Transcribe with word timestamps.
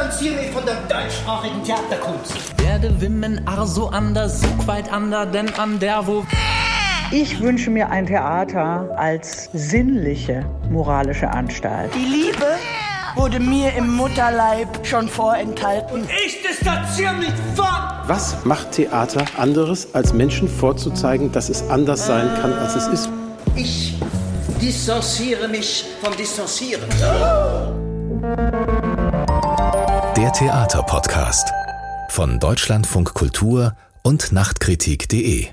distanziere 0.00 0.36
mich 0.36 0.50
von 0.50 0.64
der 0.64 0.76
deutschsprachigen 0.88 1.62
Theaterkunst. 1.62 2.32
Werde 2.58 3.00
Wimmen 3.00 3.46
arso 3.46 3.88
anders, 3.88 4.40
so 4.40 4.66
weit 4.66 4.90
ander, 4.92 5.26
denn 5.26 5.52
an 5.54 5.78
der 5.78 6.06
wo... 6.06 6.24
Ich 7.12 7.40
wünsche 7.40 7.70
mir 7.70 7.90
ein 7.90 8.06
Theater 8.06 8.88
als 8.96 9.50
sinnliche 9.52 10.46
moralische 10.70 11.28
Anstalt. 11.28 11.90
Die 11.94 12.04
Liebe 12.04 12.46
wurde 13.16 13.40
mir 13.40 13.74
im 13.74 13.96
Mutterleib 13.96 14.86
schon 14.86 15.08
vorenthalten. 15.08 16.08
Ich 16.24 16.40
distanziere 16.42 17.14
mich 17.14 17.32
von... 17.54 17.66
Was 18.06 18.44
macht 18.44 18.72
Theater 18.72 19.24
anderes, 19.36 19.94
als 19.94 20.14
Menschen 20.14 20.48
vorzuzeigen, 20.48 21.30
dass 21.32 21.50
es 21.50 21.68
anders 21.68 22.06
sein 22.06 22.30
kann, 22.40 22.54
als 22.54 22.76
es 22.76 22.86
ist? 22.86 23.08
Ich 23.54 23.98
distanziere 24.62 25.48
mich 25.48 25.84
vom 26.02 26.16
Distanzieren. 26.16 26.84
Der 27.00 28.79
Theaterpodcast 30.40 31.52
von 32.08 32.38
Deutschlandfunk 32.38 33.12
Kultur 33.12 33.76
und 34.02 34.32
Nachtkritik.de. 34.32 35.48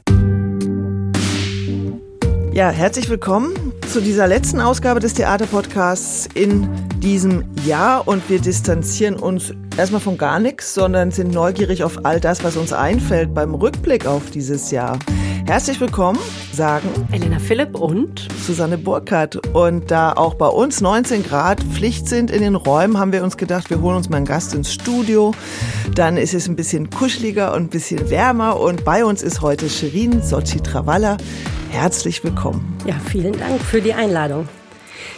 Ja, 2.54 2.70
herzlich 2.70 3.10
willkommen 3.10 3.74
zu 3.92 4.00
dieser 4.00 4.28
letzten 4.28 4.62
Ausgabe 4.62 5.02
des 5.02 5.14
Theaterpodcasts 5.14 6.30
in 6.34 6.70
diesem 7.02 7.44
Jahr 7.66 8.08
und 8.08 8.30
wir 8.30 8.40
distanzieren 8.40 9.18
uns 9.18 9.54
erstmal 9.76 10.00
von 10.00 10.18
gar 10.18 10.40
nichts, 10.40 10.74
sondern 10.74 11.12
sind 11.12 11.34
neugierig 11.34 11.84
auf 11.84 12.06
all 12.06 12.22
das, 12.22 12.46
was 12.46 12.56
uns 12.56 12.72
einfällt 12.72 13.34
beim 13.34 13.56
Rückblick 13.56 14.06
auf 14.06 14.32
dieses 14.32 14.72
Jahr. 14.72 14.98
Herzlich 15.48 15.80
willkommen, 15.80 16.20
sagen 16.52 16.90
Elena 17.10 17.40
Philipp 17.40 17.80
und 17.80 18.28
Susanne 18.46 18.78
Burkhardt. 18.78 19.38
Und 19.56 19.90
da 19.90 20.12
auch 20.12 20.34
bei 20.34 20.48
uns 20.48 20.82
19 20.82 21.24
Grad 21.24 21.64
Pflicht 21.64 22.10
sind 22.10 22.32
in 22.32 22.42
den 22.42 22.56
Räumen, 22.56 23.00
haben 23.00 23.14
wir 23.14 23.24
uns 23.24 23.38
gedacht, 23.38 23.70
wir 23.70 23.80
holen 23.80 23.96
uns 23.96 24.10
mal 24.10 24.18
einen 24.18 24.26
Gast 24.26 24.54
ins 24.54 24.74
Studio. 24.74 25.34
Dann 25.96 26.18
ist 26.18 26.34
es 26.34 26.50
ein 26.50 26.58
bisschen 26.58 26.90
kuscheliger 26.90 27.54
und 27.54 27.64
ein 27.64 27.70
bisschen 27.70 28.10
wärmer. 28.10 28.60
Und 28.60 28.84
bei 28.84 29.06
uns 29.06 29.24
ist 29.24 29.42
heute 29.42 29.70
Shirin 29.70 30.22
Sochi 30.22 30.60
Travalla. 30.60 31.16
Herzlich 31.70 32.26
willkommen. 32.26 32.78
Ja, 32.86 32.96
vielen 33.10 33.40
Dank 33.40 33.62
für 33.62 33.82
die 33.82 33.94
Einladung. 33.94 34.50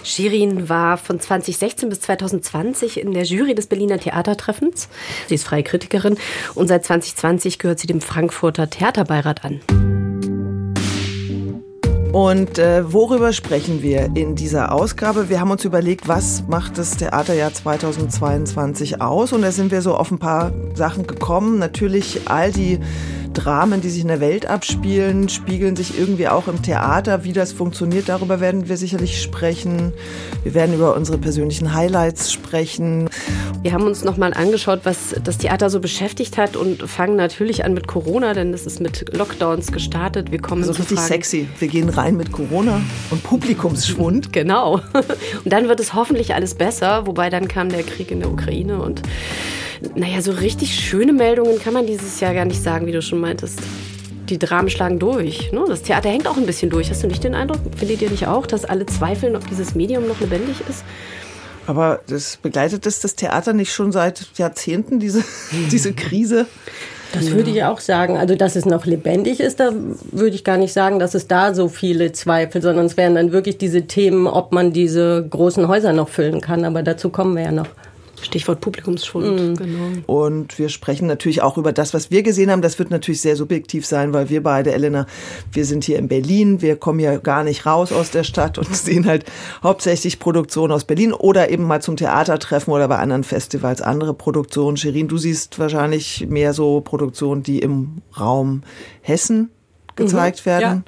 Shirin 0.03 0.69
war 0.69 0.97
von 0.97 1.19
2016 1.19 1.89
bis 1.89 2.01
2020 2.01 3.01
in 3.01 3.13
der 3.13 3.23
Jury 3.23 3.55
des 3.55 3.65
Berliner 3.65 3.97
Theatertreffens. 3.97 4.89
Sie 5.27 5.33
ist 5.33 5.45
freie 5.45 5.63
Kritikerin 5.63 6.17
und 6.53 6.67
seit 6.67 6.85
2020 6.85 7.57
gehört 7.57 7.79
sie 7.79 7.87
dem 7.87 7.99
Frankfurter 7.99 8.69
Theaterbeirat 8.69 9.43
an. 9.43 9.59
Und 12.11 12.57
äh, 12.57 12.91
worüber 12.91 13.33
sprechen 13.33 13.83
wir 13.83 14.09
in 14.15 14.33
dieser 14.33 14.71
Ausgabe? 14.71 15.29
Wir 15.29 15.39
haben 15.39 15.51
uns 15.51 15.63
überlegt, 15.63 16.07
was 16.07 16.43
macht 16.47 16.79
das 16.79 16.97
Theaterjahr 16.97 17.53
2022 17.53 18.99
aus? 18.99 19.31
Und 19.31 19.43
da 19.43 19.51
sind 19.51 19.71
wir 19.71 19.83
so 19.83 19.93
auf 19.93 20.09
ein 20.09 20.17
paar 20.17 20.51
Sachen 20.73 21.05
gekommen. 21.05 21.59
Natürlich 21.59 22.21
all 22.25 22.51
die 22.51 22.79
Dramen, 23.33 23.81
die 23.81 23.89
sich 23.89 24.01
in 24.01 24.07
der 24.07 24.19
Welt 24.19 24.45
abspielen, 24.45 25.29
spiegeln 25.29 25.75
sich 25.75 25.97
irgendwie 25.97 26.27
auch 26.27 26.47
im 26.47 26.61
Theater. 26.61 27.23
Wie 27.23 27.33
das 27.33 27.51
funktioniert, 27.51 28.09
darüber 28.09 28.39
werden 28.39 28.69
wir 28.69 28.77
sicherlich 28.77 29.21
sprechen. 29.21 29.93
Wir 30.43 30.53
werden 30.53 30.75
über 30.75 30.95
unsere 30.95 31.17
persönlichen 31.17 31.73
Highlights 31.73 32.31
sprechen. 32.31 33.09
Wir 33.61 33.73
haben 33.73 33.83
uns 33.83 34.03
nochmal 34.03 34.33
angeschaut, 34.33 34.81
was 34.83 35.15
das 35.23 35.37
Theater 35.37 35.69
so 35.69 35.79
beschäftigt 35.79 36.37
hat 36.37 36.55
und 36.55 36.83
fangen 36.83 37.15
natürlich 37.15 37.65
an 37.65 37.73
mit 37.73 37.87
Corona, 37.87 38.33
denn 38.33 38.53
es 38.53 38.65
ist 38.65 38.79
mit 38.79 39.13
Lockdowns 39.15 39.71
gestartet. 39.71 40.31
Wir 40.31 40.39
kommen 40.39 40.63
so 40.63 40.71
zu 40.71 40.79
richtig 40.79 40.97
Fragen. 40.99 41.13
sexy. 41.13 41.47
Wir 41.59 41.67
gehen 41.67 41.89
rein 41.89 42.15
mit 42.15 42.31
Corona 42.31 42.81
und 43.09 43.23
Publikumsschwund. 43.23 44.29
Genau. 44.39 44.79
Und 45.43 45.51
dann 45.51 45.67
wird 45.67 45.79
es 45.79 45.93
hoffentlich 45.93 46.33
alles 46.33 46.55
besser, 46.55 47.05
wobei 47.07 47.29
dann 47.29 47.47
kam 47.47 47.69
der 47.69 47.83
Krieg 47.83 48.09
in 48.11 48.19
der 48.21 48.31
Ukraine 48.31 48.81
und 48.81 49.01
naja, 49.95 50.21
so 50.21 50.31
richtig 50.31 50.73
schöne 50.73 51.13
Meldungen 51.13 51.59
kann 51.59 51.73
man 51.73 51.85
dieses 51.85 52.19
Jahr 52.19 52.33
gar 52.33 52.45
nicht 52.45 52.61
sagen, 52.61 52.85
wie 52.85 52.91
du 52.91 53.01
schon 53.01 53.19
meintest. 53.19 53.59
Die 54.29 54.37
Dramen 54.37 54.69
schlagen 54.69 54.99
durch. 54.99 55.51
Ne? 55.51 55.63
Das 55.67 55.81
Theater 55.81 56.09
hängt 56.09 56.27
auch 56.27 56.37
ein 56.37 56.45
bisschen 56.45 56.69
durch. 56.69 56.89
Hast 56.89 57.03
du 57.03 57.07
nicht 57.07 57.23
den 57.23 57.33
Eindruck, 57.33 57.59
findet 57.77 58.01
ihr 58.01 58.09
nicht 58.09 58.27
auch, 58.27 58.45
dass 58.45 58.65
alle 58.65 58.85
zweifeln, 58.85 59.35
ob 59.35 59.47
dieses 59.47 59.75
Medium 59.75 60.07
noch 60.07 60.19
lebendig 60.19 60.57
ist? 60.69 60.83
Aber 61.65 62.01
das 62.07 62.37
begleitet 62.37 62.85
das, 62.85 62.99
das 62.99 63.15
Theater 63.15 63.53
nicht 63.53 63.73
schon 63.73 63.91
seit 63.91 64.27
Jahrzehnten, 64.37 64.99
diese, 64.99 65.23
diese 65.71 65.93
Krise? 65.93 66.47
Das 67.13 67.31
würde 67.31 67.49
ich 67.49 67.63
auch 67.63 67.79
sagen. 67.79 68.17
Also, 68.17 68.35
dass 68.35 68.55
es 68.55 68.65
noch 68.65 68.85
lebendig 68.85 69.39
ist, 69.39 69.59
da 69.59 69.71
würde 70.11 70.35
ich 70.35 70.43
gar 70.43 70.57
nicht 70.57 70.73
sagen, 70.73 70.99
dass 70.99 71.15
es 71.15 71.27
da 71.27 71.55
so 71.55 71.67
viele 71.67 72.11
Zweifel, 72.11 72.61
sondern 72.61 72.85
es 72.85 72.97
wären 72.97 73.15
dann 73.15 73.31
wirklich 73.31 73.57
diese 73.57 73.83
Themen, 73.83 74.27
ob 74.27 74.51
man 74.51 74.73
diese 74.73 75.25
großen 75.27 75.67
Häuser 75.67 75.93
noch 75.93 76.09
füllen 76.09 76.41
kann. 76.41 76.65
Aber 76.65 76.83
dazu 76.83 77.09
kommen 77.09 77.35
wir 77.35 77.43
ja 77.43 77.51
noch. 77.51 77.67
Stichwort 78.21 78.61
Publikumsschwund, 78.61 79.57
genau. 79.57 79.79
Und 80.05 80.57
wir 80.59 80.69
sprechen 80.69 81.07
natürlich 81.07 81.41
auch 81.41 81.57
über 81.57 81.71
das, 81.71 81.93
was 81.93 82.11
wir 82.11 82.23
gesehen 82.23 82.51
haben. 82.51 82.61
Das 82.61 82.79
wird 82.79 82.91
natürlich 82.91 83.21
sehr 83.21 83.35
subjektiv 83.35 83.85
sein, 83.85 84.13
weil 84.13 84.29
wir 84.29 84.43
beide, 84.43 84.71
Elena, 84.73 85.05
wir 85.51 85.65
sind 85.65 85.83
hier 85.83 85.97
in 85.97 86.07
Berlin. 86.07 86.61
Wir 86.61 86.75
kommen 86.75 86.99
hier 86.99 87.19
gar 87.19 87.43
nicht 87.43 87.65
raus 87.65 87.91
aus 87.91 88.11
der 88.11 88.23
Stadt 88.23 88.57
und 88.57 88.75
sehen 88.75 89.05
halt 89.05 89.25
hauptsächlich 89.63 90.19
Produktionen 90.19 90.73
aus 90.73 90.85
Berlin 90.85 91.13
oder 91.13 91.49
eben 91.49 91.63
mal 91.63 91.81
zum 91.81 91.97
Theatertreffen 91.97 92.73
oder 92.73 92.87
bei 92.87 92.97
anderen 92.97 93.23
Festivals 93.23 93.81
andere 93.81 94.13
Produktionen. 94.13 94.77
Shirin, 94.77 95.07
du 95.07 95.17
siehst 95.17 95.59
wahrscheinlich 95.59 96.27
mehr 96.27 96.53
so 96.53 96.81
Produktionen, 96.81 97.43
die 97.43 97.59
im 97.59 98.01
Raum 98.19 98.63
Hessen 99.01 99.49
gezeigt 99.95 100.45
Mhm, 100.45 100.49
werden. 100.49 100.85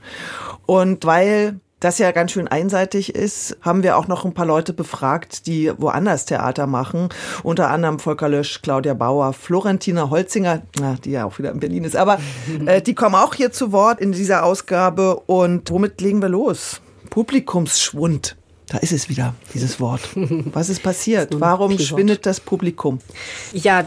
Und 0.65 1.05
weil 1.05 1.59
das 1.81 1.97
ja 1.97 2.11
ganz 2.11 2.31
schön 2.31 2.47
einseitig 2.47 3.15
ist, 3.15 3.57
haben 3.61 3.83
wir 3.83 3.97
auch 3.97 4.07
noch 4.07 4.23
ein 4.23 4.33
paar 4.33 4.45
Leute 4.45 4.71
befragt, 4.71 5.47
die 5.47 5.71
woanders 5.77 6.25
Theater 6.25 6.67
machen. 6.67 7.09
Unter 7.43 7.69
anderem 7.69 7.97
Volker 7.99 8.29
Lösch, 8.29 8.61
Claudia 8.61 8.93
Bauer, 8.93 9.33
Florentina 9.33 10.11
Holzinger, 10.11 10.61
na, 10.79 10.95
die 11.03 11.11
ja 11.11 11.25
auch 11.25 11.39
wieder 11.39 11.51
in 11.51 11.59
Berlin 11.59 11.83
ist. 11.83 11.95
Aber 11.95 12.19
äh, 12.67 12.81
die 12.81 12.93
kommen 12.93 13.15
auch 13.15 13.33
hier 13.33 13.51
zu 13.51 13.71
Wort 13.71 13.99
in 13.99 14.11
dieser 14.11 14.45
Ausgabe. 14.45 15.15
Und 15.25 15.71
womit 15.71 15.99
legen 16.01 16.21
wir 16.21 16.29
los? 16.29 16.81
Publikumsschwund. 17.09 18.37
Da 18.67 18.77
ist 18.77 18.91
es 18.91 19.09
wieder, 19.09 19.33
dieses 19.53 19.79
Wort. 19.79 20.01
Was 20.15 20.69
ist 20.69 20.83
passiert? 20.83 21.39
Warum 21.39 21.77
schwindet 21.79 22.27
das 22.27 22.39
Publikum? 22.39 22.99
Ja, 23.53 23.85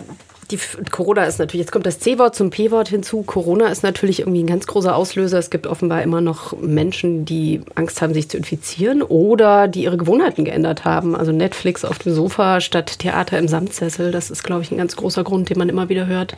die 0.51 0.59
Corona 0.91 1.25
ist 1.25 1.39
natürlich, 1.39 1.65
jetzt 1.65 1.73
kommt 1.73 1.87
das 1.87 1.99
C-Wort 2.01 2.35
zum 2.35 2.51
P-Wort 2.51 2.89
hinzu. 2.89 3.23
Corona 3.23 3.69
ist 3.69 3.83
natürlich 3.83 4.21
irgendwie 4.21 4.43
ein 4.43 4.47
ganz 4.47 4.67
großer 4.67 4.95
Auslöser. 4.95 5.39
Es 5.39 5.51
gibt 5.51 5.67
offenbar 5.67 6.03
immer 6.03 6.21
noch 6.21 6.59
Menschen, 6.61 7.25
die 7.25 7.63
Angst 7.75 8.03
haben, 8.03 8.15
sich 8.15 8.29
zu 8.29 8.37
infizieren 8.37 9.03
oder 9.03 9.69
die 9.69 9.85
ihre 9.85 9.97
Gewohnheiten 9.97 10.45
geändert 10.45 10.85
haben. 10.85 11.17
Also 11.17 11.33
Netflix 11.33 11.85
auf 11.85 11.99
dem 11.99 12.13
Sofa 12.15 12.61
statt 12.61 12.99
Theater 12.99 13.39
im 13.39 13.49
Samtsessel. 13.49 14.11
Das 14.11 14.31
ist, 14.31 14.43
glaube 14.43 14.63
ich, 14.63 14.71
ein 14.71 14.79
ganz 14.79 14.97
großer 14.97 15.25
Grund, 15.25 15.51
den 15.51 15.59
man 15.59 15.69
immer 15.69 15.89
wieder 15.89 16.07
hört. 16.07 16.37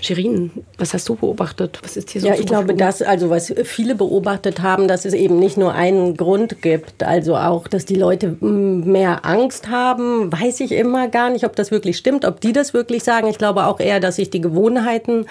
Shirin, 0.00 0.50
was 0.78 0.94
hast 0.94 1.08
du 1.08 1.16
beobachtet? 1.16 1.78
Was 1.82 1.96
ist 1.96 2.10
hier 2.10 2.20
so 2.20 2.28
Ja, 2.28 2.34
ich 2.34 2.46
glaube, 2.46 2.74
dass, 2.74 3.02
also 3.02 3.30
was 3.30 3.52
viele 3.64 3.94
beobachtet 3.94 4.62
haben, 4.62 4.88
dass 4.88 5.04
es 5.04 5.14
eben 5.14 5.38
nicht 5.38 5.56
nur 5.56 5.74
einen 5.74 6.16
Grund 6.16 6.62
gibt. 6.62 7.02
Also 7.02 7.36
auch, 7.36 7.68
dass 7.68 7.84
die 7.84 7.94
Leute 7.94 8.36
mehr 8.40 9.24
Angst 9.24 9.68
haben, 9.68 10.32
weiß 10.32 10.60
ich 10.60 10.72
immer 10.72 11.08
gar 11.08 11.30
nicht, 11.30 11.44
ob 11.44 11.56
das 11.56 11.70
wirklich 11.70 11.96
stimmt, 11.96 12.24
ob 12.24 12.40
die 12.40 12.52
das 12.52 12.74
wirklich 12.74 13.04
sagen. 13.04 13.31
Ich 13.32 13.38
glaube 13.38 13.66
auch 13.66 13.80
eher, 13.80 13.98
dass 13.98 14.16
sich 14.16 14.28
die 14.28 14.42
Gewohnheiten 14.42 15.24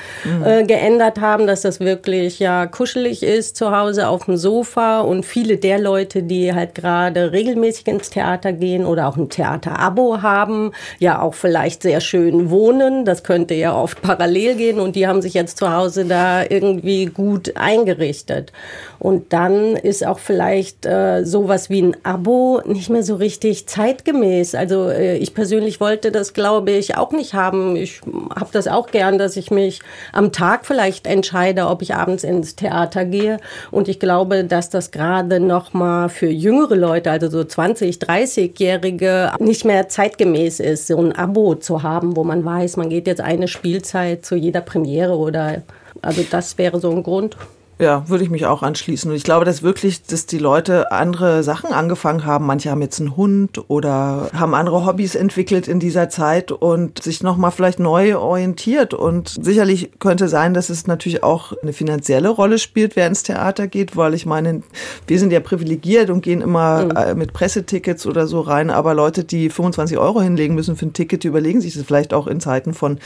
äh, 0.44 0.64
geändert 0.64 1.22
haben, 1.22 1.46
dass 1.46 1.62
das 1.62 1.80
wirklich 1.80 2.40
ja 2.40 2.66
kuschelig 2.66 3.22
ist 3.22 3.56
zu 3.56 3.78
Hause 3.78 4.08
auf 4.08 4.26
dem 4.26 4.38
Sofa 4.38 5.02
und 5.02 5.24
viele 5.24 5.58
der 5.58 5.78
Leute, 5.78 6.24
die 6.24 6.52
halt 6.52 6.74
gerade 6.74 7.32
regelmäßig 7.32 7.88
ins 7.88 8.10
Theater 8.10 8.54
gehen 8.54 8.86
oder 8.88 9.08
auch 9.08 9.18
ein 9.18 9.30
Theaterabo 9.30 10.24
haben, 10.24 10.72
ja 10.98 11.22
auch 11.22 11.36
vielleicht 11.36 11.84
sehr 11.84 12.02
schön 12.02 12.50
wohnen. 12.50 13.06
Das 13.06 13.24
könnte 13.24 13.54
ja 13.54 13.76
oft 13.76 14.02
parallel 14.02 14.56
gehen 14.56 14.80
und 14.80 14.96
die 14.96 15.08
haben 15.08 15.22
sich 15.22 15.36
jetzt 15.36 15.58
zu 15.58 15.72
Hause 15.72 16.06
da 16.06 16.44
irgendwie 16.44 17.06
gut 17.06 17.56
eingerichtet. 17.56 18.52
Und 18.98 19.34
dann 19.34 19.76
ist 19.76 20.06
auch 20.06 20.20
vielleicht 20.20 20.86
äh, 20.86 21.24
sowas 21.24 21.70
wie 21.70 21.82
ein 21.82 21.98
Abo 22.04 22.62
nicht 22.66 22.90
mehr 22.90 23.04
so 23.04 23.16
richtig 23.16 23.68
zeitgemäß. 23.68 24.56
Also 24.56 24.90
äh, 24.90 25.18
ich 25.18 25.34
persönlich 25.34 25.80
wollte 25.80 26.12
das, 26.12 26.34
glaube 26.34 26.72
ich, 26.72 26.98
auch 26.98 27.12
nicht 27.12 27.34
haben. 27.34 27.76
Ich 27.76 27.91
habe 28.36 28.50
das 28.52 28.68
auch 28.68 28.88
gern, 28.88 29.18
dass 29.18 29.36
ich 29.36 29.52
mich 29.52 29.82
am 30.14 30.32
Tag 30.32 30.66
vielleicht 30.66 31.08
entscheide, 31.08 31.68
ob 31.68 31.82
ich 31.82 31.96
abends 31.96 32.24
ins 32.24 32.56
Theater 32.56 33.06
gehe. 33.06 33.40
Und 33.72 33.88
ich 33.88 34.00
glaube, 34.00 34.46
dass 34.46 34.70
das 34.70 34.92
gerade 34.92 35.40
noch 35.40 35.74
mal 35.74 36.10
für 36.10 36.30
jüngere 36.30 36.76
Leute, 36.76 37.12
also 37.12 37.30
so 37.30 37.44
20, 37.44 37.98
30-Jährige, 37.98 39.34
nicht 39.40 39.66
mehr 39.66 39.90
zeitgemäß 39.90 40.60
ist, 40.60 40.88
so 40.88 40.98
ein 40.98 41.16
Abo 41.16 41.56
zu 41.56 41.84
haben, 41.84 42.16
wo 42.16 42.24
man 42.24 42.46
weiß, 42.46 42.78
man 42.78 42.90
geht 42.90 43.08
jetzt 43.08 43.22
eine 43.22 43.48
Spielzeit 43.48 44.26
zu 44.26 44.36
jeder 44.36 44.62
Premiere 44.62 45.18
oder 45.18 45.64
also 46.02 46.24
das 46.30 46.58
wäre 46.58 46.80
so 46.80 46.92
ein 46.92 47.04
Grund. 47.04 47.36
Ja, 47.82 48.08
würde 48.08 48.24
ich 48.24 48.30
mich 48.30 48.46
auch 48.46 48.62
anschließen. 48.62 49.10
Und 49.10 49.18
ich 49.18 49.24
glaube, 49.24 49.44
dass 49.44 49.64
wirklich, 49.64 50.04
dass 50.04 50.28
die 50.28 50.38
Leute 50.38 50.92
andere 50.92 51.42
Sachen 51.42 51.74
angefangen 51.74 52.28
haben. 52.28 52.46
Manche 52.46 52.70
haben 52.70 52.84
jetzt 52.84 53.00
einen 53.00 53.18
Hund 53.18 53.60
oder 53.70 54.30
haben 54.36 54.54
andere 54.54 54.86
Hobbys 54.86 55.16
entwickelt 55.16 55.68
in 55.68 55.80
dieser 55.80 56.08
Zeit 56.08 56.52
und 56.52 57.02
sich 57.02 57.24
nochmal 57.24 57.50
vielleicht 57.50 57.80
neu 57.80 58.18
orientiert. 58.18 58.94
Und 58.94 59.30
sicherlich 59.30 59.90
könnte 59.98 60.28
sein, 60.28 60.54
dass 60.54 60.70
es 60.70 60.86
natürlich 60.86 61.24
auch 61.24 61.54
eine 61.64 61.74
finanzielle 61.74 62.30
Rolle 62.30 62.60
spielt, 62.60 62.96
wer 62.96 63.08
ins 63.08 63.24
Theater 63.24 63.66
geht, 63.68 63.98
weil 63.98 64.14
ich 64.14 64.28
meine, 64.28 64.62
wir 65.08 65.18
sind 65.18 65.34
ja 65.34 65.40
privilegiert 65.40 66.12
und 66.12 66.22
gehen 66.22 66.42
immer 66.42 67.14
mhm. 67.14 67.18
mit 67.18 67.34
Pressetickets 67.34 68.06
oder 68.06 68.28
so 68.28 68.42
rein. 68.42 68.70
Aber 68.70 68.94
Leute, 68.94 69.24
die 69.24 69.50
25 69.50 69.98
Euro 69.98 70.22
hinlegen 70.22 70.54
müssen 70.54 70.76
für 70.76 70.86
ein 70.86 70.94
Ticket, 70.94 71.24
die 71.24 71.30
überlegen 71.30 71.62
sich 71.62 71.74
das 71.74 71.82
vielleicht 71.82 72.14
auch 72.14 72.28
in 72.28 72.42
Zeiten 72.42 72.76
von 72.76 73.00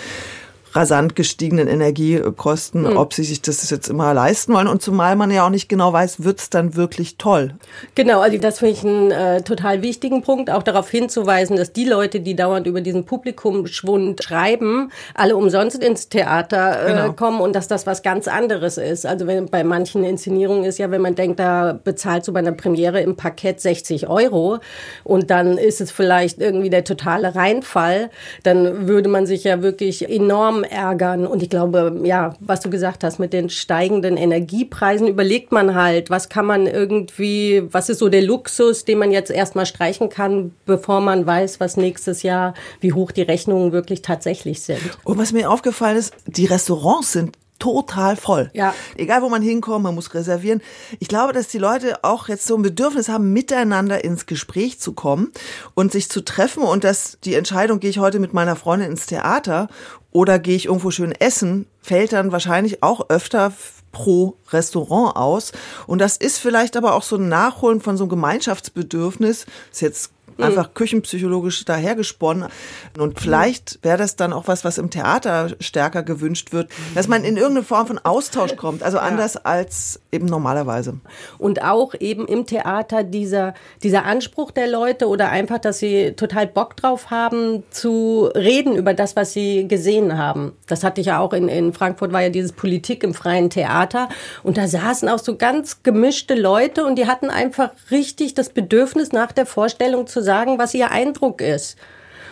rasant 0.75 1.15
gestiegenen 1.15 1.67
Energiekosten, 1.67 2.81
mhm. 2.81 2.97
ob 2.97 3.13
sie 3.13 3.23
sich 3.23 3.41
das 3.41 3.69
jetzt 3.69 3.87
immer 3.87 4.13
leisten 4.13 4.53
wollen. 4.53 4.67
Und 4.67 4.81
zumal 4.81 5.15
man 5.15 5.31
ja 5.31 5.45
auch 5.45 5.49
nicht 5.49 5.69
genau 5.69 5.93
weiß, 5.93 6.23
wird 6.23 6.39
es 6.39 6.49
dann 6.49 6.75
wirklich 6.75 7.17
toll. 7.17 7.53
Genau, 7.95 8.19
also 8.19 8.37
das 8.37 8.59
finde 8.59 8.73
ich 8.73 8.83
einen 8.83 9.11
äh, 9.11 9.41
total 9.41 9.81
wichtigen 9.81 10.21
Punkt, 10.21 10.49
auch 10.49 10.63
darauf 10.63 10.89
hinzuweisen, 10.89 11.55
dass 11.55 11.71
die 11.71 11.85
Leute, 11.85 12.19
die 12.19 12.35
dauernd 12.35 12.67
über 12.67 12.81
diesen 12.81 13.05
Publikumschwund 13.05 14.23
schreiben, 14.23 14.91
alle 15.13 15.37
umsonst 15.37 15.81
ins 15.83 16.09
Theater 16.09 16.85
äh, 16.85 16.91
genau. 16.91 17.13
kommen 17.13 17.39
und 17.39 17.55
dass 17.55 17.67
das 17.67 17.87
was 17.87 18.03
ganz 18.03 18.27
anderes 18.27 18.77
ist. 18.77 19.05
Also 19.05 19.27
wenn 19.27 19.47
bei 19.47 19.63
manchen 19.63 20.03
Inszenierungen 20.03 20.65
ist 20.65 20.77
ja, 20.77 20.91
wenn 20.91 21.01
man 21.01 21.15
denkt, 21.15 21.39
da 21.39 21.79
bezahlst 21.81 22.27
du 22.27 22.33
bei 22.33 22.39
einer 22.39 22.51
Premiere 22.51 23.01
im 23.01 23.15
Parkett 23.15 23.61
60 23.61 24.07
Euro 24.09 24.59
und 25.03 25.29
dann 25.29 25.57
ist 25.57 25.81
es 25.81 25.91
vielleicht 25.91 26.39
irgendwie 26.39 26.69
der 26.69 26.83
totale 26.83 27.35
Reinfall, 27.35 28.09
dann 28.43 28.87
würde 28.87 29.09
man 29.09 29.25
sich 29.25 29.43
ja 29.43 29.61
wirklich 29.61 30.09
enorm 30.09 30.64
ärgern. 30.69 31.25
Und 31.25 31.41
ich 31.41 31.49
glaube, 31.49 32.01
ja, 32.03 32.35
was 32.39 32.59
du 32.59 32.69
gesagt 32.69 33.03
hast 33.03 33.19
mit 33.19 33.33
den 33.33 33.49
steigenden 33.49 34.17
Energiepreisen, 34.17 35.07
überlegt 35.07 35.51
man 35.51 35.75
halt, 35.75 36.09
was 36.09 36.29
kann 36.29 36.45
man 36.45 36.67
irgendwie, 36.67 37.63
was 37.71 37.89
ist 37.89 37.99
so 37.99 38.09
der 38.09 38.21
Luxus, 38.21 38.85
den 38.85 38.99
man 38.99 39.11
jetzt 39.11 39.31
erstmal 39.31 39.65
streichen 39.65 40.09
kann, 40.09 40.53
bevor 40.65 41.01
man 41.01 41.25
weiß, 41.25 41.59
was 41.59 41.77
nächstes 41.77 42.23
Jahr, 42.23 42.53
wie 42.81 42.93
hoch 42.93 43.11
die 43.11 43.21
Rechnungen 43.21 43.71
wirklich 43.71 44.01
tatsächlich 44.01 44.61
sind. 44.61 44.81
Und 45.03 45.17
was 45.17 45.31
mir 45.31 45.49
aufgefallen 45.49 45.97
ist, 45.97 46.13
die 46.27 46.45
Restaurants 46.45 47.13
sind 47.13 47.37
total 47.59 48.15
voll. 48.15 48.49
Ja. 48.53 48.73
Egal, 48.95 49.21
wo 49.21 49.29
man 49.29 49.41
hinkommt, 49.41 49.83
man 49.83 49.95
muss 49.95 50.13
reservieren. 50.13 50.61
Ich 50.99 51.07
glaube, 51.07 51.33
dass 51.33 51.47
die 51.47 51.57
Leute 51.57 52.03
auch 52.03 52.27
jetzt 52.27 52.45
so 52.45 52.55
ein 52.55 52.61
Bedürfnis 52.61 53.09
haben, 53.09 53.33
miteinander 53.33 54.03
ins 54.03 54.25
Gespräch 54.25 54.79
zu 54.79 54.93
kommen 54.93 55.31
und 55.73 55.91
sich 55.91 56.09
zu 56.09 56.23
treffen 56.23 56.63
und 56.63 56.83
dass 56.83 57.17
die 57.23 57.33
Entscheidung, 57.33 57.79
gehe 57.79 57.89
ich 57.89 57.99
heute 57.99 58.19
mit 58.19 58.33
meiner 58.33 58.55
Freundin 58.55 58.91
ins 58.91 59.05
Theater 59.05 59.67
oder 60.15 60.39
gehe 60.39 60.55
ich 60.55 60.67
irgendwo 60.67 60.91
schön 60.91 61.11
essen, 61.11 61.67
fällt 61.81 62.13
dann 62.13 62.31
wahrscheinlich 62.31 62.81
auch 62.81 63.09
öfter 63.09 63.51
pro 63.91 64.37
Restaurant 64.51 65.17
aus. 65.17 65.51
Und 65.87 65.99
das 65.99 66.15
ist 66.15 66.37
vielleicht 66.37 66.77
aber 66.77 66.93
auch 66.93 67.03
so 67.03 67.17
ein 67.17 67.27
Nachholen 67.27 67.81
von 67.81 67.97
so 67.97 68.05
einem 68.05 68.11
Gemeinschaftsbedürfnis. 68.11 69.45
ist 69.73 69.81
jetzt 69.81 70.11
einfach 70.43 70.73
küchenpsychologisch 70.73 71.65
dahergesponnen. 71.65 72.49
Und 72.97 73.19
vielleicht 73.19 73.79
wäre 73.83 73.97
das 73.97 74.15
dann 74.15 74.33
auch 74.33 74.47
was, 74.47 74.63
was 74.63 74.77
im 74.77 74.89
Theater 74.89 75.49
stärker 75.59 76.03
gewünscht 76.03 76.53
wird, 76.53 76.69
dass 76.93 77.07
man 77.07 77.23
in 77.23 77.37
irgendeine 77.37 77.63
Form 77.63 77.87
von 77.87 77.99
Austausch 77.99 78.55
kommt, 78.57 78.83
also 78.83 78.97
anders 78.99 79.35
ja. 79.35 79.41
als 79.43 79.99
eben 80.11 80.25
normalerweise. 80.25 80.99
Und 81.37 81.63
auch 81.63 81.93
eben 81.99 82.27
im 82.27 82.45
Theater 82.45 83.03
dieser, 83.03 83.53
dieser 83.83 84.05
Anspruch 84.05 84.51
der 84.51 84.67
Leute 84.67 85.07
oder 85.07 85.29
einfach, 85.29 85.59
dass 85.59 85.79
sie 85.79 86.13
total 86.13 86.47
Bock 86.47 86.75
drauf 86.75 87.11
haben, 87.11 87.63
zu 87.69 88.29
reden 88.35 88.75
über 88.75 88.93
das, 88.93 89.15
was 89.15 89.33
sie 89.33 89.67
gesehen 89.67 90.17
haben. 90.17 90.53
Das 90.67 90.83
hatte 90.83 91.01
ich 91.01 91.07
ja 91.07 91.19
auch 91.19 91.33
in, 91.33 91.47
in 91.47 91.73
Frankfurt, 91.73 92.11
war 92.11 92.21
ja 92.21 92.29
dieses 92.29 92.51
Politik 92.51 93.03
im 93.03 93.13
freien 93.13 93.49
Theater. 93.49 94.09
Und 94.43 94.57
da 94.57 94.67
saßen 94.67 95.09
auch 95.09 95.19
so 95.19 95.35
ganz 95.35 95.83
gemischte 95.83 96.35
Leute 96.35 96.85
und 96.85 96.95
die 96.95 97.07
hatten 97.07 97.29
einfach 97.29 97.71
richtig 97.91 98.33
das 98.33 98.49
Bedürfnis 98.49 99.11
nach 99.11 99.31
der 99.31 99.45
Vorstellung 99.45 100.07
zu 100.07 100.21
sagen, 100.25 100.59
was 100.59 100.73
ihr 100.73 100.91
Eindruck 100.91 101.39
ist. 101.41 101.77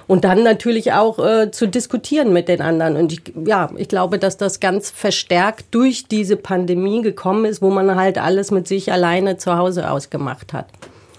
Und 0.06 0.26
dann 0.26 0.44
natürlich 0.44 0.92
auch 0.92 1.18
äh, 1.20 1.52
zu 1.52 1.66
diskutieren 1.66 2.34
mit 2.34 2.50
den 2.50 2.62
anderen. 2.62 2.98
Und 2.98 3.14
ich, 3.14 3.22
ja, 3.46 3.70
ich 3.78 3.88
glaube, 3.88 4.20
dass 4.20 4.36
das 4.36 4.60
ganz 4.60 4.90
verstärkt 4.90 5.68
durch 5.72 6.08
diese 6.08 6.36
Pandemie 6.36 7.02
gekommen 7.02 7.46
ist, 7.46 7.62
wo 7.62 7.70
man 7.70 7.96
halt 7.96 8.18
alles 8.18 8.52
mit 8.52 8.68
sich 8.68 8.92
alleine 8.92 9.38
zu 9.38 9.58
Hause 9.58 9.90
ausgemacht 9.90 10.52
hat. 10.52 10.68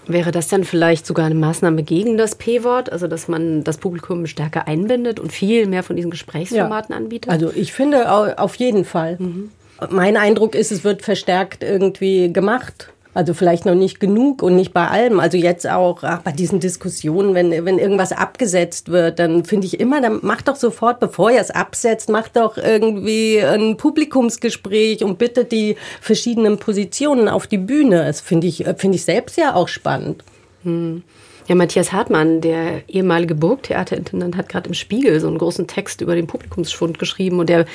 Wäre 0.07 0.31
das 0.31 0.49
dann 0.49 0.63
vielleicht 0.63 1.07
sogar 1.07 1.25
eine 1.25 1.35
Maßnahme 1.35 1.81
gegen 1.81 2.17
das 2.17 2.35
P-Wort, 2.35 2.91
also 2.91 3.07
dass 3.07 3.27
man 3.27 3.63
das 3.63 3.77
Publikum 3.77 4.27
stärker 4.27 4.67
einbindet 4.67 5.19
und 5.19 5.31
viel 5.31 5.65
mehr 5.65 5.81
von 5.81 5.95
diesen 5.95 6.11
Gesprächsformaten 6.11 6.93
ja. 6.93 6.97
anbietet? 6.97 7.31
Also 7.31 7.51
ich 7.55 7.73
finde 7.73 8.11
auf 8.39 8.55
jeden 8.55 8.85
Fall. 8.85 9.17
Mhm. 9.19 9.49
Mein 9.89 10.15
Eindruck 10.15 10.55
ist, 10.55 10.71
es 10.71 10.83
wird 10.83 11.01
verstärkt 11.01 11.63
irgendwie 11.63 12.31
gemacht. 12.31 12.89
Also 13.15 13.33
vielleicht 13.33 13.65
noch 13.65 13.75
nicht 13.75 14.01
genug 14.01 14.43
und 14.43 14.57
nicht 14.57 14.73
bei 14.73 14.89
allem. 14.89 15.21
Also 15.21 15.37
jetzt 15.37 15.67
auch 15.67 16.03
ach, 16.03 16.21
bei 16.21 16.33
diesen 16.33 16.59
Diskussionen, 16.59 17.33
wenn, 17.33 17.49
wenn 17.63 17.79
irgendwas 17.79 18.11
abgesetzt 18.11 18.89
wird, 18.89 19.19
dann 19.19 19.45
finde 19.45 19.67
ich 19.67 19.79
immer, 19.79 20.01
dann 20.01 20.19
macht 20.21 20.49
doch 20.49 20.57
sofort, 20.57 20.99
bevor 20.99 21.31
ihr 21.31 21.39
es 21.39 21.49
absetzt, 21.49 22.09
macht 22.09 22.35
doch 22.35 22.57
irgendwie 22.57 23.41
ein 23.41 23.77
Publikumsgespräch 23.77 25.01
und 25.01 25.17
bittet 25.17 25.53
die 25.53 25.77
verschiedenen 26.01 26.57
Positionen 26.57 27.29
auf 27.29 27.47
die 27.47 27.57
Bühne. 27.57 28.05
Das 28.05 28.19
finde 28.19 28.47
ich, 28.47 28.65
finde 28.75 28.97
ich 28.97 29.05
selbst 29.05 29.37
ja 29.37 29.55
auch 29.55 29.69
spannend. 29.69 30.21
Hm. 30.63 31.01
Ja, 31.47 31.53
Matthias 31.53 31.93
Hartmann, 31.93 32.41
der 32.41 32.81
ehemalige 32.89 33.35
Burgtheaterintendant, 33.35 34.35
hat 34.35 34.49
gerade 34.49 34.67
im 34.67 34.73
Spiegel 34.73 35.19
so 35.19 35.27
einen 35.27 35.37
großen 35.37 35.67
Text 35.67 36.01
über 36.01 36.15
den 36.15 36.27
Publikumsschwund 36.27 36.97
geschrieben 36.97 37.39
und 37.39 37.49
der 37.49 37.65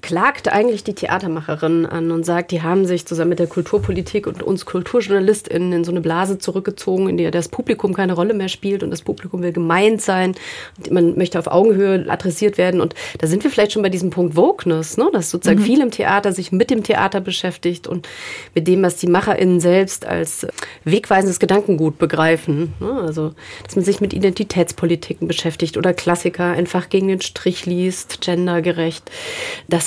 klagt 0.00 0.48
eigentlich 0.48 0.84
die 0.84 0.94
Theatermacherin 0.94 1.86
an 1.86 2.10
und 2.10 2.24
sagt, 2.24 2.50
die 2.50 2.62
haben 2.62 2.86
sich 2.86 3.06
zusammen 3.06 3.30
mit 3.30 3.38
der 3.38 3.46
Kulturpolitik 3.46 4.26
und 4.26 4.42
uns 4.42 4.66
KulturjournalistInnen 4.66 5.72
in 5.72 5.84
so 5.84 5.90
eine 5.90 6.00
Blase 6.00 6.38
zurückgezogen, 6.38 7.08
in 7.08 7.16
der 7.16 7.30
das 7.30 7.48
Publikum 7.48 7.94
keine 7.94 8.12
Rolle 8.12 8.34
mehr 8.34 8.48
spielt 8.48 8.82
und 8.82 8.90
das 8.90 9.02
Publikum 9.02 9.42
will 9.42 9.52
gemeint 9.52 10.00
sein. 10.02 10.34
Und 10.76 10.90
man 10.90 11.16
möchte 11.16 11.38
auf 11.38 11.46
Augenhöhe 11.46 12.06
adressiert 12.08 12.58
werden. 12.58 12.80
Und 12.80 12.94
da 13.18 13.26
sind 13.26 13.44
wir 13.44 13.50
vielleicht 13.50 13.72
schon 13.72 13.82
bei 13.82 13.88
diesem 13.88 14.10
Punkt 14.10 14.36
Wokeness, 14.36 14.96
ne? 14.96 15.08
dass 15.12 15.30
sozusagen 15.30 15.60
mhm. 15.60 15.64
viel 15.64 15.80
im 15.80 15.90
Theater 15.90 16.32
sich 16.32 16.52
mit 16.52 16.70
dem 16.70 16.82
Theater 16.82 17.20
beschäftigt 17.20 17.86
und 17.86 18.08
mit 18.54 18.68
dem, 18.68 18.82
was 18.82 18.96
die 18.96 19.06
MacherInnen 19.08 19.60
selbst 19.60 20.06
als 20.06 20.46
wegweisendes 20.84 21.40
Gedankengut 21.40 21.98
begreifen. 21.98 22.74
Ne? 22.80 23.00
Also, 23.00 23.32
dass 23.64 23.76
man 23.76 23.84
sich 23.84 24.00
mit 24.00 24.12
Identitätspolitiken 24.12 25.28
beschäftigt 25.28 25.76
oder 25.76 25.92
Klassiker 25.92 26.52
einfach 26.52 26.88
gegen 26.88 27.08
den 27.08 27.20
Strich 27.20 27.66
liest, 27.66 28.20
gendergerecht. 28.20 29.10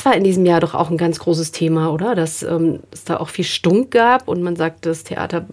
Das 0.01 0.06
war 0.07 0.15
in 0.15 0.24
diesem 0.24 0.48
Jahr 0.48 0.59
doch 0.59 0.74
auch 0.74 0.89
ein 0.89 0.98
ganz 0.98 1.19
großes 1.19 1.51
Thema, 1.51 1.94
oder? 1.94 2.15
Dass 2.15 2.42
ähm, 2.42 2.80
es 2.89 3.03
da 3.03 3.18
auch 3.18 3.30
viel 3.30 3.45
Stunk 3.45 3.92
gab 3.92 4.27
und 4.27 4.42
man 4.42 4.56
sagt, 4.56 4.88
das 4.88 5.03
Theater 5.03 5.45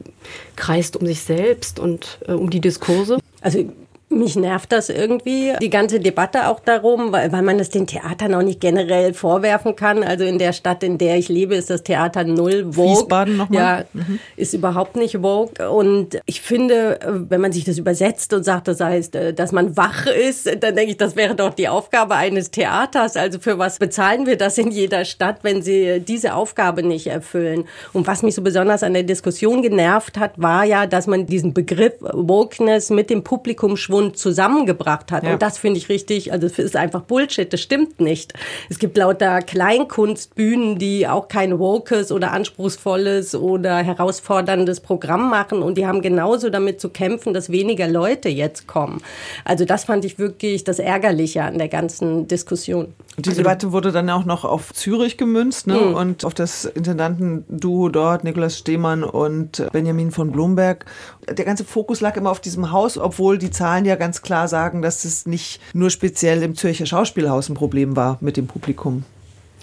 kreist 0.56 0.96
um 0.96 1.06
sich 1.06 1.20
selbst 1.20 1.78
und 1.78 2.18
äh, 2.26 2.32
um 2.32 2.48
die 2.48 2.62
Diskurse. 2.62 3.18
Also 3.42 3.70
mich 4.10 4.36
nervt 4.36 4.72
das 4.72 4.88
irgendwie, 4.88 5.52
die 5.60 5.68
ganze 5.70 6.00
Debatte 6.00 6.48
auch 6.48 6.60
darum, 6.60 7.12
weil, 7.12 7.30
weil 7.30 7.42
man 7.42 7.60
es 7.60 7.68
den 7.68 7.86
Theatern 7.86 8.34
auch 8.34 8.42
nicht 8.42 8.60
generell 8.60 9.12
vorwerfen 9.12 9.76
kann. 9.76 10.02
Also 10.02 10.24
in 10.24 10.38
der 10.38 10.52
Stadt, 10.52 10.82
in 10.82 10.96
der 10.96 11.18
ich 11.18 11.28
lebe, 11.28 11.54
ist 11.54 11.68
das 11.68 11.82
Theater 11.82 12.24
null 12.24 12.72
Vogue. 12.72 12.92
Wiesbaden 12.92 13.36
nochmal? 13.36 13.86
Ja, 13.92 14.00
mhm. 14.00 14.18
ist 14.36 14.54
überhaupt 14.54 14.96
nicht 14.96 15.18
Vogue. 15.18 15.70
Und 15.70 16.20
ich 16.24 16.40
finde, 16.40 16.98
wenn 17.28 17.40
man 17.40 17.52
sich 17.52 17.64
das 17.64 17.76
übersetzt 17.76 18.32
und 18.32 18.44
sagt, 18.44 18.68
das 18.68 18.80
heißt, 18.80 19.14
äh, 19.14 19.34
dass 19.34 19.52
man 19.52 19.76
wach 19.76 20.06
ist, 20.06 20.46
dann 20.46 20.74
denke 20.74 20.92
ich, 20.92 20.96
das 20.96 21.14
wäre 21.14 21.34
doch 21.34 21.52
die 21.52 21.68
Aufgabe 21.68 22.14
eines 22.14 22.50
Theaters. 22.50 23.16
Also 23.16 23.38
für 23.38 23.58
was 23.58 23.78
bezahlen 23.78 24.26
wir 24.26 24.38
das 24.38 24.56
in 24.56 24.70
jeder 24.70 25.04
Stadt, 25.04 25.40
wenn 25.42 25.62
sie 25.62 26.00
diese 26.00 26.34
Aufgabe 26.34 26.82
nicht 26.82 27.08
erfüllen? 27.08 27.64
Und 27.92 28.06
was 28.06 28.22
mich 28.22 28.34
so 28.34 28.42
besonders 28.42 28.82
an 28.82 28.94
der 28.94 29.02
Diskussion 29.02 29.60
genervt 29.60 30.18
hat, 30.18 30.32
war 30.36 30.64
ja, 30.64 30.86
dass 30.86 31.06
man 31.06 31.26
diesen 31.26 31.52
Begriff 31.52 31.94
Wokeness 32.00 32.88
mit 32.88 33.10
dem 33.10 33.22
Publikum 33.22 33.76
schwung 33.76 33.97
Bund 33.98 34.16
zusammengebracht 34.16 35.10
hat. 35.10 35.24
Ja. 35.24 35.32
Und 35.32 35.42
das 35.42 35.58
finde 35.58 35.78
ich 35.78 35.88
richtig, 35.88 36.32
also 36.32 36.46
es 36.46 36.56
ist 36.60 36.76
einfach 36.76 37.02
Bullshit, 37.02 37.52
das 37.52 37.60
stimmt 37.60 38.00
nicht. 38.00 38.32
Es 38.70 38.78
gibt 38.78 38.96
lauter 38.96 39.40
Kleinkunstbühnen, 39.42 40.78
die 40.78 41.08
auch 41.08 41.26
kein 41.26 41.58
wokes 41.58 42.12
oder 42.12 42.30
anspruchsvolles 42.30 43.34
oder 43.34 43.78
herausforderndes 43.78 44.78
Programm 44.78 45.28
machen 45.30 45.64
und 45.64 45.76
die 45.76 45.84
haben 45.84 46.00
genauso 46.00 46.48
damit 46.48 46.80
zu 46.80 46.90
kämpfen, 46.90 47.34
dass 47.34 47.50
weniger 47.50 47.88
Leute 47.88 48.28
jetzt 48.28 48.68
kommen. 48.68 49.02
Also 49.44 49.64
das 49.64 49.82
fand 49.82 50.04
ich 50.04 50.20
wirklich 50.20 50.62
das 50.62 50.78
Ärgerliche 50.78 51.42
an 51.42 51.58
der 51.58 51.68
ganzen 51.68 52.28
Diskussion. 52.28 52.94
Diese 53.18 53.36
Debatte 53.36 53.72
wurde 53.72 53.92
dann 53.92 54.08
auch 54.10 54.24
noch 54.24 54.44
auf 54.44 54.72
Zürich 54.72 55.16
gemünzt 55.16 55.66
ne? 55.66 55.74
Mhm. 55.74 55.94
und 55.94 56.24
auf 56.24 56.34
das 56.34 56.64
Intendantenduo 56.64 57.88
dort, 57.88 58.24
Nikolaus 58.24 58.58
Stehmann 58.58 59.02
und 59.02 59.66
Benjamin 59.72 60.10
von 60.10 60.30
Blomberg. 60.30 60.86
Der 61.28 61.44
ganze 61.44 61.64
Fokus 61.64 62.00
lag 62.00 62.16
immer 62.16 62.30
auf 62.30 62.40
diesem 62.40 62.70
Haus, 62.70 62.96
obwohl 62.96 63.38
die 63.38 63.50
Zahlen 63.50 63.84
ja 63.84 63.96
ganz 63.96 64.22
klar 64.22 64.48
sagen, 64.48 64.82
dass 64.82 65.04
es 65.04 65.26
nicht 65.26 65.60
nur 65.74 65.90
speziell 65.90 66.42
im 66.42 66.54
Zürcher 66.54 66.86
Schauspielhaus 66.86 67.48
ein 67.48 67.54
Problem 67.54 67.96
war 67.96 68.18
mit 68.20 68.36
dem 68.36 68.46
Publikum. 68.46 69.04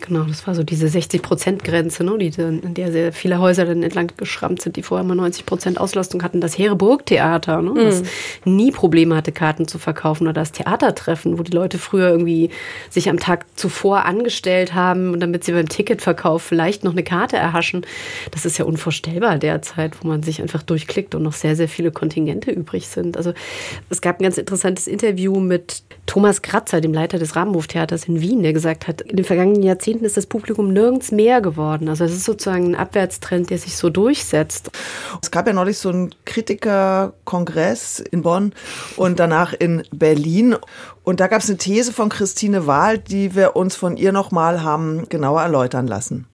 Genau, 0.02 0.24
das 0.24 0.46
war 0.46 0.54
so 0.54 0.64
diese 0.64 0.88
60-Prozent-Grenze, 0.88 2.04
ne, 2.04 2.18
die, 2.18 2.28
in 2.40 2.74
der 2.74 2.92
sehr 2.92 3.14
viele 3.14 3.40
Häuser 3.40 3.66
dann 3.66 3.82
entlang 3.82 4.12
geschrammt 4.18 4.62
sind, 4.62 4.76
die 4.76 4.84
vorher 4.84 5.06
mal 5.06 5.16
90 5.16 5.46
Prozent 5.46 5.80
Auslastung 5.80 6.22
hatten. 6.22 6.42
Das 6.42 6.58
Heereburg-Theater, 6.58 7.62
ne, 7.62 7.72
mhm. 7.72 7.76
das 7.76 8.04
nie 8.44 8.72
Probleme 8.72 9.16
hatte, 9.16 9.32
Karten 9.32 9.68
zu 9.68 9.80
verkaufen. 9.80 10.26
Oder 10.26 10.34
das 10.34 10.52
Theatertreffen, 10.52 11.40
wo 11.40 11.44
die 11.44 11.54
Leute 11.54 11.78
früher 11.78 12.10
irgendwie 12.10 12.50
sich 12.90 13.10
am 13.10 13.20
Tag 13.20 13.46
zuvor 13.56 14.06
angestellt 14.06 14.74
haben, 14.74 15.20
damit 15.20 15.46
sie 15.46 15.54
beim 15.54 15.70
Ticketverkauf 15.70 16.44
vielleicht 16.44 16.84
noch 16.84 16.92
eine 16.92 17.04
Karte 17.04 17.38
erhaschen. 17.38 17.86
Das 18.32 18.46
ist 18.46 18.58
ja 18.58 18.66
unvorstellbar 18.66 19.38
derzeit, 19.38 20.04
wo 20.04 20.08
man 20.10 20.24
sich 20.24 20.42
einfach 20.42 20.62
durchklickt 20.62 21.16
und 21.16 21.24
noch 21.24 21.34
sehr, 21.34 21.56
sehr 21.56 21.70
viele 21.70 21.92
Kontingente 21.92 22.52
übrig 22.52 22.88
sind. 22.88 23.16
Also 23.16 23.34
es 23.90 24.02
gab 24.02 24.20
ein 24.20 24.24
ganz 24.24 24.38
interessantes 24.38 24.88
Interview 24.88 25.40
mit 25.40 25.84
Thomas 26.06 26.42
Kratzer, 26.42 26.82
dem 26.82 26.94
Leiter 26.94 27.18
des 27.18 27.36
Rabenhoftheaters 27.36 28.06
in 28.06 28.22
Wien, 28.22 28.44
der 28.44 28.54
gesagt 28.54 28.88
hat, 28.88 29.02
in 29.02 29.16
den 29.16 29.26
vergangenen 29.26 29.64
Jahrzehnten 29.64 29.85
Jahrzehnten 29.86 30.06
ist 30.06 30.18
das 30.18 30.26
Publikum 30.26 30.74
nirgends 30.74 31.12
mehr 31.12 31.42
geworden. 31.42 31.90
Also 31.90 32.06
es 32.06 32.14
ist 32.14 32.24
sozusagen 32.24 32.72
ein 32.72 32.76
Abwärtstrend, 32.76 33.52
der 33.52 33.60
sich 33.60 33.78
so 33.78 33.92
durchsetzt. 33.92 34.72
Es 35.22 35.30
gab 35.30 35.46
ja 35.46 35.54
neulich 35.54 35.78
so 35.78 35.90
einen 35.90 36.10
Kritikerkongress 36.26 38.00
in 38.00 38.24
Bonn 38.24 38.54
und 38.98 39.20
danach 39.20 39.54
in 39.54 39.84
Berlin. 39.92 40.56
Und 41.04 41.20
da 41.20 41.28
gab 41.28 41.42
es 41.42 41.50
eine 41.50 41.60
These 41.60 41.94
von 41.94 42.10
Christine 42.10 42.66
Wahl, 42.66 42.98
die 42.98 43.36
wir 43.36 43.56
uns 43.56 43.76
von 43.76 43.96
ihr 43.96 44.12
nochmal 44.12 44.64
haben 44.64 45.08
genauer 45.08 45.44
erläutern 45.44 45.86
lassen. 45.86 46.26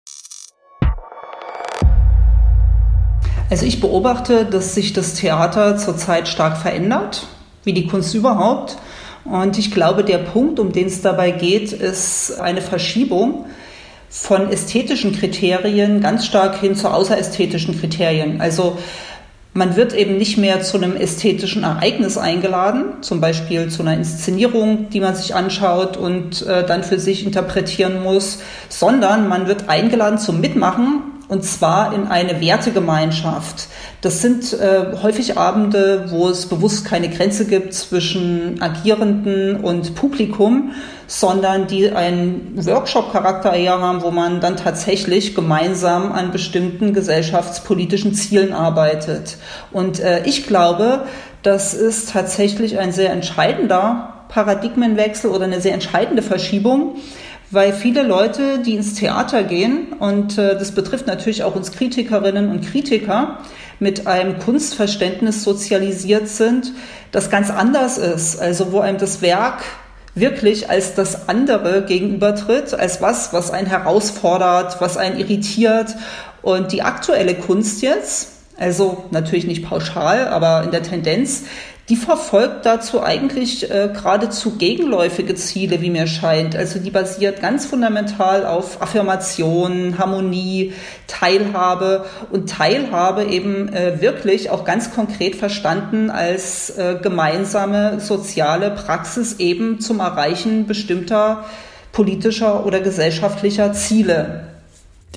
Also 3.49 3.65
ich 3.65 3.81
beobachte, 3.81 4.45
dass 4.45 4.75
sich 4.75 4.93
das 4.93 5.15
Theater 5.15 5.75
zurzeit 5.75 6.29
stark 6.29 6.55
verändert, 6.55 7.27
wie 7.65 7.73
die 7.73 7.87
Kunst 7.87 8.15
überhaupt. 8.15 8.77
Und 9.23 9.57
ich 9.57 9.71
glaube, 9.71 10.03
der 10.03 10.17
Punkt, 10.17 10.59
um 10.59 10.71
den 10.71 10.87
es 10.87 11.01
dabei 11.01 11.31
geht, 11.31 11.73
ist 11.73 12.39
eine 12.39 12.61
Verschiebung 12.61 13.45
von 14.09 14.51
ästhetischen 14.51 15.15
Kriterien 15.15 16.01
ganz 16.01 16.25
stark 16.25 16.59
hin 16.59 16.75
zu 16.75 16.89
außerästhetischen 16.89 17.79
Kriterien. 17.79 18.41
Also 18.41 18.77
man 19.53 19.75
wird 19.75 19.93
eben 19.93 20.17
nicht 20.17 20.37
mehr 20.37 20.61
zu 20.61 20.77
einem 20.77 20.95
ästhetischen 20.95 21.63
Ereignis 21.63 22.17
eingeladen, 22.17 23.01
zum 23.01 23.19
Beispiel 23.19 23.69
zu 23.69 23.81
einer 23.81 23.95
Inszenierung, 23.95 24.89
die 24.89 25.01
man 25.01 25.15
sich 25.15 25.35
anschaut 25.35 25.97
und 25.97 26.45
äh, 26.45 26.65
dann 26.65 26.83
für 26.83 26.99
sich 26.99 27.25
interpretieren 27.25 28.01
muss, 28.01 28.39
sondern 28.69 29.27
man 29.27 29.47
wird 29.47 29.69
eingeladen 29.69 30.19
zum 30.19 30.39
Mitmachen 30.39 31.10
und 31.31 31.45
zwar 31.45 31.93
in 31.93 32.07
eine 32.07 32.41
Wertegemeinschaft. 32.41 33.69
Das 34.01 34.21
sind 34.21 34.51
äh, 34.51 34.97
häufig 35.01 35.37
Abende, 35.37 36.07
wo 36.09 36.27
es 36.27 36.47
bewusst 36.47 36.83
keine 36.83 37.07
Grenze 37.07 37.45
gibt 37.45 37.73
zwischen 37.73 38.61
Agierenden 38.61 39.55
und 39.55 39.95
Publikum, 39.95 40.73
sondern 41.07 41.67
die 41.67 41.89
einen 41.89 42.51
Workshop-Charakter 42.65 43.53
eher 43.53 43.79
haben, 43.79 44.01
wo 44.01 44.11
man 44.11 44.41
dann 44.41 44.57
tatsächlich 44.57 45.33
gemeinsam 45.33 46.11
an 46.11 46.33
bestimmten 46.33 46.93
gesellschaftspolitischen 46.93 48.13
Zielen 48.13 48.51
arbeitet. 48.51 49.37
Und 49.71 50.01
äh, 50.01 50.25
ich 50.25 50.45
glaube, 50.47 51.05
das 51.43 51.73
ist 51.73 52.11
tatsächlich 52.11 52.77
ein 52.77 52.91
sehr 52.91 53.13
entscheidender 53.13 54.25
Paradigmenwechsel 54.27 55.29
oder 55.29 55.45
eine 55.45 55.61
sehr 55.61 55.75
entscheidende 55.75 56.23
Verschiebung, 56.23 56.97
weil 57.51 57.73
viele 57.73 58.03
Leute, 58.03 58.59
die 58.59 58.75
ins 58.75 58.95
Theater 58.95 59.43
gehen, 59.43 59.93
und 59.99 60.37
äh, 60.37 60.57
das 60.57 60.71
betrifft 60.71 61.05
natürlich 61.05 61.43
auch 61.43 61.55
uns 61.55 61.71
Kritikerinnen 61.71 62.49
und 62.49 62.61
Kritiker, 62.65 63.39
mit 63.79 64.07
einem 64.07 64.39
Kunstverständnis 64.39 65.43
sozialisiert 65.43 66.27
sind, 66.27 66.71
das 67.11 67.29
ganz 67.29 67.49
anders 67.49 67.97
ist. 67.97 68.39
Also 68.39 68.71
wo 68.71 68.79
einem 68.79 68.99
das 68.99 69.21
Werk 69.21 69.63
wirklich 70.13 70.69
als 70.69 70.93
das 70.93 71.29
andere 71.29 71.83
gegenübertritt, 71.83 72.73
als 72.73 73.01
was, 73.01 73.33
was 73.33 73.51
einen 73.51 73.67
herausfordert, 73.67 74.79
was 74.79 74.97
einen 74.97 75.19
irritiert. 75.19 75.95
Und 76.41 76.71
die 76.71 76.83
aktuelle 76.83 77.33
Kunst 77.35 77.81
jetzt, 77.81 78.29
also 78.57 79.05
natürlich 79.11 79.47
nicht 79.47 79.65
pauschal, 79.65 80.27
aber 80.27 80.63
in 80.63 80.71
der 80.71 80.83
Tendenz, 80.83 81.43
die 81.91 81.97
verfolgt 81.97 82.65
dazu 82.65 83.03
eigentlich 83.03 83.69
äh, 83.69 83.89
geradezu 83.91 84.51
gegenläufige 84.51 85.35
Ziele, 85.35 85.81
wie 85.81 85.89
mir 85.89 86.07
scheint. 86.07 86.55
Also 86.55 86.79
die 86.79 86.89
basiert 86.89 87.41
ganz 87.41 87.65
fundamental 87.65 88.45
auf 88.45 88.81
Affirmation, 88.81 89.97
Harmonie, 89.97 90.71
Teilhabe 91.07 92.05
und 92.29 92.49
Teilhabe 92.49 93.25
eben 93.25 93.67
äh, 93.73 93.99
wirklich 93.99 94.51
auch 94.51 94.63
ganz 94.63 94.93
konkret 94.93 95.35
verstanden 95.35 96.09
als 96.09 96.69
äh, 96.69 96.97
gemeinsame 97.03 97.99
soziale 97.99 98.71
Praxis 98.71 99.39
eben 99.39 99.81
zum 99.81 99.99
Erreichen 99.99 100.67
bestimmter 100.67 101.43
politischer 101.91 102.65
oder 102.65 102.79
gesellschaftlicher 102.79 103.73
Ziele. 103.73 104.47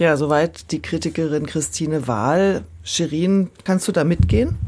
Ja, 0.00 0.16
soweit 0.16 0.72
die 0.72 0.82
Kritikerin 0.82 1.46
Christine 1.46 2.08
Wahl. 2.08 2.62
Shirin, 2.82 3.50
kannst 3.62 3.86
du 3.86 3.92
da 3.92 4.02
mitgehen? 4.02 4.58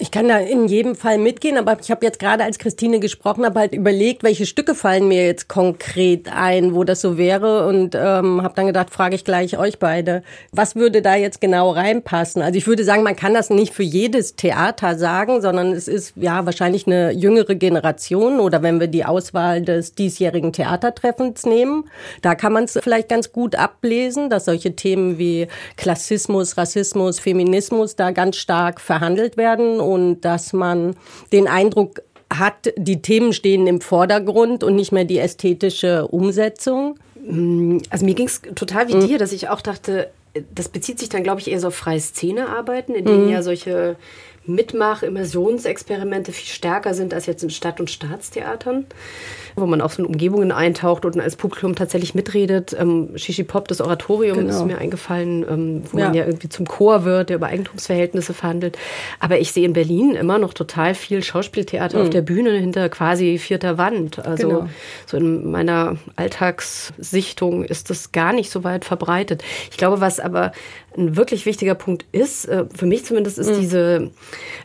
Ich 0.00 0.10
kann 0.10 0.28
da 0.28 0.38
in 0.38 0.66
jedem 0.66 0.96
Fall 0.96 1.18
mitgehen, 1.18 1.58
aber 1.58 1.76
ich 1.78 1.90
habe 1.90 2.06
jetzt 2.06 2.18
gerade, 2.18 2.42
als 2.42 2.58
Christine 2.58 3.00
gesprochen 3.00 3.44
habe, 3.44 3.60
halt 3.60 3.74
überlegt, 3.74 4.22
welche 4.22 4.46
Stücke 4.46 4.74
fallen 4.74 5.08
mir 5.08 5.26
jetzt 5.26 5.46
konkret 5.46 6.34
ein, 6.34 6.74
wo 6.74 6.84
das 6.84 7.02
so 7.02 7.18
wäre. 7.18 7.66
Und 7.66 7.94
ähm, 7.94 8.42
habe 8.42 8.54
dann 8.54 8.66
gedacht, 8.66 8.88
frage 8.88 9.14
ich 9.14 9.26
gleich 9.26 9.58
euch 9.58 9.78
beide, 9.78 10.22
was 10.52 10.74
würde 10.74 11.02
da 11.02 11.16
jetzt 11.16 11.42
genau 11.42 11.70
reinpassen? 11.70 12.40
Also 12.40 12.56
ich 12.56 12.66
würde 12.66 12.82
sagen, 12.82 13.02
man 13.02 13.14
kann 13.14 13.34
das 13.34 13.50
nicht 13.50 13.74
für 13.74 13.82
jedes 13.82 14.36
Theater 14.36 14.96
sagen, 14.96 15.42
sondern 15.42 15.72
es 15.72 15.86
ist 15.86 16.14
ja 16.16 16.46
wahrscheinlich 16.46 16.86
eine 16.86 17.12
jüngere 17.12 17.54
Generation 17.54 18.40
oder 18.40 18.62
wenn 18.62 18.80
wir 18.80 18.86
die 18.86 19.04
Auswahl 19.04 19.60
des 19.60 19.94
diesjährigen 19.94 20.54
Theatertreffens 20.54 21.44
nehmen, 21.44 21.90
da 22.22 22.34
kann 22.34 22.54
man 22.54 22.64
es 22.64 22.78
vielleicht 22.82 23.10
ganz 23.10 23.32
gut 23.32 23.54
ablesen, 23.54 24.30
dass 24.30 24.46
solche 24.46 24.74
Themen 24.74 25.18
wie 25.18 25.46
Klassismus, 25.76 26.56
Rassismus, 26.56 27.20
Feminismus 27.20 27.96
da 27.96 28.12
ganz 28.12 28.36
stark 28.36 28.80
verhandelt 28.80 29.36
werden 29.36 29.89
und 29.92 30.22
dass 30.22 30.52
man 30.52 30.94
den 31.32 31.48
Eindruck 31.48 32.02
hat, 32.32 32.72
die 32.76 33.02
Themen 33.02 33.32
stehen 33.32 33.66
im 33.66 33.80
Vordergrund 33.80 34.62
und 34.62 34.76
nicht 34.76 34.92
mehr 34.92 35.04
die 35.04 35.18
ästhetische 35.18 36.06
Umsetzung? 36.06 36.96
Mm, 37.20 37.78
also 37.90 38.04
mir 38.04 38.14
ging 38.14 38.26
es 38.26 38.40
total 38.54 38.88
wie 38.88 38.94
mhm. 38.94 39.06
dir, 39.06 39.18
dass 39.18 39.32
ich 39.32 39.48
auch 39.48 39.60
dachte, 39.60 40.10
das 40.54 40.68
bezieht 40.68 40.98
sich 40.98 41.08
dann, 41.08 41.24
glaube 41.24 41.40
ich, 41.40 41.50
eher 41.50 41.60
so 41.60 41.68
auf 41.68 41.74
freie 41.74 42.00
Szenearbeiten, 42.00 42.94
in 42.94 43.04
denen 43.04 43.26
mhm. 43.26 43.32
ja 43.32 43.42
solche 43.42 43.96
Mitmach-, 44.46 45.02
Immersionsexperimente 45.02 46.32
viel 46.32 46.48
stärker 46.48 46.94
sind 46.94 47.14
als 47.14 47.26
jetzt 47.26 47.42
in 47.42 47.50
Stadt- 47.50 47.80
und 47.80 47.90
Staatstheatern 47.90 48.86
wo 49.56 49.66
man 49.66 49.80
auch 49.80 49.90
so 49.90 50.02
in 50.02 50.08
Umgebungen 50.08 50.52
eintaucht 50.52 51.04
und 51.04 51.18
als 51.20 51.36
Publikum 51.36 51.74
tatsächlich 51.74 52.14
mitredet. 52.14 52.76
Ähm, 52.78 53.10
Shishi 53.16 53.44
Pop, 53.44 53.68
das 53.68 53.80
Oratorium, 53.80 54.38
genau. 54.38 54.56
ist 54.56 54.66
mir 54.66 54.78
eingefallen, 54.78 55.44
ähm, 55.48 55.82
wo 55.90 55.98
ja. 55.98 56.06
man 56.06 56.14
ja 56.14 56.26
irgendwie 56.26 56.48
zum 56.48 56.66
Chor 56.66 57.04
wird, 57.04 57.30
der 57.30 57.36
über 57.36 57.46
Eigentumsverhältnisse 57.46 58.34
verhandelt. 58.34 58.78
Aber 59.18 59.38
ich 59.38 59.52
sehe 59.52 59.64
in 59.64 59.72
Berlin 59.72 60.14
immer 60.14 60.38
noch 60.38 60.54
total 60.54 60.94
viel 60.94 61.22
Schauspieltheater 61.22 61.98
mhm. 61.98 62.04
auf 62.04 62.10
der 62.10 62.22
Bühne 62.22 62.52
hinter 62.52 62.88
quasi 62.88 63.38
vierter 63.38 63.78
Wand. 63.78 64.24
Also 64.24 64.48
genau. 64.48 64.68
so 65.06 65.16
in 65.16 65.50
meiner 65.50 65.96
Alltagssichtung 66.16 67.64
ist 67.64 67.90
das 67.90 68.12
gar 68.12 68.32
nicht 68.32 68.50
so 68.50 68.64
weit 68.64 68.84
verbreitet. 68.84 69.42
Ich 69.70 69.76
glaube, 69.76 70.00
was 70.00 70.20
aber 70.20 70.52
ein 70.96 71.16
wirklich 71.16 71.46
wichtiger 71.46 71.74
Punkt 71.74 72.04
ist, 72.12 72.46
äh, 72.46 72.64
für 72.74 72.86
mich 72.86 73.04
zumindest, 73.04 73.38
ist 73.38 73.50
mhm. 73.50 73.60
diese, 73.60 74.10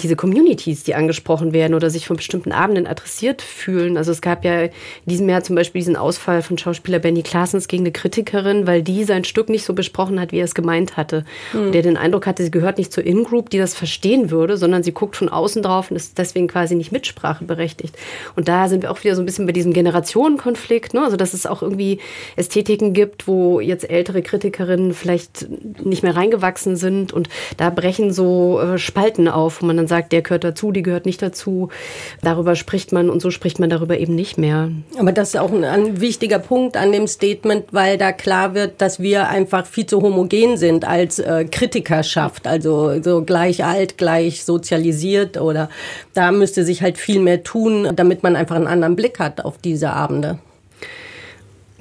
diese 0.02 0.16
Communities, 0.16 0.84
die 0.84 0.96
angesprochen 0.96 1.54
werden 1.54 1.76
oder 1.76 1.90
sich 1.90 2.08
von 2.08 2.18
bestimmten 2.18 2.52
Abenden 2.52 2.88
adressiert 2.88 3.42
fühlen. 3.42 3.96
Also 3.98 4.12
es 4.12 4.22
gab 4.22 4.44
ja 4.44 4.64
in 4.64 4.72
diesem 5.06 5.30
Jahr 5.30 5.44
zum 5.44 5.56
Beispiel 5.56 5.80
diesen 5.80 5.96
Ausfall 5.96 6.42
von 6.42 6.58
Schauspieler 6.58 7.00
Benny 7.00 7.22
Klaasens 7.22 7.68
gegen 7.68 7.84
eine 7.84 7.92
Kritikerin, 7.92 8.66
weil 8.66 8.82
die 8.82 9.04
sein 9.04 9.24
Stück 9.24 9.50
nicht 9.50 9.66
so 9.66 9.74
besprochen 9.74 10.20
hat, 10.20 10.32
wie 10.32 10.40
er 10.40 10.46
es 10.46 10.56
gemeint 10.56 10.98
hatte. 10.98 11.26
Mhm. 11.54 11.68
Und 11.68 11.72
der 11.74 11.84
den 11.84 11.98
Eindruck 11.98 12.26
hatte, 12.26 12.44
sie 12.44 12.52
gehört 12.52 12.80
nicht 12.80 12.92
zur 12.92 13.04
In-Group, 13.04 13.52
die 13.52 13.60
das 13.60 13.76
verstehen 13.76 14.32
würde, 14.32 14.58
sondern 14.58 14.82
sie 14.82 14.94
guckt 14.94 15.16
von 15.16 15.30
außen 15.30 15.62
drauf 15.62 15.92
und 15.92 15.96
ist 15.96 16.18
deswegen 16.18 16.48
quasi 16.48 16.76
nicht 16.76 16.92
mitspracheberechtigt. 16.92 17.96
Und 18.36 18.48
da 18.48 18.68
sind 18.68 18.82
wir 18.82 18.92
auch 18.92 19.04
wieder 19.04 19.16
so 19.16 19.22
ein 19.22 19.26
bisschen 19.26 19.46
bei 19.46 19.52
diesem 19.52 19.74
Generationenkonflikt, 19.74 20.96
ne? 20.96 21.04
also 21.04 21.18
dass 21.18 21.34
es 21.34 21.46
auch 21.46 21.62
irgendwie 21.62 22.00
Ästhetiken 22.36 22.94
gibt, 22.94 23.28
wo 23.28 23.60
jetzt 23.60 23.88
ältere 23.88 24.24
Kritikerinnen 24.24 24.94
vielleicht 24.94 25.48
nicht 25.84 26.02
mehr 26.02 26.15
reingewachsen 26.16 26.76
sind 26.76 27.14
und 27.14 27.30
da 27.58 27.70
brechen 27.70 28.12
so 28.12 28.60
äh, 28.60 28.78
Spalten 28.78 29.28
auf, 29.28 29.62
wo 29.62 29.66
man 29.66 29.78
dann 29.78 29.88
sagt, 29.88 30.12
der 30.12 30.22
gehört 30.22 30.44
dazu, 30.44 30.72
die 30.72 30.82
gehört 30.82 31.06
nicht 31.06 31.22
dazu. 31.22 31.70
Darüber 32.22 32.56
spricht 32.56 32.92
man 32.92 33.10
und 33.10 33.22
so 33.22 33.32
spricht 33.32 33.60
man 33.60 33.70
darüber 33.70 33.98
eben 33.98 34.16
nicht 34.16 34.38
mehr. 34.38 34.72
Aber 34.98 35.12
das 35.12 35.30
ist 35.30 35.40
auch 35.40 35.52
ein, 35.52 35.64
ein 35.64 36.02
wichtiger 36.02 36.40
Punkt 36.40 36.78
an 36.78 36.92
dem 36.92 37.08
Statement, 37.08 37.66
weil 37.72 37.98
da 37.98 38.12
klar 38.12 38.54
wird, 38.54 38.82
dass 38.82 39.00
wir 39.00 39.30
einfach 39.30 39.66
viel 39.66 39.86
zu 39.86 40.02
homogen 40.02 40.58
sind 40.58 40.86
als 40.86 41.20
äh, 41.20 41.46
Kritikerschaft, 41.46 42.48
also 42.48 43.02
so 43.02 43.24
gleich 43.24 43.64
alt, 43.64 43.98
gleich 43.98 44.44
sozialisiert 44.46 45.38
oder 45.38 45.70
da 46.14 46.32
müsste 46.32 46.64
sich 46.64 46.82
halt 46.82 46.98
viel 46.98 47.20
mehr 47.20 47.44
tun, 47.44 47.90
damit 47.96 48.24
man 48.24 48.36
einfach 48.36 48.56
einen 48.56 48.68
anderen 48.68 48.96
Blick 48.96 49.20
hat 49.20 49.44
auf 49.44 49.58
diese 49.58 49.92
Abende. 49.92 50.40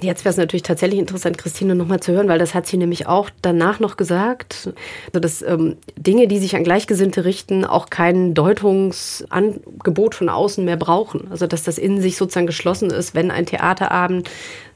Jetzt 0.04 0.24
wäre 0.24 0.30
es 0.30 0.36
natürlich 0.36 0.62
tatsächlich 0.62 1.00
interessant, 1.00 1.38
Christine 1.38 1.74
nochmal 1.74 2.00
zu 2.00 2.12
hören, 2.12 2.28
weil 2.28 2.38
das 2.38 2.54
hat 2.54 2.66
sie 2.66 2.76
nämlich 2.76 3.06
auch 3.06 3.30
danach 3.42 3.80
noch 3.80 3.96
gesagt, 3.96 4.72
dass 5.12 5.42
ähm, 5.42 5.76
Dinge, 5.96 6.28
die 6.28 6.38
sich 6.38 6.54
an 6.56 6.64
Gleichgesinnte 6.64 7.24
richten, 7.24 7.64
auch 7.64 7.90
kein 7.90 8.34
Deutungsangebot 8.34 10.14
von 10.14 10.28
außen 10.28 10.64
mehr 10.64 10.76
brauchen. 10.76 11.28
Also 11.30 11.46
dass 11.46 11.62
das 11.62 11.78
in 11.78 12.00
sich 12.00 12.16
sozusagen 12.16 12.46
geschlossen 12.46 12.90
ist, 12.90 13.14
wenn 13.14 13.30
ein 13.30 13.46
Theaterabend 13.46 14.30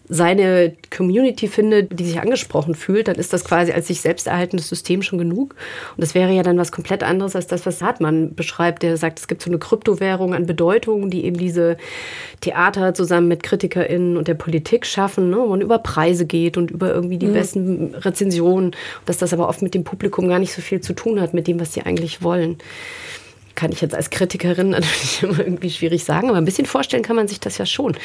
seine 0.08 0.74
Community 0.94 1.48
findet, 1.48 1.98
die 1.98 2.04
sich 2.04 2.20
angesprochen 2.20 2.74
fühlt, 2.74 3.08
dann 3.08 3.16
ist 3.16 3.32
das 3.32 3.44
quasi 3.44 3.72
als 3.72 3.88
sich 3.88 4.00
selbst 4.00 4.26
erhaltendes 4.26 4.68
System 4.68 5.02
schon 5.02 5.18
genug. 5.18 5.54
Und 5.96 6.00
das 6.00 6.14
wäre 6.14 6.32
ja 6.32 6.42
dann 6.42 6.58
was 6.58 6.72
komplett 6.72 7.02
anderes 7.02 7.36
als 7.36 7.46
das, 7.46 7.66
was 7.66 7.82
Hartmann 7.82 8.34
beschreibt, 8.34 8.82
der 8.82 8.96
sagt, 8.96 9.18
es 9.18 9.28
gibt 9.28 9.42
so 9.42 9.50
eine 9.50 9.58
Kryptowährung 9.58 10.34
an 10.34 10.46
Bedeutung, 10.46 11.10
die 11.10 11.24
eben 11.24 11.36
diese 11.36 11.76
Theater 12.40 12.94
zusammen 12.94 13.28
mit 13.28 13.42
KritikerInnen 13.42 14.16
und 14.16 14.28
der 14.28 14.34
Politik 14.34 14.86
schaffen, 14.86 15.30
ne, 15.30 15.36
wo 15.38 15.46
man 15.46 15.60
über 15.60 15.78
Preise 15.78 16.24
geht 16.24 16.56
und 16.56 16.70
über 16.70 16.92
irgendwie 16.92 17.18
die 17.18 17.26
mhm. 17.26 17.34
besten 17.34 17.94
Rezensionen, 17.94 18.74
dass 19.04 19.18
das 19.18 19.32
aber 19.32 19.48
oft 19.48 19.62
mit 19.62 19.74
dem 19.74 19.84
Publikum 19.84 20.28
gar 20.28 20.38
nicht 20.38 20.54
so 20.54 20.62
viel 20.62 20.80
zu 20.80 20.94
tun 20.94 21.20
hat, 21.20 21.34
mit 21.34 21.46
dem, 21.46 21.60
was 21.60 21.74
sie 21.74 21.82
eigentlich 21.82 22.22
wollen 22.22 22.58
kann 23.58 23.72
ich 23.72 23.80
jetzt 23.80 23.94
als 23.94 24.10
Kritikerin 24.10 24.70
natürlich 24.70 25.22
immer 25.22 25.40
irgendwie 25.40 25.70
schwierig 25.70 26.04
sagen, 26.04 26.28
aber 26.28 26.38
ein 26.38 26.44
bisschen 26.44 26.66
vorstellen 26.66 27.02
kann 27.02 27.16
man 27.16 27.26
sich 27.26 27.40
das 27.40 27.58
ja 27.58 27.66
schon. 27.66 27.96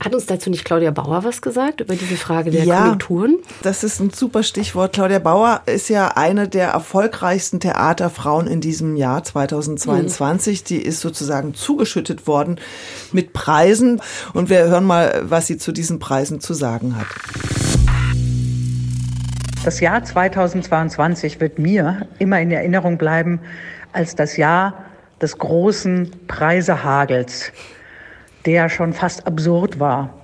Hat 0.00 0.14
uns 0.14 0.26
dazu 0.26 0.50
nicht 0.50 0.64
Claudia 0.64 0.90
Bauer 0.90 1.24
was 1.24 1.42
gesagt 1.42 1.82
über 1.82 1.94
diese 1.94 2.16
Frage 2.16 2.50
der 2.50 2.64
ja, 2.64 2.78
Konjunkturen? 2.78 3.38
Das 3.62 3.84
ist 3.84 4.00
ein 4.00 4.10
super 4.10 4.42
Stichwort. 4.42 4.94
Claudia 4.94 5.18
Bauer 5.18 5.60
ist 5.66 5.90
ja 5.90 6.08
eine 6.16 6.48
der 6.48 6.68
erfolgreichsten 6.68 7.60
Theaterfrauen 7.60 8.46
in 8.46 8.62
diesem 8.62 8.96
Jahr 8.96 9.22
2022. 9.22 10.60
Mhm. 10.60 10.64
Die 10.64 10.82
ist 10.82 11.00
sozusagen 11.00 11.54
zugeschüttet 11.54 12.26
worden 12.26 12.58
mit 13.12 13.34
Preisen. 13.34 14.00
Und 14.32 14.48
wir 14.48 14.64
hören 14.64 14.84
mal, 14.84 15.20
was 15.24 15.46
sie 15.46 15.58
zu 15.58 15.70
diesen 15.70 15.98
Preisen 15.98 16.40
zu 16.40 16.54
sagen 16.54 16.96
hat. 16.96 17.06
Das 19.62 19.80
Jahr 19.80 20.02
2022 20.02 21.40
wird 21.40 21.58
mir 21.58 22.08
immer 22.18 22.40
in 22.40 22.50
Erinnerung 22.50 22.96
bleiben 22.96 23.40
als 23.92 24.14
das 24.14 24.36
Jahr 24.36 24.84
des 25.20 25.38
großen 25.38 26.10
Preisehagels 26.26 27.52
der 28.46 28.68
schon 28.68 28.92
fast 28.92 29.26
absurd 29.26 29.80
war. 29.80 30.14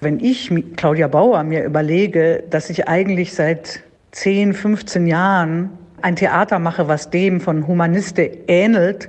Wenn 0.00 0.20
ich, 0.20 0.52
Claudia 0.76 1.08
Bauer, 1.08 1.42
mir 1.44 1.64
überlege, 1.64 2.44
dass 2.50 2.68
ich 2.70 2.88
eigentlich 2.88 3.34
seit 3.34 3.80
10, 4.12 4.54
15 4.54 5.06
Jahren 5.06 5.70
ein 6.02 6.16
Theater 6.16 6.58
mache, 6.58 6.88
was 6.88 7.10
dem 7.10 7.40
von 7.40 7.66
Humaniste 7.66 8.22
ähnelt 8.46 9.08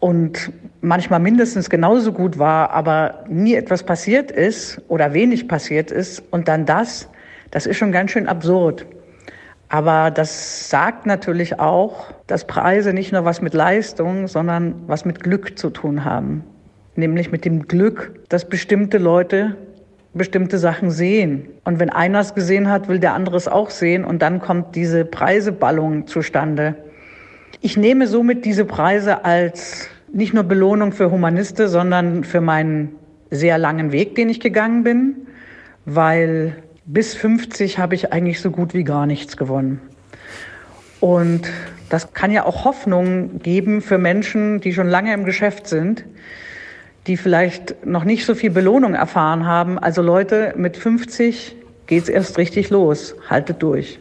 und 0.00 0.52
manchmal 0.80 1.20
mindestens 1.20 1.68
genauso 1.68 2.12
gut 2.12 2.38
war, 2.38 2.70
aber 2.70 3.24
nie 3.28 3.54
etwas 3.54 3.82
passiert 3.82 4.30
ist 4.30 4.80
oder 4.88 5.12
wenig 5.12 5.48
passiert 5.48 5.90
ist 5.90 6.22
und 6.30 6.48
dann 6.48 6.64
das, 6.66 7.08
das 7.50 7.66
ist 7.66 7.76
schon 7.76 7.92
ganz 7.92 8.10
schön 8.12 8.26
absurd. 8.26 8.86
Aber 9.68 10.10
das 10.10 10.68
sagt 10.70 11.06
natürlich 11.06 11.58
auch, 11.58 12.12
dass 12.26 12.46
Preise 12.46 12.92
nicht 12.92 13.12
nur 13.12 13.24
was 13.24 13.40
mit 13.40 13.54
Leistung, 13.54 14.28
sondern 14.28 14.74
was 14.86 15.04
mit 15.04 15.22
Glück 15.22 15.58
zu 15.58 15.70
tun 15.70 16.04
haben 16.04 16.44
nämlich 16.96 17.30
mit 17.32 17.44
dem 17.44 17.66
Glück, 17.66 18.12
dass 18.28 18.48
bestimmte 18.48 18.98
Leute 18.98 19.56
bestimmte 20.16 20.58
Sachen 20.58 20.92
sehen. 20.92 21.48
Und 21.64 21.80
wenn 21.80 21.90
einer 21.90 22.20
es 22.20 22.34
gesehen 22.34 22.70
hat, 22.70 22.88
will 22.88 23.00
der 23.00 23.14
andere 23.14 23.36
es 23.36 23.48
auch 23.48 23.70
sehen 23.70 24.04
und 24.04 24.22
dann 24.22 24.40
kommt 24.40 24.76
diese 24.76 25.04
Preiseballung 25.04 26.06
zustande. 26.06 26.76
Ich 27.60 27.76
nehme 27.76 28.06
somit 28.06 28.44
diese 28.44 28.64
Preise 28.64 29.24
als 29.24 29.88
nicht 30.12 30.32
nur 30.32 30.44
Belohnung 30.44 30.92
für 30.92 31.10
Humaniste, 31.10 31.66
sondern 31.66 32.22
für 32.22 32.40
meinen 32.40 32.94
sehr 33.30 33.58
langen 33.58 33.90
Weg, 33.90 34.14
den 34.14 34.28
ich 34.28 34.38
gegangen 34.38 34.84
bin, 34.84 35.26
weil 35.84 36.62
bis 36.86 37.14
50 37.14 37.78
habe 37.78 37.94
ich 37.94 38.12
eigentlich 38.12 38.40
so 38.40 38.50
gut 38.50 38.74
wie 38.74 38.84
gar 38.84 39.06
nichts 39.06 39.36
gewonnen. 39.36 39.80
Und 41.00 41.50
das 41.88 42.12
kann 42.12 42.30
ja 42.30 42.44
auch 42.44 42.64
Hoffnung 42.64 43.40
geben 43.40 43.82
für 43.82 43.98
Menschen, 43.98 44.60
die 44.60 44.72
schon 44.72 44.88
lange 44.88 45.12
im 45.12 45.24
Geschäft 45.24 45.66
sind, 45.66 46.04
die 47.06 47.16
vielleicht 47.16 47.84
noch 47.86 48.04
nicht 48.04 48.24
so 48.24 48.34
viel 48.34 48.50
Belohnung 48.50 48.94
erfahren 48.94 49.46
haben. 49.46 49.78
Also 49.78 50.02
Leute, 50.02 50.54
mit 50.56 50.76
50 50.76 51.56
geht's 51.86 52.08
erst 52.08 52.38
richtig 52.38 52.70
los. 52.70 53.14
Haltet 53.28 53.62
durch. 53.62 53.98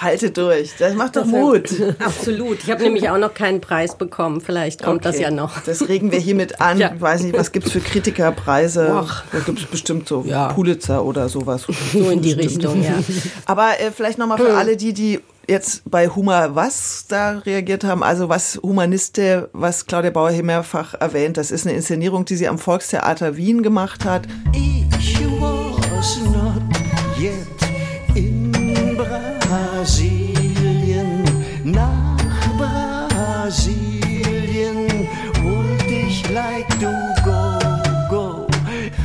Haltet 0.00 0.36
durch. 0.38 0.72
Das 0.78 0.94
macht 0.94 1.16
doch 1.16 1.22
das 1.22 1.30
Mut. 1.30 1.68
Absolut. 1.98 2.62
Ich 2.62 2.70
habe 2.70 2.82
nämlich 2.82 3.10
auch 3.10 3.18
noch 3.18 3.34
keinen 3.34 3.60
Preis 3.60 3.96
bekommen. 3.96 4.40
Vielleicht 4.40 4.82
kommt 4.82 5.04
okay. 5.04 5.12
das 5.12 5.20
ja 5.20 5.30
noch. 5.30 5.60
Das 5.62 5.88
regen 5.88 6.10
wir 6.10 6.18
hiermit 6.18 6.60
an. 6.60 6.78
Ja. 6.78 6.92
Ich 6.94 7.00
weiß 7.00 7.22
nicht, 7.22 7.36
was 7.36 7.52
gibt's 7.52 7.70
für 7.70 7.80
Kritikerpreise? 7.80 8.94
Och. 8.94 9.22
Da 9.30 9.38
gibt's 9.40 9.64
bestimmt 9.66 10.08
so 10.08 10.24
ja. 10.26 10.52
Pulitzer 10.52 11.04
oder 11.04 11.28
sowas. 11.28 11.66
So 11.92 12.10
in 12.10 12.22
die 12.22 12.32
Richtung, 12.32 12.82
ja. 12.82 12.94
Aber 13.46 13.78
äh, 13.78 13.90
vielleicht 13.90 14.18
nochmal 14.18 14.38
für 14.38 14.48
hm. 14.48 14.56
alle 14.56 14.76
die, 14.76 14.94
die 14.94 15.20
jetzt 15.46 15.82
bei 15.90 16.08
Humor 16.08 16.50
was 16.54 17.06
da 17.08 17.38
reagiert 17.38 17.84
haben, 17.84 18.02
also 18.02 18.28
was 18.28 18.58
Humaniste, 18.62 19.50
was 19.52 19.86
Claudia 19.86 20.10
Bauer 20.10 20.30
hier 20.30 20.44
mehrfach 20.44 20.94
erwähnt, 20.94 21.36
das 21.36 21.50
ist 21.50 21.66
eine 21.66 21.76
Inszenierung, 21.76 22.24
die 22.24 22.36
sie 22.36 22.48
am 22.48 22.58
Volkstheater 22.58 23.36
Wien 23.36 23.62
gemacht 23.62 24.04
hat. 24.04 24.22
Ich 24.54 25.18
was 26.00 26.18
not 26.32 26.62
yet 27.18 27.59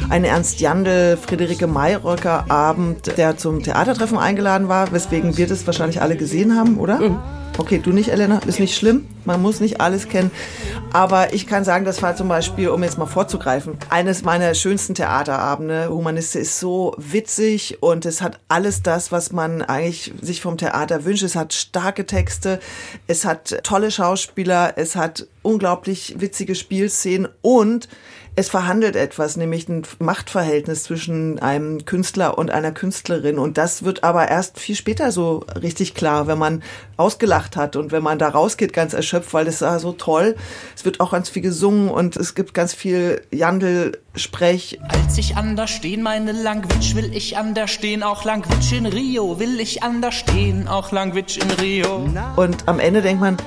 ein 0.10 0.24
Ernst 0.24 0.60
Jandl, 0.60 1.18
Friederike 1.18 1.68
Mayröcker 1.68 2.46
Abend, 2.50 3.18
der 3.18 3.38
zum 3.38 3.64
Theatertreffen 3.64 4.18
eingeladen 4.18 4.68
war, 4.68 4.92
weswegen 4.92 5.38
wir 5.38 5.48
das 5.48 5.66
wahrscheinlich 5.66 6.02
alle 6.02 6.16
gesehen 6.16 6.56
haben, 6.56 6.78
oder? 6.78 7.00
Mhm. 7.00 7.20
Okay, 7.58 7.80
du 7.82 7.92
nicht, 7.92 8.10
Elena, 8.10 8.40
ist 8.46 8.60
nicht 8.60 8.78
schlimm. 8.78 9.08
Man 9.24 9.42
muss 9.42 9.62
nicht 9.62 9.80
alles 9.80 10.10
kennen. 10.10 10.30
Aber 10.92 11.34
ich 11.34 11.48
kann 11.48 11.64
sagen, 11.64 11.86
das 11.86 12.02
war 12.02 12.14
zum 12.16 12.28
Beispiel, 12.28 12.68
um 12.68 12.84
jetzt 12.84 12.98
mal 12.98 13.06
vorzugreifen, 13.06 13.78
eines 13.90 14.24
meiner 14.24 14.54
schönsten 14.56 14.94
Theaterabende. 14.94 15.88
Humaniste 15.90 16.40
ist 16.40 16.60
so 16.60 16.94
witzig 16.98 17.82
und 17.82 18.06
es 18.06 18.22
hat 18.22 18.40
alles 18.50 18.84
das, 18.84 19.14
was 19.14 19.32
man 19.32 19.62
eigentlich 19.62 20.14
sich 20.22 20.42
vom 20.42 20.58
Theater 20.58 21.06
wünscht. 21.06 21.24
Es 21.24 21.38
hat 21.38 21.54
starke 21.54 22.06
Texte, 22.06 22.60
es 23.08 23.24
hat 23.24 23.64
tolle 23.64 23.90
Schauspieler, 23.90 24.74
es 24.76 24.98
hat 24.98 25.26
unglaublich 25.42 26.16
witzige 26.18 26.56
Spielszenen 26.56 27.30
und 27.42 27.88
es 28.38 28.50
verhandelt 28.50 28.96
etwas, 28.98 29.38
nämlich 29.38 29.70
ein 29.70 29.84
Machtverhältnis 30.00 30.84
zwischen 30.84 31.40
einem 31.40 31.86
Künstler 31.86 32.38
und 32.38 32.52
einer 32.52 32.74
Künstlerin. 32.74 33.40
Und 33.40 33.58
das 33.58 33.84
wird 33.84 34.04
aber 34.04 34.28
erst 34.28 34.60
viel 34.60 34.76
später 34.76 35.12
so 35.12 35.46
richtig 35.62 35.94
klar, 35.94 36.28
wenn 36.28 36.38
man 36.38 36.62
ausgelacht 36.98 37.58
hat 37.58 37.76
und 37.76 37.92
wenn 37.92 38.04
man 38.04 38.20
da 38.20 38.30
rausgeht 38.30 38.74
ganz 38.74 38.94
erschöpft, 38.94 39.34
weil 39.34 39.48
es 39.48 39.62
war 39.62 39.80
so 39.80 39.92
toll. 39.92 40.36
Es 40.76 40.86
wird 40.86 41.00
auch 41.00 41.12
ganz 41.12 41.30
viel 41.30 41.42
gesungen 41.42 41.90
und 41.90 42.16
es 42.16 42.36
gibt 42.36 42.54
ganz 42.54 42.74
viel 42.74 43.22
Jandel 43.32 44.00
Sprech. 44.18 44.80
Als 44.88 45.18
ich 45.18 45.36
anders 45.36 45.70
stehen, 45.70 46.02
meine 46.02 46.32
Langwitsch, 46.32 46.96
will 46.96 47.14
ich 47.14 47.38
anders 47.38 47.70
stehen, 47.70 48.02
auch 48.02 48.24
Langwitsch 48.24 48.72
in 48.72 48.86
Rio, 48.86 49.40
will 49.40 49.60
ich 49.60 49.84
anders 49.84 50.16
stehen, 50.16 50.70
auch 50.70 50.94
Langwitsch 50.94 51.38
in 51.38 51.52
Rio. 51.52 52.08
Und 52.38 52.68
am 52.68 52.80
Ende 52.80 53.02
denkt 53.02 53.20
man, 53.20 53.38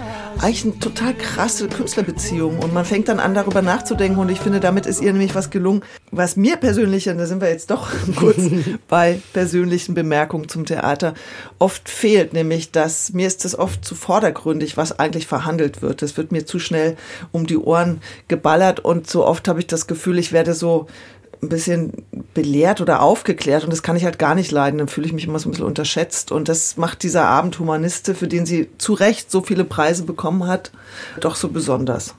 eigentlich 0.40 0.64
eine 0.64 0.78
total 0.78 1.14
krasse 1.14 1.68
Künstlerbeziehung 1.68 2.58
und 2.58 2.72
man 2.72 2.84
fängt 2.84 3.08
dann 3.08 3.18
an, 3.18 3.34
darüber 3.34 3.62
nachzudenken 3.62 4.20
und 4.20 4.30
ich 4.30 4.40
finde, 4.40 4.60
damit 4.60 4.86
ist 4.86 5.00
ihr 5.00 5.12
nämlich 5.12 5.34
was 5.34 5.50
gelungen, 5.50 5.82
was 6.10 6.36
mir 6.36 6.56
persönlich, 6.56 7.08
und 7.08 7.18
da 7.18 7.26
sind 7.26 7.40
wir 7.40 7.48
jetzt 7.48 7.70
doch 7.70 7.90
kurz 8.16 8.38
bei 8.88 9.20
persönlichen 9.32 9.94
Bemerkungen 9.94 10.48
zum 10.48 10.66
Theater, 10.66 11.14
oft 11.58 11.88
fehlt, 11.88 12.34
nämlich, 12.34 12.70
dass 12.70 13.12
mir 13.12 13.26
ist 13.26 13.37
es 13.44 13.58
oft 13.58 13.84
zu 13.84 13.94
vordergründig, 13.94 14.76
was 14.76 14.98
eigentlich 14.98 15.26
verhandelt 15.26 15.82
wird. 15.82 16.02
Es 16.02 16.16
wird 16.16 16.32
mir 16.32 16.46
zu 16.46 16.58
schnell 16.58 16.96
um 17.32 17.46
die 17.46 17.58
Ohren 17.58 18.00
geballert 18.28 18.80
und 18.80 19.08
so 19.08 19.24
oft 19.24 19.48
habe 19.48 19.60
ich 19.60 19.66
das 19.66 19.86
Gefühl, 19.86 20.18
ich 20.18 20.32
werde 20.32 20.54
so 20.54 20.86
ein 21.42 21.48
bisschen 21.48 21.92
belehrt 22.34 22.80
oder 22.80 23.00
aufgeklärt 23.00 23.64
und 23.64 23.70
das 23.70 23.82
kann 23.82 23.96
ich 23.96 24.04
halt 24.04 24.18
gar 24.18 24.34
nicht 24.34 24.50
leiden. 24.50 24.78
Dann 24.78 24.88
fühle 24.88 25.06
ich 25.06 25.12
mich 25.12 25.24
immer 25.24 25.38
so 25.38 25.48
ein 25.48 25.52
bisschen 25.52 25.66
unterschätzt 25.66 26.32
und 26.32 26.48
das 26.48 26.76
macht 26.76 27.02
dieser 27.02 27.26
Abend 27.26 27.58
Humaniste, 27.58 28.14
für 28.14 28.28
den 28.28 28.46
sie 28.46 28.68
zu 28.78 28.92
Recht 28.94 29.30
so 29.30 29.42
viele 29.42 29.64
Preise 29.64 30.02
bekommen 30.04 30.46
hat, 30.46 30.72
doch 31.20 31.36
so 31.36 31.48
besonders. 31.48 32.14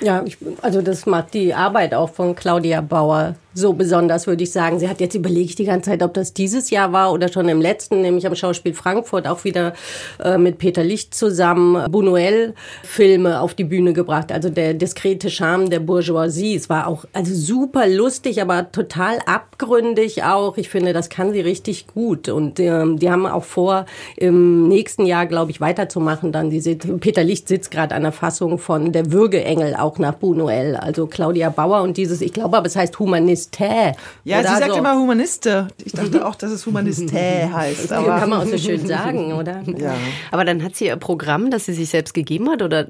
Ja, 0.00 0.22
ich, 0.26 0.38
also 0.60 0.82
das 0.82 1.06
macht 1.06 1.34
die 1.34 1.54
Arbeit 1.54 1.94
auch 1.94 2.12
von 2.12 2.34
Claudia 2.34 2.80
Bauer 2.80 3.36
so 3.54 3.72
besonders, 3.72 4.26
würde 4.26 4.42
ich 4.42 4.52
sagen. 4.52 4.78
Sie 4.78 4.88
hat 4.88 5.00
jetzt 5.00 5.14
überlegt 5.14 5.58
die 5.58 5.64
ganze 5.64 5.90
Zeit, 5.90 6.02
ob 6.02 6.14
das 6.14 6.34
dieses 6.34 6.70
Jahr 6.70 6.92
war 6.92 7.12
oder 7.12 7.28
schon 7.28 7.48
im 7.48 7.60
letzten, 7.60 8.02
nämlich 8.02 8.26
am 8.26 8.34
Schauspiel 8.34 8.74
Frankfurt 8.74 9.26
auch 9.26 9.44
wieder 9.44 9.74
äh, 10.22 10.36
mit 10.38 10.58
Peter 10.58 10.82
Licht 10.82 11.14
zusammen 11.14 11.76
Buñuel-Filme 11.90 13.40
auf 13.40 13.54
die 13.54 13.64
Bühne 13.64 13.92
gebracht. 13.92 14.32
Also 14.32 14.50
der 14.50 14.74
diskrete 14.74 15.30
Charme 15.30 15.70
der 15.70 15.80
Bourgeoisie. 15.80 16.56
Es 16.56 16.68
war 16.68 16.88
auch 16.88 17.04
also 17.12 17.34
super 17.34 17.86
lustig, 17.86 18.42
aber 18.42 18.70
total 18.72 19.18
abgründig 19.26 20.24
auch. 20.24 20.56
Ich 20.56 20.68
finde, 20.68 20.92
das 20.92 21.08
kann 21.08 21.32
sie 21.32 21.40
richtig 21.40 21.86
gut. 21.86 22.28
Und 22.28 22.58
ähm, 22.58 22.98
die 22.98 23.10
haben 23.10 23.26
auch 23.26 23.44
vor, 23.44 23.86
im 24.16 24.68
nächsten 24.68 25.06
Jahr, 25.06 25.26
glaube 25.26 25.50
ich, 25.50 25.60
weiterzumachen. 25.60 26.32
Dann 26.32 26.50
die, 26.50 26.60
Peter 26.98 27.22
Licht 27.22 27.48
sitzt 27.48 27.70
gerade 27.70 27.94
an 27.94 28.02
der 28.02 28.12
Fassung 28.12 28.58
von 28.58 28.92
Der 28.92 29.12
Würgeengel 29.12 29.76
auch 29.76 29.98
nach 29.98 30.14
Buñuel. 30.14 30.74
Also 30.74 31.06
Claudia 31.06 31.50
Bauer 31.50 31.82
und 31.82 31.96
dieses, 31.96 32.20
ich 32.20 32.32
glaube 32.32 32.56
aber 32.56 32.66
es 32.66 32.76
heißt 32.76 32.98
Humanist 32.98 33.43
Humaniste. 33.52 33.92
Ja, 34.24 34.40
oder 34.40 34.48
sie 34.48 34.58
sagt 34.58 34.72
so. 34.72 34.78
immer 34.78 34.94
Humaniste. 34.94 35.68
Ich 35.84 35.92
dachte 35.92 36.26
auch, 36.26 36.34
dass 36.34 36.50
es 36.50 36.66
Humanistä 36.66 37.12
heißt. 37.52 37.90
Das 37.90 38.04
kann 38.04 38.28
man 38.28 38.40
auch 38.40 38.46
so 38.46 38.58
schön 38.58 38.86
sagen, 38.86 39.32
oder? 39.32 39.62
Ja. 39.76 39.94
Aber 40.30 40.44
dann 40.44 40.62
hat 40.62 40.76
sie 40.76 40.86
ihr 40.86 40.96
Programm, 40.96 41.50
das 41.50 41.66
sie 41.66 41.72
sich 41.72 41.88
selbst 41.88 42.14
gegeben 42.14 42.50
hat 42.50 42.62
oder 42.62 42.86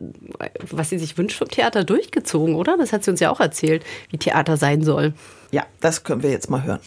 was 0.71 0.91
sie 0.91 0.99
sich 0.99 1.17
wünscht 1.19 1.39
vom 1.39 1.49
Theater 1.49 1.85
durchgezogen, 1.85 2.55
oder? 2.55 2.77
Das 2.77 2.93
hat 2.93 3.05
sie 3.05 3.11
uns 3.11 3.21
ja 3.21 3.31
auch 3.31 3.41
erzählt, 3.41 3.85
wie 4.11 4.19
Theater 4.19 4.57
sein 4.57 4.83
soll. 4.83 5.13
Ja, 5.51 5.65
das 5.81 6.05
können 6.05 6.23
wir 6.23 6.31
jetzt 6.31 6.51
mal 6.51 6.65
hören. 6.65 6.81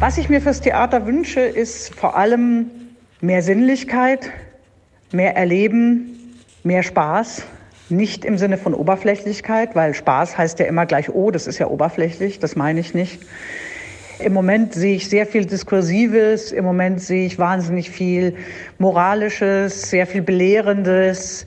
Was 0.00 0.18
ich 0.18 0.28
mir 0.28 0.40
fürs 0.40 0.60
Theater 0.60 1.06
wünsche, 1.06 1.40
ist 1.40 1.94
vor 1.94 2.16
allem 2.16 2.70
mehr 3.20 3.42
Sinnlichkeit, 3.42 4.30
mehr 5.12 5.36
Erleben, 5.36 6.40
mehr 6.62 6.82
Spaß 6.82 7.44
nicht 7.90 8.24
im 8.24 8.38
Sinne 8.38 8.56
von 8.56 8.72
Oberflächlichkeit, 8.72 9.74
weil 9.74 9.92
Spaß 9.92 10.38
heißt 10.38 10.58
ja 10.58 10.66
immer 10.66 10.86
gleich, 10.86 11.10
oh, 11.10 11.30
das 11.30 11.46
ist 11.46 11.58
ja 11.58 11.66
oberflächlich, 11.68 12.38
das 12.38 12.56
meine 12.56 12.80
ich 12.80 12.94
nicht. 12.94 13.20
Im 14.20 14.32
Moment 14.32 14.72
sehe 14.72 14.96
ich 14.96 15.10
sehr 15.10 15.26
viel 15.26 15.44
Diskursives, 15.44 16.52
im 16.52 16.64
Moment 16.64 17.00
sehe 17.00 17.26
ich 17.26 17.38
wahnsinnig 17.38 17.90
viel 17.90 18.36
Moralisches, 18.78 19.90
sehr 19.90 20.06
viel 20.06 20.22
Belehrendes. 20.22 21.46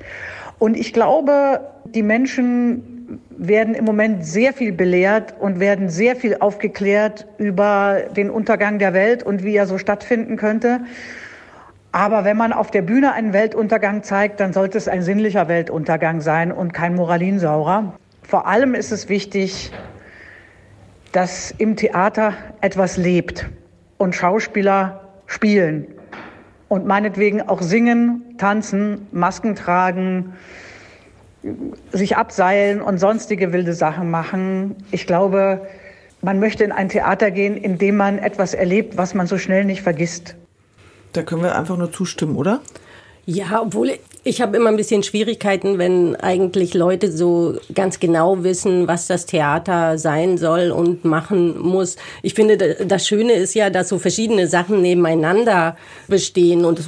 Und 0.60 0.78
ich 0.78 0.94
glaube, 0.94 1.62
die 1.86 2.04
Menschen 2.04 3.20
werden 3.38 3.74
im 3.74 3.86
Moment 3.86 4.26
sehr 4.26 4.54
viel 4.54 4.74
belehrt 4.74 5.36
und 5.40 5.60
werden 5.60 5.90
sehr 5.90 6.16
viel 6.16 6.38
aufgeklärt 6.40 7.26
über 7.38 8.02
den 8.16 8.30
Untergang 8.30 8.80
der 8.80 8.94
Welt 8.94 9.24
und 9.24 9.44
wie 9.44 9.56
er 9.56 9.66
so 9.66 9.78
stattfinden 9.78 10.36
könnte. 10.36 10.82
Aber 11.98 12.26
wenn 12.26 12.38
man 12.38 12.54
auf 12.54 12.70
der 12.70 12.84
Bühne 12.84 13.14
einen 13.14 13.34
Weltuntergang 13.34 14.04
zeigt, 14.04 14.40
dann 14.40 14.54
sollte 14.54 14.78
es 14.78 14.88
ein 14.88 15.02
sinnlicher 15.02 15.48
Weltuntergang 15.48 16.22
sein 16.22 16.52
und 16.52 16.72
kein 16.72 16.94
Moralinsaurer. 16.94 17.96
Vor 18.22 18.46
allem 18.46 18.76
ist 18.76 18.92
es 18.92 19.10
wichtig, 19.10 19.72
dass 21.12 21.50
im 21.50 21.76
Theater 21.76 22.34
etwas 22.62 22.98
lebt 22.98 23.50
und 23.98 24.14
Schauspieler 24.14 25.10
spielen 25.26 25.88
und 26.68 26.86
meinetwegen 26.86 27.42
auch 27.42 27.64
singen, 27.64 28.36
tanzen, 28.38 29.08
Masken 29.12 29.56
tragen, 29.56 30.34
sich 31.92 32.16
abseilen 32.16 32.80
und 32.80 33.00
sonstige 33.00 33.54
wilde 33.54 33.74
Sachen 33.74 34.12
machen. 34.12 34.76
Ich 34.92 35.08
glaube, 35.08 35.68
man 36.22 36.40
möchte 36.40 36.64
in 36.64 36.72
ein 36.72 36.90
Theater 36.90 37.32
gehen, 37.32 37.58
in 37.58 37.80
dem 37.80 37.98
man 37.98 38.20
etwas 38.20 38.54
erlebt, 38.54 38.98
was 38.98 39.16
man 39.16 39.26
so 39.26 39.40
schnell 39.40 39.66
nicht 39.66 39.82
vergisst. 39.82 40.36
Da 41.14 41.24
können 41.24 41.44
wir 41.44 41.56
einfach 41.56 41.78
nur 41.78 41.92
zustimmen, 41.92 42.36
oder? 42.36 42.62
Ja, 43.30 43.62
obwohl 43.62 44.00
ich 44.24 44.42
habe 44.42 44.56
immer 44.56 44.70
ein 44.70 44.78
bisschen 44.78 45.04
Schwierigkeiten, 45.04 45.78
wenn 45.78 46.16
eigentlich 46.16 46.74
Leute 46.74 47.12
so 47.12 47.56
ganz 47.74 48.00
genau 48.00 48.44
wissen, 48.44 48.88
was 48.88 49.08
das 49.08 49.26
Theater 49.26 49.98
sein 49.98 50.38
soll 50.38 50.72
und 50.72 51.04
machen 51.04 51.60
muss. 51.60 51.98
Ich 52.24 52.34
finde, 52.34 52.58
das 52.58 53.06
Schöne 53.06 53.34
ist 53.34 53.54
ja, 53.54 53.70
dass 53.70 53.90
so 53.90 54.00
verschiedene 54.00 54.48
Sachen 54.48 54.82
nebeneinander 54.82 55.76
bestehen. 56.08 56.64
Und 56.64 56.82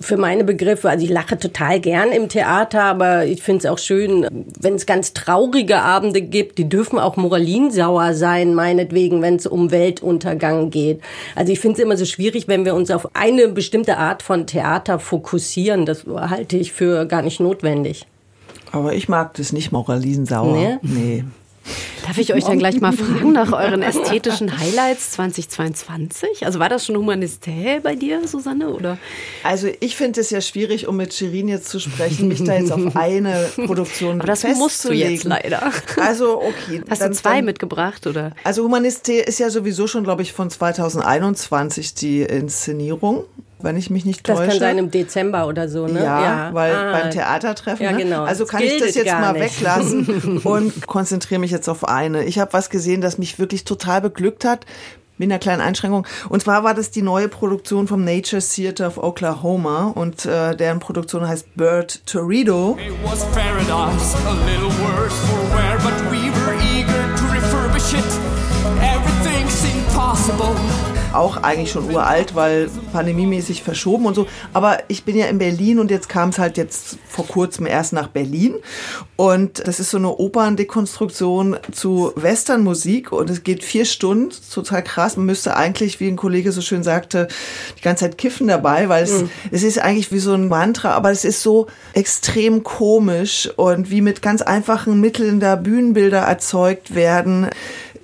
für 0.00 0.18
meine 0.18 0.44
Begriffe, 0.44 0.90
also 0.90 1.04
ich 1.04 1.10
lache 1.10 1.38
total 1.38 1.80
gern 1.80 2.12
im 2.12 2.28
Theater, 2.28 2.82
aber 2.82 3.24
ich 3.24 3.42
finde 3.42 3.60
es 3.60 3.66
auch 3.66 3.78
schön, 3.78 4.26
wenn 4.60 4.74
es 4.74 4.84
ganz 4.84 5.14
traurige 5.14 5.78
Abende 5.78 6.20
gibt, 6.20 6.58
die 6.58 6.68
dürfen 6.68 6.98
auch 6.98 7.16
moralinsauer 7.16 8.12
sein, 8.12 8.54
meinetwegen, 8.54 9.22
wenn 9.22 9.36
es 9.36 9.46
um 9.46 9.70
Weltuntergang 9.70 10.68
geht. 10.68 11.00
Also 11.34 11.52
ich 11.52 11.60
finde 11.60 11.76
es 11.78 11.84
immer 11.84 11.96
so 11.96 12.04
schwierig, 12.04 12.48
wenn 12.48 12.66
wir 12.66 12.74
uns 12.74 12.90
auf 12.90 13.14
eine 13.14 13.48
bestimmte 13.48 13.96
Art 13.96 14.22
von 14.22 14.46
Theater 14.46 14.98
fokussieren. 14.98 15.85
Das 15.86 16.04
halte 16.06 16.56
ich 16.56 16.72
für 16.72 17.06
gar 17.06 17.22
nicht 17.22 17.40
notwendig. 17.40 18.06
Aber 18.72 18.94
ich 18.94 19.08
mag 19.08 19.34
das 19.34 19.52
nicht, 19.52 19.72
Moralisensauer. 19.72 20.56
Nee? 20.56 20.78
nee. 20.82 21.24
Darf 22.06 22.18
ich 22.18 22.32
euch 22.32 22.44
dann 22.44 22.60
gleich 22.60 22.80
mal 22.80 22.92
fragen 22.92 23.32
nach 23.32 23.52
euren 23.52 23.82
ästhetischen 23.82 24.56
Highlights 24.58 25.10
2022? 25.12 26.46
Also 26.46 26.60
war 26.60 26.68
das 26.68 26.86
schon 26.86 26.96
Humanistät 26.96 27.82
bei 27.82 27.96
dir, 27.96 28.28
Susanne? 28.28 28.68
Oder? 28.68 28.96
Also 29.42 29.68
ich 29.80 29.96
finde 29.96 30.20
es 30.20 30.30
ja 30.30 30.40
schwierig, 30.40 30.86
um 30.86 30.96
mit 30.96 31.14
Shirin 31.14 31.48
jetzt 31.48 31.68
zu 31.68 31.80
sprechen, 31.80 32.28
mich 32.28 32.44
da 32.44 32.54
jetzt 32.54 32.70
auf 32.70 32.80
eine 32.94 33.48
Produktion 33.66 34.20
Aber 34.20 34.28
das 34.28 34.44
musst 34.44 34.84
du 34.84 34.92
jetzt 34.92 35.24
leider. 35.24 35.72
Also 36.00 36.40
okay. 36.40 36.82
Hast 36.88 37.02
dann, 37.02 37.10
du 37.10 37.16
zwei 37.16 37.36
dann, 37.36 37.46
mitgebracht 37.46 38.06
oder? 38.06 38.32
Also 38.44 38.62
Humanistät 38.62 39.26
ist 39.26 39.40
ja 39.40 39.50
sowieso 39.50 39.88
schon, 39.88 40.04
glaube 40.04 40.22
ich, 40.22 40.32
von 40.32 40.48
2021 40.48 41.94
die 41.94 42.22
Inszenierung 42.22 43.24
wenn 43.66 43.76
ich 43.76 43.90
mich 43.90 44.04
nicht 44.06 44.24
täusche. 44.24 44.42
Das 44.42 44.50
kann 44.50 44.58
sein 44.58 44.78
im 44.78 44.90
Dezember 44.90 45.46
oder 45.46 45.68
so, 45.68 45.86
ne? 45.86 46.02
Ja, 46.02 46.22
ja. 46.22 46.54
weil 46.54 46.74
ah. 46.74 46.92
beim 46.92 47.10
Theatertreffen. 47.10 47.84
Ja, 47.84 47.92
ne? 47.92 47.98
genau. 48.04 48.22
Ne? 48.22 48.28
Also 48.28 48.46
kann 48.46 48.62
ich 48.62 48.78
das 48.78 48.94
jetzt 48.94 49.12
mal 49.12 49.32
nicht. 49.32 49.60
weglassen 49.60 50.38
und 50.44 50.86
konzentriere 50.86 51.40
mich 51.40 51.50
jetzt 51.50 51.68
auf 51.68 51.86
eine. 51.86 52.24
Ich 52.24 52.38
habe 52.38 52.52
was 52.54 52.70
gesehen, 52.70 53.02
das 53.02 53.18
mich 53.18 53.38
wirklich 53.38 53.64
total 53.64 54.00
beglückt 54.00 54.44
hat. 54.44 54.64
Mit 55.18 55.30
einer 55.30 55.38
kleinen 55.38 55.62
Einschränkung. 55.62 56.06
Und 56.28 56.42
zwar 56.42 56.62
war 56.62 56.74
das 56.74 56.90
die 56.90 57.00
neue 57.00 57.28
Produktion 57.28 57.88
vom 57.88 58.04
Nature 58.04 58.42
Theater 58.42 58.86
of 58.86 58.98
Oklahoma 58.98 59.86
und 59.94 60.26
äh, 60.26 60.54
deren 60.54 60.78
Produktion 60.78 61.26
heißt 61.26 61.56
Bird 61.56 62.04
Torrido. 62.04 62.76
It 62.78 62.92
was 63.02 63.24
paradise, 63.32 64.14
a 64.26 64.34
little 64.44 64.68
worse 64.84 65.16
for 65.26 65.45
auch 71.16 71.42
eigentlich 71.42 71.70
schon 71.70 71.90
uralt, 71.90 72.34
weil 72.34 72.68
pandemiemäßig 72.92 73.62
verschoben 73.62 74.06
und 74.06 74.14
so. 74.14 74.26
Aber 74.52 74.78
ich 74.88 75.04
bin 75.04 75.16
ja 75.16 75.26
in 75.26 75.38
Berlin 75.38 75.78
und 75.78 75.90
jetzt 75.90 76.08
kam 76.08 76.30
es 76.30 76.38
halt 76.38 76.56
jetzt 76.56 76.98
vor 77.08 77.26
kurzem 77.26 77.66
erst 77.66 77.92
nach 77.92 78.08
Berlin. 78.08 78.56
Und 79.16 79.66
das 79.66 79.80
ist 79.80 79.90
so 79.90 79.96
eine 79.96 80.10
Operndekonstruktion 80.10 81.56
zu 81.72 82.12
Westernmusik 82.16 83.12
und 83.12 83.30
es 83.30 83.42
geht 83.42 83.64
vier 83.64 83.86
Stunden, 83.86 84.30
total 84.52 84.84
krass. 84.84 85.16
Man 85.16 85.26
müsste 85.26 85.56
eigentlich, 85.56 86.00
wie 86.00 86.08
ein 86.08 86.16
Kollege 86.16 86.52
so 86.52 86.60
schön 86.60 86.82
sagte, 86.82 87.28
die 87.78 87.82
ganze 87.82 88.04
Zeit 88.04 88.18
kiffen 88.18 88.46
dabei, 88.46 88.88
weil 88.88 89.04
es, 89.04 89.22
mhm. 89.22 89.30
es 89.50 89.62
ist 89.62 89.78
eigentlich 89.78 90.12
wie 90.12 90.18
so 90.18 90.34
ein 90.34 90.48
Mantra, 90.48 90.90
aber 90.92 91.10
es 91.10 91.24
ist 91.24 91.42
so 91.42 91.66
extrem 91.94 92.62
komisch 92.62 93.48
und 93.56 93.90
wie 93.90 94.02
mit 94.02 94.20
ganz 94.20 94.42
einfachen 94.42 95.00
Mitteln 95.00 95.40
da 95.40 95.56
Bühnenbilder 95.56 96.18
erzeugt 96.18 96.94
werden 96.94 97.48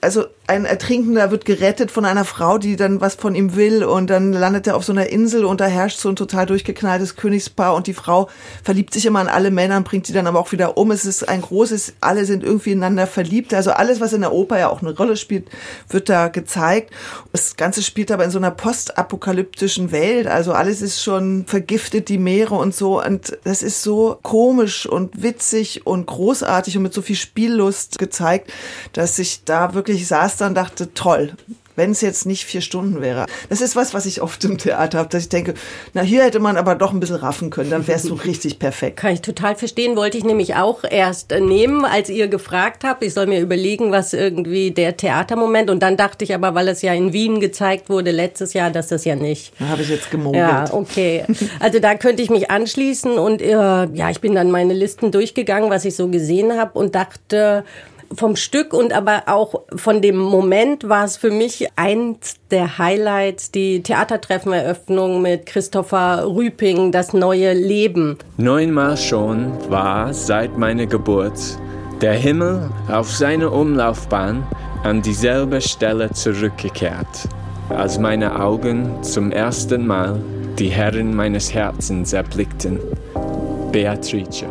also 0.03 0.25
ein 0.49 0.65
Ertrinkender 0.65 1.31
wird 1.31 1.45
gerettet 1.45 1.93
von 1.93 2.05
einer 2.05 2.25
Frau, 2.25 2.59
die 2.59 2.75
dann 2.75 3.01
was 3.01 3.15
von 3.15 3.37
ihm 3.37 3.55
will 3.55 3.85
und 3.85 4.11
dann 4.11 4.33
landet 4.33 4.67
er 4.67 4.77
auf 4.77 4.85
so 4.85 4.93
einer 4.93 5.07
Insel 5.07 5.45
und 5.45 5.61
da 5.61 5.67
herrscht 5.67 6.01
so 6.01 6.09
ein 6.09 6.17
total 6.17 6.47
durchgeknalltes 6.47 7.15
Königspaar 7.15 7.75
und 7.75 7.87
die 7.87 7.95
Frau 7.95 8.29
verliebt 8.65 8.93
sich 8.93 9.07
immer 9.07 9.21
an 9.21 9.29
alle 9.29 9.53
Männer 9.53 9.77
und 9.77 9.85
bringt 9.85 10.07
sie 10.07 10.13
dann 10.13 10.27
aber 10.27 10.41
auch 10.41 10.51
wieder 10.51 10.77
um. 10.77 10.91
Es 10.91 11.05
ist 11.05 11.29
ein 11.29 11.43
großes, 11.43 11.95
alle 12.01 12.25
sind 12.25 12.43
irgendwie 12.43 12.73
ineinander 12.73 13.07
verliebt. 13.07 13.55
Also 13.55 13.71
alles, 13.71 14.01
was 14.01 14.13
in 14.13 14.23
der 14.23 14.33
Oper 14.33 14.59
ja 14.59 14.69
auch 14.69 14.83
eine 14.83 14.97
Rolle 14.97 15.17
spielt, 15.17 15.49
wird 15.89 16.09
da 16.09 16.27
gezeigt. 16.27 16.93
Das 17.31 17.57
Ganze 17.57 17.83
spielt 17.83 18.11
aber 18.11 18.25
in 18.25 18.33
so 18.33 18.39
einer 18.39 18.51
postapokalyptischen 18.51 19.93
Welt. 19.93 20.27
Also 20.27 20.53
alles 20.53 20.83
ist 20.83 21.03
schon 21.03 21.45
vergiftet, 21.47 22.09
die 22.09 22.19
Meere 22.19 22.57
und 22.57 22.75
so. 22.75 23.01
Und 23.01 23.39
das 23.45 23.63
ist 23.63 23.83
so 23.83 24.19
komisch 24.23 24.87
und 24.87 25.23
witzig 25.23 25.87
und 25.87 26.07
großartig 26.07 26.77
und 26.77 26.83
mit 26.83 26.95
so 26.95 27.01
viel 27.01 27.17
Spiellust 27.17 28.01
gezeigt, 28.01 28.53
dass 28.93 29.21
ich 29.21 29.45
da 29.45 29.75
wirklich 29.75 30.09
saß 30.09 30.32
da 30.37 30.49
und 30.49 30.55
dachte, 30.55 30.95
toll, 30.95 31.33
wenn 31.77 31.93
es 31.93 32.01
jetzt 32.01 32.27
nicht 32.27 32.45
vier 32.45 32.61
Stunden 32.61 33.01
wäre. 33.01 33.27
Das 33.49 33.61
ist 33.61 33.77
was, 33.77 33.95
was 33.95 34.07
ich 34.07 34.21
oft 34.21 34.45
im 34.45 34.59
Theater 34.59 34.99
habe, 34.99 35.09
dass 35.09 35.23
ich 35.23 35.29
denke, 35.29 35.55
na, 35.95 36.03
hier 36.03 36.23
hätte 36.23 36.39
man 36.39 36.57
aber 36.57 36.75
doch 36.75 36.93
ein 36.93 37.01
bisschen 37.01 37.17
raffen 37.17 37.51
können, 37.51 37.71
dann 37.71 37.87
wärst 37.87 38.09
du 38.09 38.15
richtig 38.15 38.59
perfekt. 38.59 38.99
Kann 38.99 39.15
ich 39.15 39.23
total 39.23 39.57
verstehen, 39.57 39.97
wollte 39.97 40.19
ich 40.19 40.25
nämlich 40.25 40.55
auch 40.57 40.85
erst 40.85 41.31
nehmen, 41.33 41.85
als 41.85 42.11
ihr 42.11 42.29
gefragt 42.29 42.85
habt. 42.85 43.03
Ich 43.03 43.15
soll 43.15 43.27
mir 43.27 43.41
überlegen, 43.41 43.91
was 43.91 44.13
irgendwie 44.13 44.71
der 44.71 44.97
Theatermoment 44.97 45.71
und 45.71 45.83
dann 45.83 45.97
dachte 45.97 46.25
ich 46.25 46.35
aber, 46.35 46.55
weil 46.55 46.69
es 46.69 46.83
ja 46.83 46.93
in 46.93 47.13
Wien 47.13 47.41
gezeigt 47.41 47.89
wurde 47.89 48.11
letztes 48.11 48.53
Jahr, 48.53 48.71
dass 48.71 48.89
das 48.89 49.05
ja 49.05 49.17
nicht. 49.17 49.53
Da 49.59 49.69
habe 49.69 49.83
ich 49.83 49.89
jetzt 49.89 50.11
gemogelt. 50.11 50.41
Ja, 50.41 50.65
okay. 50.73 51.25
Also 51.59 51.79
da 51.79 51.95
könnte 51.95 52.23
ich 52.23 52.31
mich 52.31 52.51
anschließen 52.51 53.19
und 53.19 53.41
äh, 53.41 53.53
ja, 53.53 54.11
ich 54.11 54.21
bin 54.21 54.35
dann 54.35 54.51
meine 54.51 54.75
Listen 54.75 55.11
durchgegangen, 55.11 55.71
was 55.71 55.85
ich 55.85 55.97
so 55.97 56.09
gesehen 56.09 56.59
habe 56.59 56.79
und 56.79 56.95
dachte, 56.95 57.65
vom 58.15 58.37
Stück 58.37 58.73
und 58.73 58.93
aber 58.93 59.25
auch 59.27 59.63
von 59.75 60.03
dem 60.03 60.17
Moment 60.17 60.89
war 60.89 61.05
es 61.05 61.17
für 61.17 61.31
mich 61.31 61.69
eins 61.77 62.37
der 62.51 62.79
Highlights, 62.79 63.51
die 63.51 63.83
Theatertreffeneröffnung 63.83 65.23
mit 65.23 65.47
Christopher 65.47 66.25
Rüping, 66.27 66.93
das 66.93 67.13
neue 67.13 67.53
Leben. 67.53 68.19
Neunmal 68.37 68.97
schon 68.97 69.53
war 69.71 70.13
seit 70.13 70.59
meiner 70.59 70.87
Geburt 70.87 71.39
der 72.01 72.15
Himmel 72.15 72.71
auf 72.89 73.11
seiner 73.11 73.53
Umlaufbahn 73.53 74.47
an 74.83 75.03
dieselbe 75.03 75.61
Stelle 75.61 76.11
zurückgekehrt, 76.11 77.29
als 77.69 77.99
meine 77.99 78.41
Augen 78.41 79.03
zum 79.03 79.31
ersten 79.31 79.87
Mal 79.87 80.21
die 80.59 80.69
Herren 80.69 81.15
meines 81.15 81.55
Herzens 81.55 82.13
erblickten. 82.13 82.81
Beatrice. 83.71 84.47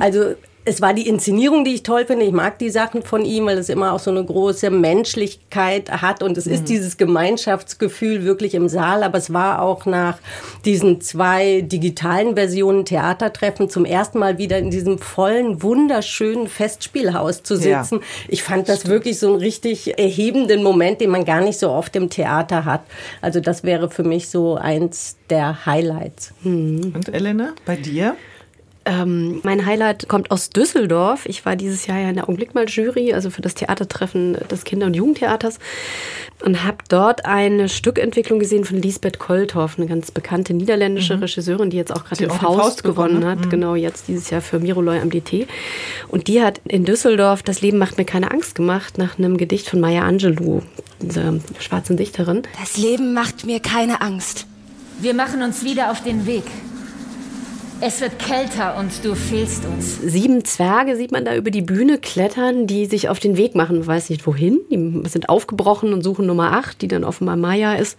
Also 0.00 0.34
es 0.64 0.82
war 0.82 0.92
die 0.92 1.08
Inszenierung, 1.08 1.64
die 1.64 1.74
ich 1.74 1.82
toll 1.82 2.04
finde. 2.04 2.26
Ich 2.26 2.32
mag 2.32 2.58
die 2.58 2.68
Sachen 2.68 3.02
von 3.02 3.24
ihm, 3.24 3.46
weil 3.46 3.56
es 3.56 3.70
immer 3.70 3.92
auch 3.92 3.98
so 3.98 4.10
eine 4.10 4.22
große 4.22 4.70
Menschlichkeit 4.70 5.90
hat 5.90 6.22
und 6.22 6.36
es 6.36 6.46
mhm. 6.46 6.52
ist 6.52 6.68
dieses 6.68 6.98
Gemeinschaftsgefühl 6.98 8.24
wirklich 8.24 8.54
im 8.54 8.68
Saal. 8.68 9.02
Aber 9.02 9.16
es 9.16 9.32
war 9.32 9.62
auch 9.62 9.86
nach 9.86 10.18
diesen 10.66 11.00
zwei 11.00 11.62
digitalen 11.62 12.34
Versionen 12.34 12.84
Theatertreffen 12.84 13.70
zum 13.70 13.86
ersten 13.86 14.18
Mal 14.18 14.36
wieder 14.36 14.58
in 14.58 14.70
diesem 14.70 14.98
vollen, 14.98 15.62
wunderschönen 15.62 16.46
Festspielhaus 16.46 17.42
zu 17.42 17.56
sitzen. 17.56 17.98
Ja. 17.98 18.06
Ich 18.28 18.42
fand 18.42 18.68
das 18.68 18.80
Stimmt. 18.80 18.92
wirklich 18.92 19.18
so 19.18 19.28
einen 19.28 19.40
richtig 19.40 19.98
erhebenden 19.98 20.62
Moment, 20.62 21.00
den 21.00 21.10
man 21.10 21.24
gar 21.24 21.40
nicht 21.40 21.58
so 21.58 21.70
oft 21.70 21.96
im 21.96 22.10
Theater 22.10 22.66
hat. 22.66 22.82
Also 23.22 23.40
das 23.40 23.64
wäre 23.64 23.88
für 23.88 24.04
mich 24.04 24.28
so 24.28 24.56
eins 24.56 25.16
der 25.30 25.64
Highlights. 25.64 26.32
Mhm. 26.42 26.92
Und 26.94 27.08
Elena, 27.08 27.54
bei 27.64 27.76
dir? 27.76 28.14
Ähm, 28.86 29.40
mein 29.42 29.66
Highlight 29.66 30.08
kommt 30.08 30.30
aus 30.30 30.50
Düsseldorf. 30.50 31.26
Ich 31.26 31.44
war 31.44 31.54
dieses 31.54 31.86
Jahr 31.86 31.98
ja 31.98 32.08
in 32.08 32.14
der 32.14 32.24
Augenblick 32.24 32.54
mal 32.54 32.66
Jury, 32.66 33.12
also 33.12 33.28
für 33.28 33.42
das 33.42 33.54
Theatertreffen 33.54 34.38
des 34.50 34.64
Kinder- 34.64 34.86
und 34.86 34.94
Jugendtheaters 34.94 35.58
und 36.44 36.64
habe 36.64 36.78
dort 36.88 37.26
eine 37.26 37.68
Stückentwicklung 37.68 38.38
gesehen 38.38 38.64
von 38.64 38.80
Lisbeth 38.80 39.18
Kolthoff, 39.18 39.78
eine 39.78 39.86
ganz 39.86 40.10
bekannte 40.10 40.54
niederländische 40.54 41.16
mhm. 41.16 41.22
Regisseurin, 41.22 41.70
die 41.70 41.76
jetzt 41.76 41.92
auch 41.92 42.04
gerade 42.04 42.26
den 42.26 42.30
Faust, 42.30 42.60
Faust, 42.60 42.84
gewonnen 42.84 43.24
hat, 43.26 43.44
mhm. 43.44 43.50
genau 43.50 43.74
jetzt 43.74 44.08
dieses 44.08 44.30
Jahr 44.30 44.40
für 44.40 44.58
Miroloy 44.58 44.98
am 44.98 45.10
DT. 45.10 45.46
Und 46.08 46.28
die 46.28 46.42
hat 46.42 46.60
in 46.66 46.84
Düsseldorf 46.84 47.42
Das 47.42 47.60
Leben 47.60 47.78
macht 47.78 47.98
mir 47.98 48.04
keine 48.04 48.30
Angst 48.30 48.54
gemacht 48.54 48.98
nach 48.98 49.18
einem 49.18 49.36
Gedicht 49.36 49.68
von 49.68 49.80
Maya 49.80 50.02
Angelou, 50.02 50.62
dieser 51.00 51.34
schwarzen 51.58 51.96
Dichterin. 51.96 52.42
Das 52.58 52.76
Leben 52.76 53.12
macht 53.12 53.44
mir 53.44 53.60
keine 53.60 54.00
Angst. 54.00 54.46
Wir 55.00 55.14
machen 55.14 55.42
uns 55.42 55.64
wieder 55.64 55.90
auf 55.90 56.02
den 56.02 56.26
Weg. 56.26 56.44
Es 57.82 58.02
wird 58.02 58.18
kälter 58.18 58.76
und 58.76 59.02
du 59.06 59.14
fehlst 59.14 59.64
uns. 59.64 59.98
Sieben 60.02 60.44
Zwerge 60.44 60.96
sieht 60.96 61.12
man 61.12 61.24
da 61.24 61.34
über 61.34 61.50
die 61.50 61.62
Bühne 61.62 61.96
klettern, 61.96 62.66
die 62.66 62.84
sich 62.84 63.08
auf 63.08 63.20
den 63.20 63.38
Weg 63.38 63.54
machen, 63.54 63.86
weiß 63.86 64.10
nicht 64.10 64.26
wohin. 64.26 64.60
Die 64.70 65.08
sind 65.08 65.30
aufgebrochen 65.30 65.94
und 65.94 66.02
suchen 66.02 66.26
Nummer 66.26 66.52
acht, 66.52 66.82
die 66.82 66.88
dann 66.88 67.04
offenbar 67.04 67.36
Maya 67.36 67.76
ist. 67.76 67.98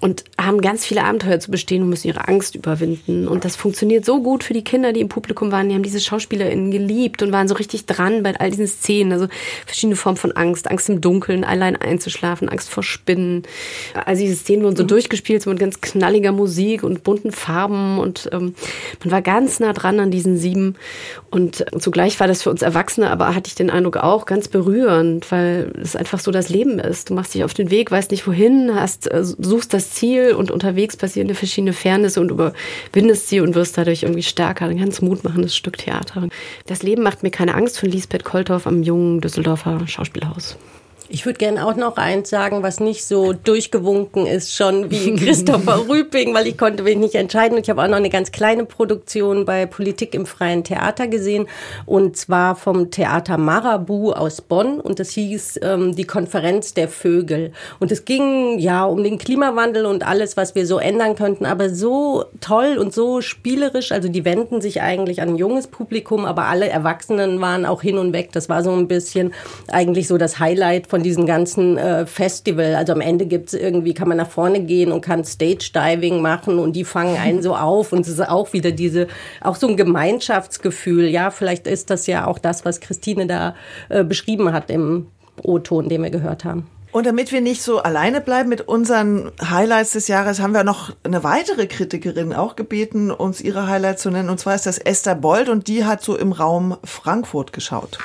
Und 0.00 0.24
haben 0.40 0.62
ganz 0.62 0.86
viele 0.86 1.04
Abenteuer 1.04 1.38
zu 1.38 1.50
bestehen 1.50 1.82
und 1.82 1.90
müssen 1.90 2.08
ihre 2.08 2.28
Angst 2.28 2.54
überwinden. 2.54 3.28
Und 3.28 3.44
das 3.44 3.56
funktioniert 3.56 4.06
so 4.06 4.22
gut 4.22 4.42
für 4.42 4.54
die 4.54 4.64
Kinder, 4.64 4.94
die 4.94 5.00
im 5.00 5.10
Publikum 5.10 5.52
waren. 5.52 5.68
Die 5.68 5.74
haben 5.74 5.82
diese 5.82 6.00
SchauspielerInnen 6.00 6.70
geliebt 6.70 7.22
und 7.22 7.30
waren 7.30 7.46
so 7.46 7.56
richtig 7.56 7.84
dran 7.84 8.22
bei 8.22 8.34
all 8.40 8.50
diesen 8.50 8.68
Szenen. 8.68 9.12
Also 9.12 9.28
verschiedene 9.66 9.96
Formen 9.96 10.16
von 10.16 10.32
Angst. 10.32 10.70
Angst 10.70 10.88
im 10.88 11.02
Dunkeln, 11.02 11.44
allein 11.44 11.76
einzuschlafen, 11.76 12.48
Angst 12.48 12.70
vor 12.70 12.82
Spinnen. 12.82 13.42
Also 14.06 14.22
diese 14.22 14.36
Szenen 14.36 14.62
wurden 14.62 14.76
so 14.76 14.84
mhm. 14.84 14.88
durchgespielt, 14.88 15.42
so 15.42 15.50
mit 15.50 15.58
ganz 15.58 15.82
knalliger 15.82 16.32
Musik 16.32 16.84
und 16.84 17.02
bunten 17.02 17.32
Farben. 17.32 17.98
Und 17.98 18.30
ähm, 18.32 18.54
man 19.04 19.09
war 19.10 19.22
ganz 19.22 19.60
nah 19.60 19.72
dran 19.72 20.00
an 20.00 20.10
diesen 20.10 20.36
sieben. 20.36 20.76
Und 21.30 21.64
zugleich 21.78 22.18
war 22.20 22.26
das 22.26 22.42
für 22.42 22.50
uns 22.50 22.62
Erwachsene, 22.62 23.10
aber 23.10 23.34
hatte 23.34 23.48
ich 23.48 23.54
den 23.54 23.70
Eindruck 23.70 23.96
auch 23.96 24.26
ganz 24.26 24.48
berührend, 24.48 25.30
weil 25.30 25.72
es 25.80 25.96
einfach 25.96 26.20
so 26.20 26.30
das 26.30 26.48
Leben 26.48 26.78
ist. 26.78 27.10
Du 27.10 27.14
machst 27.14 27.34
dich 27.34 27.44
auf 27.44 27.54
den 27.54 27.70
Weg, 27.70 27.90
weißt 27.90 28.10
nicht 28.10 28.26
wohin, 28.26 28.74
hast, 28.74 29.10
äh, 29.10 29.24
suchst 29.24 29.72
das 29.72 29.90
Ziel 29.92 30.32
und 30.32 30.50
unterwegs 30.50 30.96
passieren 30.96 31.34
verschiedene 31.34 31.72
Fairnisse 31.72 32.20
und 32.20 32.30
überwindest 32.30 33.28
sie 33.28 33.40
und 33.40 33.54
wirst 33.54 33.78
dadurch 33.78 34.02
irgendwie 34.02 34.22
stärker. 34.22 34.66
Ein 34.66 34.78
ganz 34.78 35.00
mutmachendes 35.00 35.56
Stück 35.56 35.78
Theater. 35.78 36.28
Das 36.66 36.82
Leben 36.82 37.02
macht 37.02 37.22
mir 37.22 37.30
keine 37.30 37.54
Angst 37.54 37.78
von 37.78 37.88
Lisbeth 37.90 38.24
Kolthoff 38.24 38.66
am 38.66 38.82
jungen 38.82 39.20
Düsseldorfer 39.20 39.86
Schauspielhaus. 39.86 40.56
Ich 41.12 41.26
würde 41.26 41.38
gerne 41.38 41.66
auch 41.66 41.74
noch 41.74 41.96
eins 41.96 42.30
sagen, 42.30 42.62
was 42.62 42.78
nicht 42.78 43.04
so 43.04 43.32
durchgewunken 43.32 44.26
ist, 44.26 44.54
schon 44.54 44.92
wie 44.92 45.16
Christopher 45.16 45.88
Rüping, 45.88 46.32
weil 46.34 46.46
ich 46.46 46.56
konnte 46.56 46.84
mich 46.84 46.96
nicht 46.96 47.16
entscheiden. 47.16 47.56
Und 47.56 47.64
ich 47.64 47.70
habe 47.70 47.82
auch 47.82 47.88
noch 47.88 47.96
eine 47.96 48.10
ganz 48.10 48.30
kleine 48.30 48.64
Produktion 48.64 49.44
bei 49.44 49.66
Politik 49.66 50.14
im 50.14 50.24
freien 50.24 50.62
Theater 50.62 51.08
gesehen. 51.08 51.48
Und 51.84 52.16
zwar 52.16 52.54
vom 52.54 52.92
Theater 52.92 53.38
Marabu 53.38 54.12
aus 54.12 54.40
Bonn. 54.40 54.78
Und 54.78 55.00
das 55.00 55.10
hieß 55.10 55.58
ähm, 55.62 55.96
die 55.96 56.04
Konferenz 56.04 56.74
der 56.74 56.86
Vögel. 56.86 57.50
Und 57.80 57.90
es 57.90 58.04
ging 58.04 58.60
ja 58.60 58.84
um 58.84 59.02
den 59.02 59.18
Klimawandel 59.18 59.86
und 59.86 60.06
alles, 60.06 60.36
was 60.36 60.54
wir 60.54 60.64
so 60.64 60.78
ändern 60.78 61.16
könnten. 61.16 61.44
Aber 61.44 61.70
so 61.70 62.26
toll 62.40 62.78
und 62.78 62.94
so 62.94 63.20
spielerisch. 63.20 63.90
Also 63.90 64.08
die 64.08 64.24
wenden 64.24 64.60
sich 64.60 64.80
eigentlich 64.80 65.20
an 65.20 65.30
ein 65.30 65.36
junges 65.36 65.66
Publikum, 65.66 66.24
aber 66.24 66.44
alle 66.44 66.68
Erwachsenen 66.68 67.40
waren 67.40 67.66
auch 67.66 67.82
hin 67.82 67.98
und 67.98 68.12
weg. 68.12 68.30
Das 68.30 68.48
war 68.48 68.62
so 68.62 68.70
ein 68.70 68.86
bisschen 68.86 69.34
eigentlich 69.72 70.06
so 70.06 70.16
das 70.16 70.38
Highlight 70.38 70.86
von 70.86 70.99
von 71.00 71.04
diesem 71.04 71.24
ganzen 71.24 71.78
äh, 71.78 72.04
Festival. 72.04 72.74
Also 72.74 72.92
am 72.92 73.00
Ende 73.00 73.24
gibt 73.24 73.48
es 73.48 73.54
irgendwie, 73.54 73.94
kann 73.94 74.06
man 74.06 74.18
nach 74.18 74.28
vorne 74.28 74.60
gehen 74.60 74.92
und 74.92 75.00
kann 75.00 75.24
Stage-Diving 75.24 76.20
machen 76.20 76.58
und 76.58 76.74
die 76.74 76.84
fangen 76.84 77.16
einen 77.16 77.40
so 77.40 77.56
auf 77.56 77.94
und 77.94 78.00
es 78.00 78.08
ist 78.08 78.28
auch 78.28 78.52
wieder 78.52 78.70
diese, 78.70 79.06
auch 79.40 79.56
so 79.56 79.66
ein 79.66 79.78
Gemeinschaftsgefühl. 79.78 81.06
Ja, 81.06 81.30
vielleicht 81.30 81.66
ist 81.66 81.88
das 81.88 82.06
ja 82.06 82.26
auch 82.26 82.38
das, 82.38 82.66
was 82.66 82.80
Christine 82.80 83.26
da 83.26 83.54
äh, 83.88 84.04
beschrieben 84.04 84.52
hat 84.52 84.70
im 84.70 85.06
O-Ton, 85.42 85.88
den 85.88 86.02
wir 86.02 86.10
gehört 86.10 86.44
haben. 86.44 86.66
Und 86.92 87.06
damit 87.06 87.32
wir 87.32 87.40
nicht 87.40 87.62
so 87.62 87.78
alleine 87.78 88.20
bleiben 88.20 88.50
mit 88.50 88.68
unseren 88.68 89.30
Highlights 89.40 89.92
des 89.92 90.08
Jahres, 90.08 90.40
haben 90.40 90.52
wir 90.52 90.64
noch 90.64 90.92
eine 91.02 91.24
weitere 91.24 91.66
Kritikerin 91.66 92.34
auch 92.34 92.56
gebeten, 92.56 93.10
uns 93.10 93.40
ihre 93.40 93.68
Highlights 93.68 94.02
zu 94.02 94.10
nennen. 94.10 94.28
Und 94.28 94.38
zwar 94.38 94.54
ist 94.54 94.66
das 94.66 94.76
Esther 94.76 95.14
Bold 95.14 95.48
und 95.48 95.66
die 95.66 95.86
hat 95.86 96.02
so 96.02 96.14
im 96.16 96.32
Raum 96.32 96.76
Frankfurt 96.84 97.54
geschaut. 97.54 97.98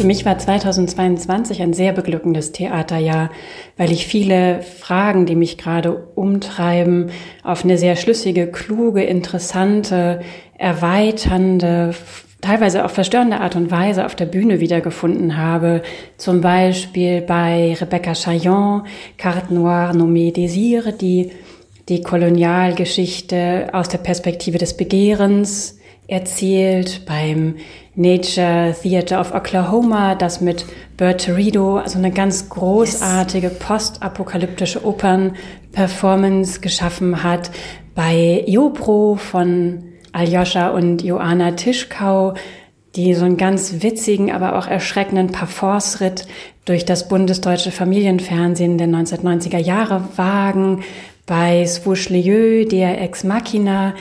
Für 0.00 0.06
mich 0.06 0.24
war 0.24 0.38
2022 0.38 1.60
ein 1.60 1.74
sehr 1.74 1.92
beglückendes 1.92 2.52
Theaterjahr, 2.52 3.28
weil 3.76 3.92
ich 3.92 4.06
viele 4.06 4.62
Fragen, 4.62 5.26
die 5.26 5.36
mich 5.36 5.58
gerade 5.58 5.94
umtreiben, 6.14 7.10
auf 7.44 7.64
eine 7.64 7.76
sehr 7.76 7.96
schlüssige, 7.96 8.46
kluge, 8.46 9.02
interessante, 9.02 10.20
erweiternde, 10.56 11.94
teilweise 12.40 12.86
auch 12.86 12.90
verstörende 12.90 13.40
Art 13.40 13.56
und 13.56 13.70
Weise 13.70 14.06
auf 14.06 14.14
der 14.14 14.24
Bühne 14.24 14.58
wiedergefunden 14.58 15.36
habe. 15.36 15.82
Zum 16.16 16.40
Beispiel 16.40 17.20
bei 17.20 17.76
Rebecca 17.78 18.14
Chaillon, 18.14 18.84
Carte 19.18 19.52
Noire 19.52 19.94
nommée 19.94 20.32
Désir, 20.32 20.92
die 20.92 21.30
die 21.90 22.00
Kolonialgeschichte 22.00 23.68
aus 23.74 23.90
der 23.90 23.98
Perspektive 23.98 24.56
des 24.56 24.78
Begehrens 24.78 25.76
erzählt, 26.10 27.02
beim 27.06 27.56
Nature 28.00 28.74
Theater 28.80 29.20
of 29.20 29.34
Oklahoma, 29.34 30.14
das 30.14 30.40
mit 30.40 30.64
Bert 30.96 31.20
Terrido, 31.20 31.76
also 31.76 31.98
eine 31.98 32.10
ganz 32.10 32.48
großartige 32.48 33.48
yes. 33.48 33.58
postapokalyptische 33.58 34.86
Opern-Performance 34.86 36.60
geschaffen 36.60 37.22
hat. 37.22 37.50
Bei 37.94 38.42
Jopro 38.46 39.16
von 39.16 39.84
Aljoscha 40.12 40.68
und 40.68 41.02
Joanna 41.02 41.50
Tischkau, 41.50 42.32
die 42.96 43.12
so 43.12 43.26
einen 43.26 43.36
ganz 43.36 43.82
witzigen, 43.82 44.32
aber 44.32 44.56
auch 44.56 44.66
erschreckenden 44.66 45.30
Parforce-Ritt 45.30 46.26
durch 46.64 46.86
das 46.86 47.06
bundesdeutsche 47.06 47.70
Familienfernsehen 47.70 48.78
der 48.78 48.88
1990er 48.88 49.58
Jahre 49.58 50.08
wagen. 50.16 50.84
Bei 51.26 51.66
Swoosh 51.66 52.08
Lieu, 52.08 52.64
der 52.64 52.98
Ex 53.02 53.24
Machina, 53.24 53.94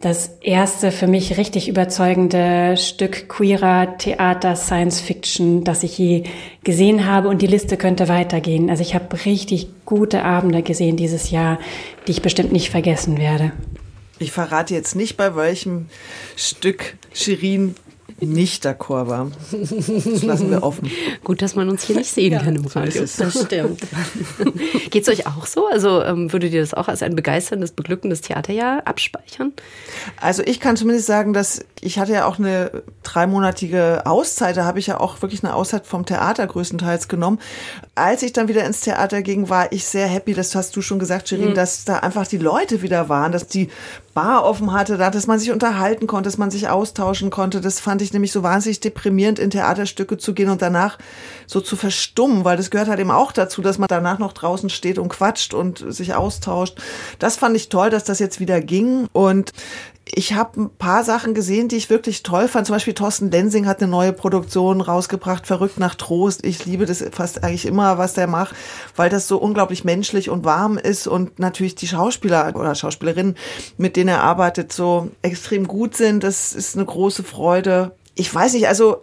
das 0.00 0.36
erste 0.42 0.92
für 0.92 1.06
mich 1.06 1.38
richtig 1.38 1.68
überzeugende 1.68 2.76
Stück 2.76 3.28
queerer 3.28 3.96
Theater 3.96 4.54
Science 4.54 5.00
Fiction, 5.00 5.64
das 5.64 5.82
ich 5.82 5.96
je 5.96 6.24
gesehen 6.64 7.06
habe 7.06 7.28
und 7.28 7.40
die 7.40 7.46
Liste 7.46 7.76
könnte 7.78 8.08
weitergehen. 8.08 8.68
Also 8.68 8.82
ich 8.82 8.94
habe 8.94 9.24
richtig 9.24 9.68
gute 9.86 10.22
Abende 10.22 10.62
gesehen 10.62 10.96
dieses 10.96 11.30
Jahr, 11.30 11.58
die 12.06 12.12
ich 12.12 12.22
bestimmt 12.22 12.52
nicht 12.52 12.70
vergessen 12.70 13.16
werde. 13.16 13.52
Ich 14.18 14.32
verrate 14.32 14.74
jetzt 14.74 14.96
nicht, 14.96 15.16
bei 15.16 15.34
welchem 15.34 15.86
Stück 16.36 16.96
Shirin 17.12 17.74
nicht 18.20 18.64
d'accord 18.64 19.08
war. 19.08 19.30
Das 19.50 20.22
lassen 20.22 20.50
wir 20.50 20.62
offen. 20.62 20.90
Gut, 21.22 21.42
dass 21.42 21.54
man 21.54 21.68
uns 21.68 21.82
hier 21.82 21.96
nicht 21.96 22.10
sehen 22.10 22.32
ja, 22.32 22.42
kann 22.42 22.56
im 22.56 22.64
Radio. 22.66 23.02
Das 23.02 23.44
stimmt. 23.44 23.80
Geht 24.90 25.02
es 25.02 25.08
euch 25.08 25.26
auch 25.26 25.46
so? 25.46 25.66
Also 25.66 26.02
ähm, 26.02 26.32
würdet 26.32 26.52
ihr 26.52 26.60
das 26.60 26.74
auch 26.74 26.88
als 26.88 27.02
ein 27.02 27.14
begeisterndes, 27.14 27.72
beglückendes 27.72 28.22
Theaterjahr 28.22 28.86
abspeichern? 28.86 29.52
Also 30.20 30.42
ich 30.42 30.60
kann 30.60 30.76
zumindest 30.76 31.06
sagen, 31.06 31.32
dass 31.32 31.64
ich 31.80 31.98
hatte 31.98 32.12
ja 32.12 32.26
auch 32.26 32.38
eine 32.38 32.82
dreimonatige 33.02 34.06
Auszeit. 34.06 34.56
Da 34.56 34.64
habe 34.64 34.78
ich 34.78 34.86
ja 34.86 34.98
auch 34.98 35.20
wirklich 35.22 35.44
eine 35.44 35.54
Auszeit 35.54 35.86
vom 35.86 36.06
Theater 36.06 36.46
größtenteils 36.46 37.08
genommen. 37.08 37.38
Als 37.96 38.22
ich 38.22 38.32
dann 38.32 38.46
wieder 38.46 38.64
ins 38.64 38.82
Theater 38.82 39.22
ging, 39.22 39.48
war 39.48 39.72
ich 39.72 39.86
sehr 39.86 40.06
happy, 40.06 40.34
das 40.34 40.54
hast 40.54 40.76
du 40.76 40.82
schon 40.82 40.98
gesagt, 40.98 41.28
Shirin, 41.28 41.50
mhm. 41.50 41.54
dass 41.54 41.84
da 41.84 41.98
einfach 41.98 42.26
die 42.26 42.36
Leute 42.36 42.82
wieder 42.82 43.08
waren, 43.08 43.32
dass 43.32 43.46
die 43.46 43.70
Bar 44.12 44.44
offen 44.44 44.72
hatte, 44.72 44.98
dass 44.98 45.26
man 45.26 45.38
sich 45.38 45.50
unterhalten 45.50 46.06
konnte, 46.06 46.28
dass 46.28 46.38
man 46.38 46.50
sich 46.50 46.68
austauschen 46.68 47.30
konnte. 47.30 47.60
Das 47.60 47.80
fand 47.80 48.02
ich 48.02 48.12
nämlich 48.12 48.32
so 48.32 48.42
wahnsinnig 48.42 48.80
deprimierend, 48.80 49.38
in 49.38 49.50
Theaterstücke 49.50 50.18
zu 50.18 50.34
gehen 50.34 50.50
und 50.50 50.62
danach 50.62 50.98
so 51.46 51.60
zu 51.60 51.74
verstummen, 51.74 52.44
weil 52.44 52.56
das 52.56 52.70
gehört 52.70 52.88
halt 52.88 53.00
eben 53.00 53.10
auch 53.10 53.32
dazu, 53.32 53.62
dass 53.62 53.78
man 53.78 53.88
danach 53.88 54.18
noch 54.18 54.32
draußen 54.32 54.70
steht 54.70 54.98
und 54.98 55.08
quatscht 55.08 55.54
und 55.54 55.84
sich 55.88 56.14
austauscht. 56.14 56.78
Das 57.18 57.36
fand 57.36 57.56
ich 57.56 57.68
toll, 57.70 57.90
dass 57.90 58.04
das 58.04 58.18
jetzt 58.18 58.40
wieder 58.40 58.60
ging. 58.60 59.06
Und 59.12 59.52
ich 60.14 60.34
habe 60.34 60.60
ein 60.60 60.70
paar 60.70 61.02
Sachen 61.02 61.34
gesehen, 61.34 61.68
die 61.68 61.76
ich 61.76 61.90
wirklich 61.90 62.22
toll 62.22 62.46
fand. 62.46 62.66
Zum 62.66 62.76
Beispiel 62.76 62.94
Thorsten 62.94 63.30
Lensing 63.30 63.66
hat 63.66 63.82
eine 63.82 63.90
neue 63.90 64.12
Produktion 64.12 64.80
rausgebracht, 64.80 65.46
Verrückt 65.46 65.78
nach 65.78 65.96
Trost. 65.96 66.46
Ich 66.46 66.64
liebe 66.64 66.86
das 66.86 67.04
fast 67.10 67.42
eigentlich 67.42 67.66
immer, 67.66 67.98
was 67.98 68.14
der 68.14 68.28
macht, 68.28 68.54
weil 68.94 69.10
das 69.10 69.26
so 69.26 69.38
unglaublich 69.38 69.84
menschlich 69.84 70.30
und 70.30 70.44
warm 70.44 70.78
ist 70.78 71.08
und 71.08 71.40
natürlich 71.40 71.74
die 71.74 71.88
Schauspieler 71.88 72.54
oder 72.54 72.74
Schauspielerinnen, 72.74 73.36
mit 73.78 73.96
denen 73.96 74.10
er 74.10 74.22
arbeitet, 74.22 74.72
so 74.72 75.10
extrem 75.22 75.66
gut 75.66 75.96
sind. 75.96 76.22
Das 76.22 76.52
ist 76.52 76.76
eine 76.76 76.84
große 76.84 77.24
Freude. 77.24 77.92
Ich 78.14 78.32
weiß 78.32 78.54
nicht, 78.54 78.68
also 78.68 79.02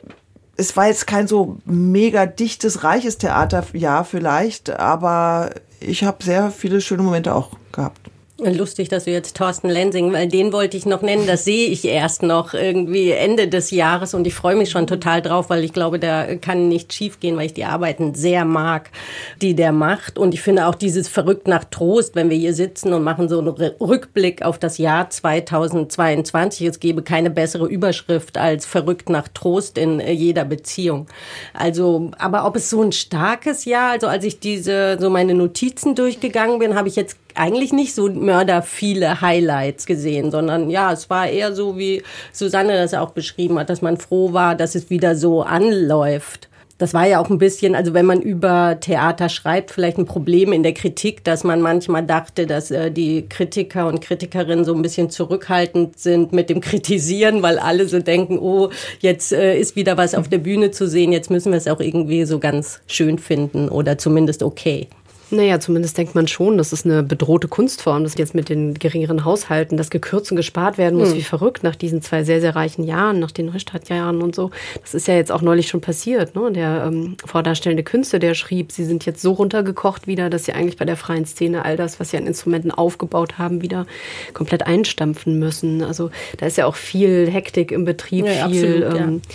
es 0.55 0.77
war 0.77 0.87
jetzt 0.87 1.05
kein 1.05 1.27
so 1.27 1.57
mega 1.65 2.25
dichtes, 2.25 2.83
reiches 2.83 3.17
Theaterjahr 3.17 4.05
vielleicht, 4.05 4.69
aber 4.69 5.51
ich 5.81 6.05
habe 6.05 6.23
sehr 6.23 6.49
viele 6.49 6.79
schöne 6.79 7.03
Momente 7.03 7.35
auch 7.35 7.49
gehabt. 7.73 8.12
Lustig, 8.39 8.89
dass 8.89 9.03
du 9.03 9.11
jetzt 9.11 9.37
Thorsten 9.37 9.69
Lensing, 9.69 10.11
weil 10.11 10.27
den 10.27 10.51
wollte 10.51 10.75
ich 10.75 10.87
noch 10.87 11.03
nennen. 11.03 11.27
Das 11.27 11.45
sehe 11.45 11.67
ich 11.67 11.85
erst 11.85 12.23
noch 12.23 12.55
irgendwie 12.55 13.11
Ende 13.11 13.47
des 13.47 13.69
Jahres 13.69 14.15
und 14.15 14.25
ich 14.25 14.33
freue 14.33 14.55
mich 14.55 14.71
schon 14.71 14.87
total 14.87 15.21
drauf, 15.21 15.51
weil 15.51 15.63
ich 15.63 15.71
glaube, 15.71 15.99
da 15.99 16.35
kann 16.37 16.67
nicht 16.67 16.93
schief 16.93 17.19
gehen, 17.19 17.37
weil 17.37 17.45
ich 17.45 17.53
die 17.53 17.65
Arbeiten 17.65 18.15
sehr 18.15 18.43
mag, 18.43 18.89
die 19.43 19.53
der 19.53 19.71
macht. 19.71 20.17
Und 20.17 20.33
ich 20.33 20.41
finde 20.41 20.65
auch 20.65 20.73
dieses 20.73 21.07
verrückt 21.07 21.47
nach 21.47 21.63
Trost, 21.65 22.15
wenn 22.15 22.31
wir 22.31 22.37
hier 22.37 22.55
sitzen 22.55 22.91
und 22.93 23.03
machen 23.03 23.29
so 23.29 23.37
einen 23.37 23.49
Rückblick 23.49 24.41
auf 24.41 24.57
das 24.57 24.79
Jahr 24.79 25.11
2022. 25.11 26.65
Es 26.65 26.79
gebe 26.79 27.03
keine 27.03 27.29
bessere 27.29 27.67
Überschrift 27.67 28.39
als 28.39 28.65
verrückt 28.65 29.09
nach 29.09 29.27
Trost 29.27 29.77
in 29.77 29.99
äh, 29.99 30.11
jeder 30.11 30.43
Beziehung. 30.43 31.05
Also, 31.53 32.09
aber 32.17 32.47
ob 32.47 32.55
es 32.55 32.71
so 32.71 32.81
ein 32.81 32.93
starkes 32.93 33.65
Jahr, 33.65 33.91
also 33.91 34.07
als 34.07 34.25
ich 34.25 34.39
diese, 34.39 34.97
so 34.99 35.11
meine 35.11 35.35
Notizen 35.35 35.93
durchgegangen 35.93 36.57
bin, 36.57 36.73
habe 36.73 36.87
ich 36.87 36.95
jetzt 36.95 37.17
eigentlich 37.35 37.73
nicht 37.73 37.93
so 37.95 38.09
mörder 38.09 38.61
viele 38.61 39.21
Highlights 39.21 39.85
gesehen, 39.85 40.31
sondern 40.31 40.69
ja, 40.69 40.91
es 40.91 41.09
war 41.09 41.27
eher 41.27 41.53
so, 41.53 41.77
wie 41.77 42.03
Susanne 42.31 42.73
das 42.73 42.93
auch 42.93 43.11
beschrieben 43.11 43.59
hat, 43.59 43.69
dass 43.69 43.81
man 43.81 43.97
froh 43.97 44.33
war, 44.33 44.55
dass 44.55 44.75
es 44.75 44.89
wieder 44.89 45.15
so 45.15 45.41
anläuft. 45.41 46.49
Das 46.79 46.93
war 46.93 47.07
ja 47.07 47.19
auch 47.19 47.29
ein 47.29 47.37
bisschen, 47.37 47.75
also 47.75 47.93
wenn 47.93 48.05
man 48.05 48.21
über 48.21 48.77
Theater 48.79 49.29
schreibt, 49.29 49.71
vielleicht 49.71 49.99
ein 49.99 50.05
Problem 50.05 50.51
in 50.51 50.63
der 50.63 50.73
Kritik, 50.73 51.23
dass 51.23 51.43
man 51.43 51.61
manchmal 51.61 52.03
dachte, 52.03 52.47
dass 52.47 52.71
äh, 52.71 52.91
die 52.91 53.29
Kritiker 53.29 53.87
und 53.87 54.01
Kritikerinnen 54.01 54.65
so 54.65 54.73
ein 54.73 54.81
bisschen 54.81 55.09
zurückhaltend 55.09 55.99
sind 55.99 56.33
mit 56.33 56.49
dem 56.49 56.61
Kritisieren, 56.61 57.43
weil 57.43 57.59
alle 57.59 57.87
so 57.87 57.99
denken, 57.99 58.39
oh, 58.39 58.69
jetzt 58.99 59.31
äh, 59.31 59.57
ist 59.57 59.75
wieder 59.75 59.97
was 59.97 60.15
auf 60.15 60.27
der 60.27 60.39
Bühne 60.39 60.71
zu 60.71 60.87
sehen, 60.87 61.11
jetzt 61.11 61.29
müssen 61.29 61.51
wir 61.51 61.57
es 61.57 61.67
auch 61.67 61.79
irgendwie 61.79 62.25
so 62.25 62.39
ganz 62.39 62.81
schön 62.87 63.19
finden 63.19 63.69
oder 63.69 63.97
zumindest 63.97 64.41
okay. 64.41 64.87
Naja, 65.33 65.59
zumindest 65.59 65.97
denkt 65.97 66.13
man 66.13 66.27
schon, 66.27 66.59
das 66.59 66.73
ist 66.73 66.85
eine 66.85 67.01
bedrohte 67.01 67.47
Kunstform, 67.47 68.03
dass 68.03 68.15
jetzt 68.17 68.35
mit 68.35 68.49
den 68.49 68.75
geringeren 68.75 69.25
Haushalten 69.25 69.77
das 69.77 69.89
gekürzt 69.89 70.29
und 70.31 70.37
gespart 70.37 70.77
werden 70.77 70.97
muss, 70.97 71.09
hm. 71.09 71.17
wie 71.17 71.23
verrückt 71.23 71.63
nach 71.63 71.75
diesen 71.75 72.03
zwei 72.03 72.23
sehr, 72.23 72.39
sehr 72.39 72.55
reichen 72.55 72.83
Jahren, 72.83 73.19
nach 73.19 73.31
den 73.31 73.47
Neustartjahren 73.47 74.21
und 74.21 74.35
so. 74.35 74.51
Das 74.81 74.93
ist 74.93 75.07
ja 75.07 75.15
jetzt 75.15 75.31
auch 75.31 75.41
neulich 75.41 75.67
schon 75.67 75.81
passiert. 75.81 76.35
Ne? 76.35 76.51
Der 76.51 76.85
ähm, 76.85 77.17
vordarstellende 77.25 77.83
Künstler, 77.83 78.19
der 78.19 78.35
schrieb, 78.35 78.71
sie 78.71 78.85
sind 78.85 79.07
jetzt 79.07 79.21
so 79.23 79.31
runtergekocht 79.31 80.05
wieder, 80.05 80.29
dass 80.29 80.45
sie 80.45 80.53
eigentlich 80.53 80.77
bei 80.77 80.85
der 80.85 80.97
freien 80.97 81.25
Szene 81.25 81.65
all 81.65 81.77
das, 81.77 81.99
was 81.99 82.11
sie 82.11 82.17
an 82.17 82.27
Instrumenten 82.27 82.69
aufgebaut 82.69 83.39
haben, 83.39 83.63
wieder 83.63 83.87
komplett 84.33 84.67
einstampfen 84.67 85.39
müssen. 85.39 85.83
Also 85.83 86.11
da 86.37 86.45
ist 86.45 86.57
ja 86.57 86.67
auch 86.67 86.75
viel 86.75 87.27
Hektik 87.27 87.71
im 87.71 87.85
Betrieb, 87.85 88.25
ja, 88.25 88.47
viel... 88.49 88.83
Absolut, 88.83 89.01
ähm, 89.01 89.21
ja 89.25 89.31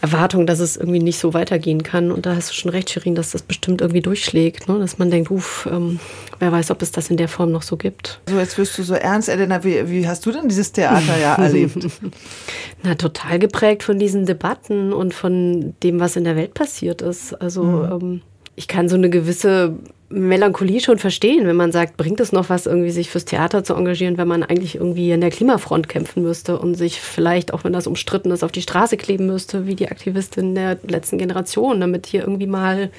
Erwartung, 0.00 0.46
dass 0.46 0.60
es 0.60 0.76
irgendwie 0.76 1.00
nicht 1.00 1.18
so 1.18 1.34
weitergehen 1.34 1.82
kann. 1.82 2.10
Und 2.10 2.26
da 2.26 2.34
hast 2.34 2.50
du 2.50 2.54
schon 2.54 2.70
recht, 2.70 2.90
Shirin, 2.90 3.14
dass 3.14 3.32
das 3.32 3.42
bestimmt 3.42 3.80
irgendwie 3.80 4.00
durchschlägt, 4.00 4.68
ne? 4.68 4.78
dass 4.78 4.98
man 4.98 5.10
denkt, 5.10 5.30
uff, 5.30 5.68
ähm, 5.70 6.00
wer 6.38 6.50
weiß, 6.50 6.70
ob 6.70 6.80
es 6.82 6.90
das 6.90 7.10
in 7.10 7.16
der 7.16 7.28
Form 7.28 7.52
noch 7.52 7.62
so 7.62 7.76
gibt. 7.76 8.20
So, 8.28 8.38
jetzt 8.38 8.56
wirst 8.56 8.78
du 8.78 8.82
so 8.82 8.94
ernst, 8.94 9.28
Elena. 9.28 9.62
Wie, 9.62 9.90
wie 9.90 10.08
hast 10.08 10.24
du 10.24 10.32
denn 10.32 10.48
dieses 10.48 10.72
Theater 10.72 11.18
ja 11.20 11.34
erlebt? 11.34 11.86
Na, 12.82 12.94
total 12.94 13.38
geprägt 13.38 13.82
von 13.82 13.98
diesen 13.98 14.24
Debatten 14.24 14.92
und 14.92 15.12
von 15.12 15.74
dem, 15.82 16.00
was 16.00 16.16
in 16.16 16.24
der 16.24 16.36
Welt 16.36 16.54
passiert 16.54 17.02
ist. 17.02 17.34
Also 17.34 17.62
mhm. 17.62 17.92
ähm, 17.92 18.22
ich 18.56 18.68
kann 18.68 18.88
so 18.88 18.96
eine 18.96 19.10
gewisse 19.10 19.74
Melancholie 20.12 20.80
schon 20.80 20.98
verstehen, 20.98 21.46
wenn 21.46 21.54
man 21.54 21.70
sagt, 21.70 21.96
bringt 21.96 22.18
es 22.18 22.32
noch 22.32 22.50
was, 22.50 22.66
irgendwie 22.66 22.90
sich 22.90 23.10
fürs 23.10 23.24
Theater 23.24 23.62
zu 23.62 23.74
engagieren, 23.74 24.18
wenn 24.18 24.26
man 24.26 24.42
eigentlich 24.42 24.74
irgendwie 24.74 25.12
in 25.12 25.20
der 25.20 25.30
Klimafront 25.30 25.88
kämpfen 25.88 26.24
müsste 26.24 26.58
und 26.58 26.74
sich 26.74 27.00
vielleicht, 27.00 27.54
auch 27.54 27.62
wenn 27.62 27.72
das 27.72 27.86
umstritten 27.86 28.32
ist, 28.32 28.42
auf 28.42 28.50
die 28.50 28.62
Straße 28.62 28.96
kleben 28.96 29.26
müsste, 29.26 29.66
wie 29.66 29.76
die 29.76 29.88
Aktivistin 29.88 30.56
der 30.56 30.78
letzten 30.82 31.16
Generation, 31.16 31.80
damit 31.80 32.06
hier 32.06 32.22
irgendwie 32.22 32.48
mal 32.48 32.90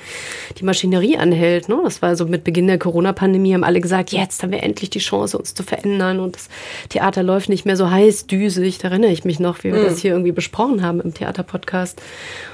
die 0.57 0.63
Maschinerie 0.63 1.17
anhält. 1.17 1.67
Ne? 1.67 1.81
Das 1.83 2.01
war 2.01 2.15
so 2.15 2.25
mit 2.25 2.45
Beginn 2.45 2.67
der 2.67 2.79
Corona-Pandemie, 2.79 3.53
haben 3.55 3.65
alle 3.65 3.81
gesagt, 3.81 4.13
jetzt 4.13 4.41
haben 4.41 4.51
wir 4.51 4.63
endlich 4.63 4.89
die 4.89 4.99
Chance, 4.99 5.37
uns 5.37 5.53
zu 5.53 5.63
verändern 5.63 6.21
und 6.21 6.37
das 6.37 6.47
Theater 6.87 7.23
läuft 7.23 7.49
nicht 7.49 7.65
mehr 7.65 7.75
so 7.75 7.91
heiß, 7.91 8.27
düsig. 8.27 8.77
Da 8.77 8.87
erinnere 8.87 9.11
ich 9.11 9.25
mich 9.25 9.41
noch, 9.41 9.65
wie 9.65 9.73
wir 9.73 9.81
mhm. 9.81 9.85
das 9.85 9.99
hier 9.99 10.11
irgendwie 10.11 10.31
besprochen 10.31 10.81
haben 10.81 11.01
im 11.01 11.13
Theaterpodcast. 11.13 12.01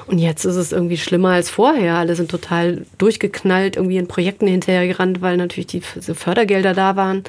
Und 0.07 0.19
jetzt 0.19 0.45
ist 0.45 0.55
es 0.55 0.71
irgendwie 0.71 0.97
schlimmer 0.97 1.31
als 1.31 1.49
vorher. 1.49 1.95
Alle 1.95 2.15
sind 2.15 2.31
total 2.31 2.85
durchgeknallt, 2.97 3.75
irgendwie 3.75 3.97
in 3.97 4.07
Projekten 4.07 4.46
hinterhergerannt, 4.51 5.21
weil 5.21 5.37
natürlich 5.37 5.67
die 5.67 5.81
Fördergelder 5.81 6.73
da 6.73 6.95
waren. 6.95 7.23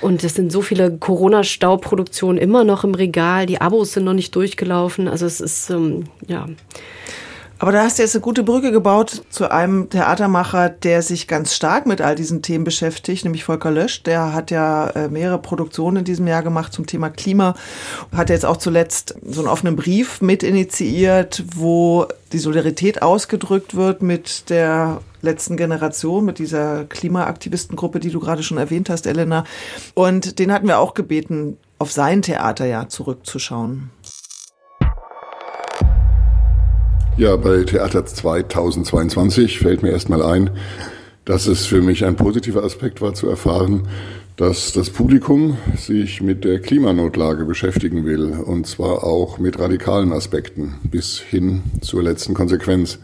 Und 0.00 0.22
es 0.24 0.34
sind 0.34 0.52
so 0.52 0.62
viele 0.62 0.96
Corona-Stauproduktionen 0.98 2.38
immer 2.38 2.64
noch 2.64 2.84
im 2.84 2.94
Regal. 2.94 3.46
Die 3.46 3.60
Abos 3.60 3.92
sind 3.92 4.04
noch 4.04 4.12
nicht 4.12 4.34
durchgelaufen. 4.34 5.08
Also 5.08 5.26
es 5.26 5.40
ist, 5.40 5.70
ähm, 5.70 6.04
ja. 6.26 6.46
Aber 7.58 7.72
da 7.72 7.84
hast 7.84 7.98
du 7.98 8.02
jetzt 8.02 8.14
eine 8.14 8.20
gute 8.20 8.42
Brücke 8.42 8.70
gebaut 8.70 9.22
zu 9.30 9.50
einem 9.50 9.88
Theatermacher, 9.88 10.68
der 10.68 11.00
sich 11.00 11.26
ganz 11.26 11.54
stark 11.54 11.86
mit 11.86 12.02
all 12.02 12.14
diesen 12.14 12.42
Themen 12.42 12.64
beschäftigt, 12.64 13.24
nämlich 13.24 13.44
Volker 13.44 13.70
Lösch. 13.70 14.02
Der 14.02 14.34
hat 14.34 14.50
ja 14.50 14.88
äh, 14.90 15.08
mehrere 15.08 15.38
Produktionen 15.38 15.98
in 15.98 16.04
diesem 16.04 16.26
Jahr 16.26 16.42
gemacht 16.42 16.74
zum 16.74 16.86
Thema 16.86 17.08
Klima. 17.08 17.54
Hat 18.14 18.28
jetzt 18.28 18.44
auch 18.44 18.58
zuletzt 18.58 19.16
so 19.26 19.40
einen 19.40 19.48
offenen 19.48 19.74
Brief 19.74 20.20
mit 20.20 20.42
initiiert, 20.42 21.44
wo 21.54 22.06
die 22.32 22.38
Solidarität 22.38 23.00
ausgedrückt 23.00 23.74
wird 23.74 24.02
mit 24.02 24.50
der 24.50 25.00
letzten 25.26 25.58
Generation, 25.58 26.24
mit 26.24 26.38
dieser 26.38 26.84
Klimaaktivistengruppe, 26.84 28.00
die 28.00 28.10
du 28.10 28.20
gerade 28.20 28.42
schon 28.42 28.56
erwähnt 28.56 28.88
hast, 28.88 29.06
Elena. 29.06 29.44
Und 29.92 30.38
den 30.38 30.50
hatten 30.50 30.66
wir 30.66 30.78
auch 30.78 30.94
gebeten, 30.94 31.58
auf 31.78 31.92
sein 31.92 32.22
Theaterjahr 32.22 32.88
zurückzuschauen. 32.88 33.90
Ja, 37.18 37.36
bei 37.36 37.64
Theater 37.64 38.04
2022 38.04 39.58
fällt 39.58 39.82
mir 39.82 39.90
erstmal 39.90 40.22
ein, 40.22 40.50
dass 41.24 41.46
es 41.46 41.66
für 41.66 41.80
mich 41.82 42.04
ein 42.04 42.16
positiver 42.16 42.62
Aspekt 42.62 43.00
war 43.00 43.14
zu 43.14 43.28
erfahren, 43.28 43.88
dass 44.36 44.72
das 44.72 44.90
Publikum 44.90 45.56
sich 45.76 46.20
mit 46.20 46.44
der 46.44 46.60
Klimanotlage 46.60 47.46
beschäftigen 47.46 48.04
will, 48.04 48.32
und 48.32 48.66
zwar 48.66 49.02
auch 49.02 49.38
mit 49.38 49.58
radikalen 49.58 50.12
Aspekten 50.12 50.74
bis 50.84 51.18
hin 51.18 51.62
zur 51.80 52.02
letzten 52.02 52.34
Konsequenz. 52.34 52.98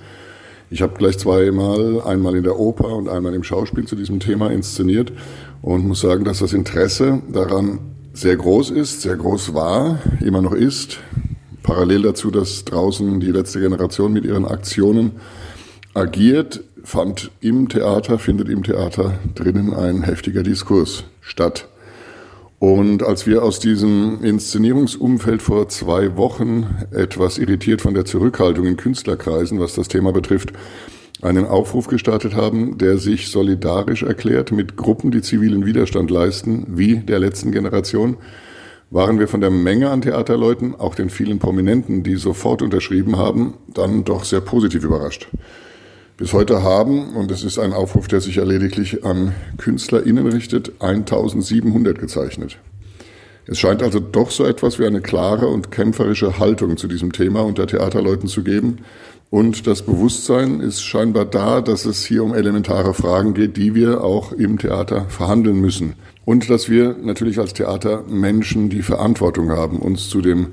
Ich 0.73 0.81
habe 0.81 0.95
gleich 0.97 1.19
zweimal, 1.19 2.01
einmal 2.01 2.35
in 2.35 2.45
der 2.45 2.59
Oper 2.59 2.97
und 2.97 3.07
einmal 3.07 3.35
im 3.35 3.45
Schauspiel 3.45 3.87
zu 3.87 3.95
diesem 3.95 4.21
Thema 4.21 4.51
inszeniert 4.51 5.13
und 5.61 5.87
muss 5.87 6.01
sagen, 6.01 6.25
dass 6.25 6.39
das 6.39 6.55
Interesse 6.55 7.21
daran 7.31 7.81
sehr 8.15 8.37
groß 8.37 8.71
ist, 8.71 9.03
sehr 9.03 9.17
groß 9.17 9.53
war, 9.53 9.99
immer 10.25 10.41
noch 10.41 10.55
ist. 10.55 10.99
Parallel 11.63 12.01
dazu, 12.01 12.31
dass 12.31 12.65
draußen 12.65 13.21
die 13.21 13.31
letzte 13.31 13.61
Generation 13.61 14.15
mit 14.15 14.25
ihren 14.25 14.47
Aktionen 14.47 15.13
agiert, 15.93 16.65
fand 16.83 17.31
im 17.43 17.69
Theater, 17.69 18.19
findet 18.19 18.49
im 18.49 18.63
Theater 18.63 19.19
drinnen 19.35 19.75
ein 19.75 20.03
heftiger 20.03 20.43
Diskurs 20.43 21.05
statt. 21.21 21.69
Und 22.63 23.03
als 23.03 23.27
wir 23.27 23.43
aus 23.43 23.59
diesem 23.59 24.23
Inszenierungsumfeld 24.23 25.43
vor 25.43 25.69
zwei 25.69 26.17
Wochen 26.17 26.87
etwas 26.93 27.39
irritiert 27.39 27.83
von 27.83 27.93
der 27.93 28.05
Zurückhaltung 28.05 28.67
in 28.67 28.77
Künstlerkreisen, 28.77 29.59
was 29.59 29.75
das 29.75 29.89
Thema 29.89 30.13
betrifft, 30.13 30.53
einen 31.23 31.45
Aufruf 31.45 31.89
gestartet 31.89 32.37
haben, 32.37 32.79
der 32.79 32.99
sich 32.99 33.33
solidarisch 33.33 34.05
erklärt 34.05 34.53
mit 34.53 34.77
Gruppen, 34.77 35.11
die 35.11 35.23
zivilen 35.23 35.67
Widerstand 35.67 36.13
leisten, 36.13 36.65
wie 36.69 36.99
der 36.99 37.19
letzten 37.19 37.51
Generation, 37.51 38.17
waren 38.91 39.19
wir 39.19 39.27
von 39.27 39.41
der 39.41 39.51
Menge 39.51 39.91
an 39.91 40.03
Theaterleuten, 40.03 40.77
auch 40.77 40.95
den 40.95 41.11
vielen 41.11 41.41
Prominenten, 41.41 42.05
die 42.05 42.15
sofort 42.15 42.63
unterschrieben 42.63 43.17
haben, 43.17 43.55
dann 43.75 44.05
doch 44.05 44.23
sehr 44.23 44.41
positiv 44.41 44.85
überrascht. 44.85 45.27
Bis 46.19 46.33
heute 46.35 46.63
haben, 46.63 47.15
und 47.17 47.31
es 47.31 47.43
ist 47.43 47.59
ein 47.59 47.73
Aufruf, 47.73 48.07
der 48.07 48.21
sich 48.21 48.37
ja 48.37 48.45
lediglich 48.45 49.05
an 49.05 49.35
KünstlerInnen 49.57 50.27
richtet, 50.27 50.73
1700 50.81 51.99
gezeichnet. 51.99 52.59
Es 53.47 53.59
scheint 53.59 53.83
also 53.83 53.99
doch 53.99 54.31
so 54.31 54.45
etwas 54.45 54.79
wie 54.79 54.87
eine 54.87 55.01
klare 55.01 55.49
und 55.49 55.71
kämpferische 55.71 56.39
Haltung 56.39 56.77
zu 56.77 56.87
diesem 56.87 57.13
Thema 57.13 57.41
unter 57.41 57.67
Theaterleuten 57.67 58.29
zu 58.29 58.45
geben. 58.45 58.79
Und 59.31 59.67
das 59.67 59.83
Bewusstsein 59.83 60.61
ist 60.61 60.83
scheinbar 60.83 61.25
da, 61.25 61.63
dass 61.63 61.87
es 61.87 62.05
hier 62.05 62.23
um 62.23 62.35
elementare 62.35 62.93
Fragen 62.93 63.33
geht, 63.33 63.57
die 63.57 63.75
wir 63.75 64.05
auch 64.05 64.33
im 64.33 64.59
Theater 64.59 65.07
verhandeln 65.09 65.61
müssen. 65.61 65.95
Und 66.27 66.51
dass 66.51 66.69
wir 66.69 66.95
natürlich 67.03 67.39
als 67.39 67.55
Theater 67.55 68.05
Menschen 68.07 68.69
die 68.69 68.83
Verantwortung 68.83 69.51
haben, 69.51 69.79
uns 69.79 70.09
zu 70.11 70.21
dem 70.21 70.49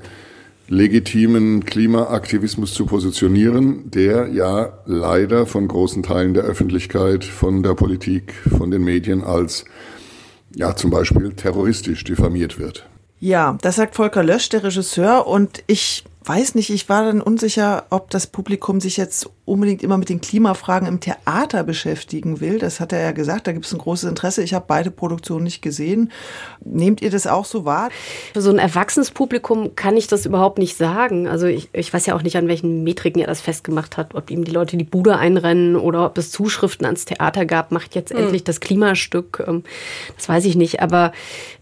legitimen 0.70 1.64
Klimaaktivismus 1.64 2.72
zu 2.74 2.86
positionieren, 2.86 3.90
der 3.90 4.28
ja 4.28 4.78
leider 4.86 5.44
von 5.44 5.66
großen 5.66 6.04
Teilen 6.04 6.32
der 6.32 6.44
Öffentlichkeit, 6.44 7.24
von 7.24 7.64
der 7.64 7.74
Politik, 7.74 8.32
von 8.56 8.70
den 8.70 8.84
Medien 8.84 9.22
als 9.24 9.64
ja 10.54 10.76
zum 10.76 10.90
Beispiel 10.90 11.32
terroristisch 11.32 12.04
diffamiert 12.04 12.58
wird. 12.58 12.88
Ja, 13.18 13.58
das 13.60 13.76
sagt 13.76 13.96
Volker 13.96 14.22
Lösch, 14.22 14.48
der 14.48 14.62
Regisseur, 14.62 15.26
und 15.26 15.62
ich 15.66 16.04
weiß 16.22 16.54
nicht, 16.54 16.70
ich 16.70 16.88
war 16.88 17.04
dann 17.04 17.22
unsicher, 17.22 17.86
ob 17.90 18.10
das 18.10 18.26
Publikum 18.26 18.80
sich 18.80 18.96
jetzt 18.98 19.30
unbedingt 19.46 19.82
immer 19.82 19.98
mit 19.98 20.08
den 20.08 20.20
Klimafragen 20.20 20.86
im 20.86 21.00
Theater 21.00 21.64
beschäftigen 21.64 22.40
will. 22.40 22.58
Das 22.58 22.78
hat 22.78 22.92
er 22.92 23.00
ja 23.00 23.12
gesagt, 23.12 23.46
da 23.46 23.52
gibt 23.52 23.66
es 23.66 23.72
ein 23.72 23.78
großes 23.78 24.08
Interesse. 24.08 24.42
Ich 24.42 24.54
habe 24.54 24.66
beide 24.68 24.90
Produktionen 24.90 25.44
nicht 25.44 25.60
gesehen. 25.60 26.12
Nehmt 26.62 27.02
ihr 27.02 27.10
das 27.10 27.26
auch 27.26 27.44
so 27.44 27.64
wahr? 27.64 27.88
Für 28.32 28.42
so 28.42 28.50
ein 28.50 28.58
erwachsenes 28.58 29.10
Publikum 29.10 29.74
kann 29.74 29.96
ich 29.96 30.06
das 30.06 30.26
überhaupt 30.26 30.58
nicht 30.58 30.76
sagen. 30.76 31.26
Also 31.26 31.46
ich, 31.46 31.68
ich 31.72 31.92
weiß 31.92 32.06
ja 32.06 32.14
auch 32.14 32.22
nicht, 32.22 32.36
an 32.36 32.48
welchen 32.48 32.84
Metriken 32.84 33.20
er 33.20 33.26
das 33.26 33.40
festgemacht 33.40 33.96
hat, 33.96 34.14
ob 34.14 34.30
ihm 34.30 34.44
die 34.44 34.52
Leute 34.52 34.76
die 34.76 34.84
Bude 34.84 35.16
einrennen 35.16 35.74
oder 35.74 36.06
ob 36.06 36.18
es 36.18 36.30
Zuschriften 36.30 36.86
ans 36.86 37.06
Theater 37.06 37.44
gab, 37.44 37.72
macht 37.72 37.94
jetzt 37.94 38.12
mhm. 38.12 38.20
endlich 38.20 38.44
das 38.44 38.60
Klimastück. 38.60 39.42
Ähm, 39.48 39.64
das 40.16 40.28
weiß 40.28 40.44
ich 40.44 40.54
nicht. 40.54 40.80
Aber 40.80 41.12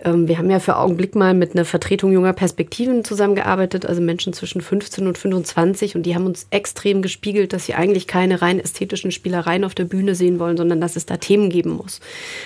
ähm, 0.05 0.29
wir 0.29 0.37
haben 0.37 0.51
ja 0.51 0.59
für 0.59 0.77
Augenblick 0.77 1.15
mal 1.15 1.33
mit 1.33 1.55
einer 1.55 1.65
Vertretung 1.65 2.13
junger 2.13 2.35
Perspektiven 2.35 3.03
zusammengearbeitet, 3.05 3.87
also 3.87 4.03
Menschen 4.03 4.33
zwischen 4.33 4.48
15 4.49 5.07
und 5.07 5.19
25 5.19 5.97
und 5.97 6.05
die 6.05 6.15
haben 6.15 6.27
uns 6.27 6.47
extrem 6.51 7.03
gespiegelt, 7.03 7.53
dass 7.53 7.67
sie 7.67 7.75
eigentlich 7.75 8.07
keine 8.07 8.43
rein 8.43 8.61
ästhetischen 8.61 9.11
Spielereien 9.11 9.65
auf 9.65 9.75
der 9.75 9.85
Bühne 9.85 10.15
sehen 10.15 10.39
wollen, 10.39 10.57
sondern 10.57 10.81
dass 10.81 10.97
es 10.97 11.07
da 11.07 11.17
Themen 11.17 11.51
geben 11.51 11.71
muss. 11.71 12.01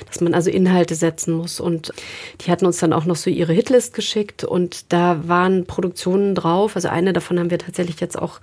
Dass 0.06 0.20
man 0.20 0.34
also 0.34 0.50
Inhalte 0.50 0.94
setzen 0.94 1.34
muss. 1.34 1.60
Und 1.60 1.92
die 2.40 2.50
hatten 2.50 2.66
uns 2.66 2.78
dann 2.78 2.92
auch 2.92 3.04
noch 3.04 3.16
so 3.16 3.30
ihre 3.30 3.52
Hitlist 3.52 3.94
geschickt 3.94 4.44
und 4.44 4.92
da 4.92 5.28
waren 5.28 5.66
Produktionen 5.66 6.34
drauf. 6.34 6.76
Also 6.76 6.88
eine 6.88 7.12
davon 7.12 7.38
haben 7.38 7.50
wir 7.50 7.58
tatsächlich 7.58 8.00
jetzt 8.00 8.18
auch, 8.18 8.40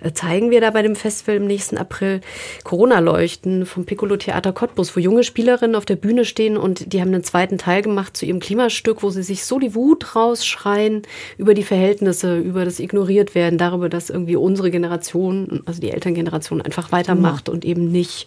äh, 0.00 0.12
zeigen 0.12 0.50
wir 0.50 0.60
da 0.60 0.70
bei 0.70 0.82
dem 0.82 0.96
Festival 0.96 1.36
im 1.36 1.46
nächsten 1.46 1.78
April. 1.78 2.20
Corona-Leuchten 2.64 3.66
vom 3.66 3.84
Piccolo 3.84 4.16
Theater 4.16 4.52
Cottbus, 4.52 4.96
wo 4.96 5.00
junge 5.00 5.24
Spielerinnen 5.24 5.76
auf 5.76 5.84
der 5.84 5.96
Bühne 5.96 6.24
stehen 6.24 6.56
und 6.56 6.92
die 6.92 7.00
haben 7.00 7.08
einen 7.08 7.24
zweiten 7.24 7.58
Teil 7.58 7.82
gemacht 7.82 8.16
zu 8.16 8.26
ihrem 8.26 8.40
Klimastück, 8.40 9.02
wo 9.02 9.10
sie 9.10 9.22
sich 9.22 9.44
so 9.44 9.58
die 9.58 9.74
Wut 9.74 10.16
rausschreien 10.16 11.02
über 11.38 11.54
die 11.54 11.62
Verhältnisse, 11.62 12.38
über 12.38 12.64
das 12.64 12.80
Ignoriert 12.86 13.34
werden, 13.34 13.58
darüber, 13.58 13.88
dass 13.88 14.10
irgendwie 14.10 14.36
unsere 14.36 14.70
Generation, 14.70 15.62
also 15.66 15.80
die 15.80 15.90
Eltern 15.90 16.14
Generation 16.14 16.62
einfach 16.62 16.92
weitermacht 16.92 17.48
ja. 17.48 17.54
und 17.54 17.64
eben 17.64 17.92
nicht 17.92 18.26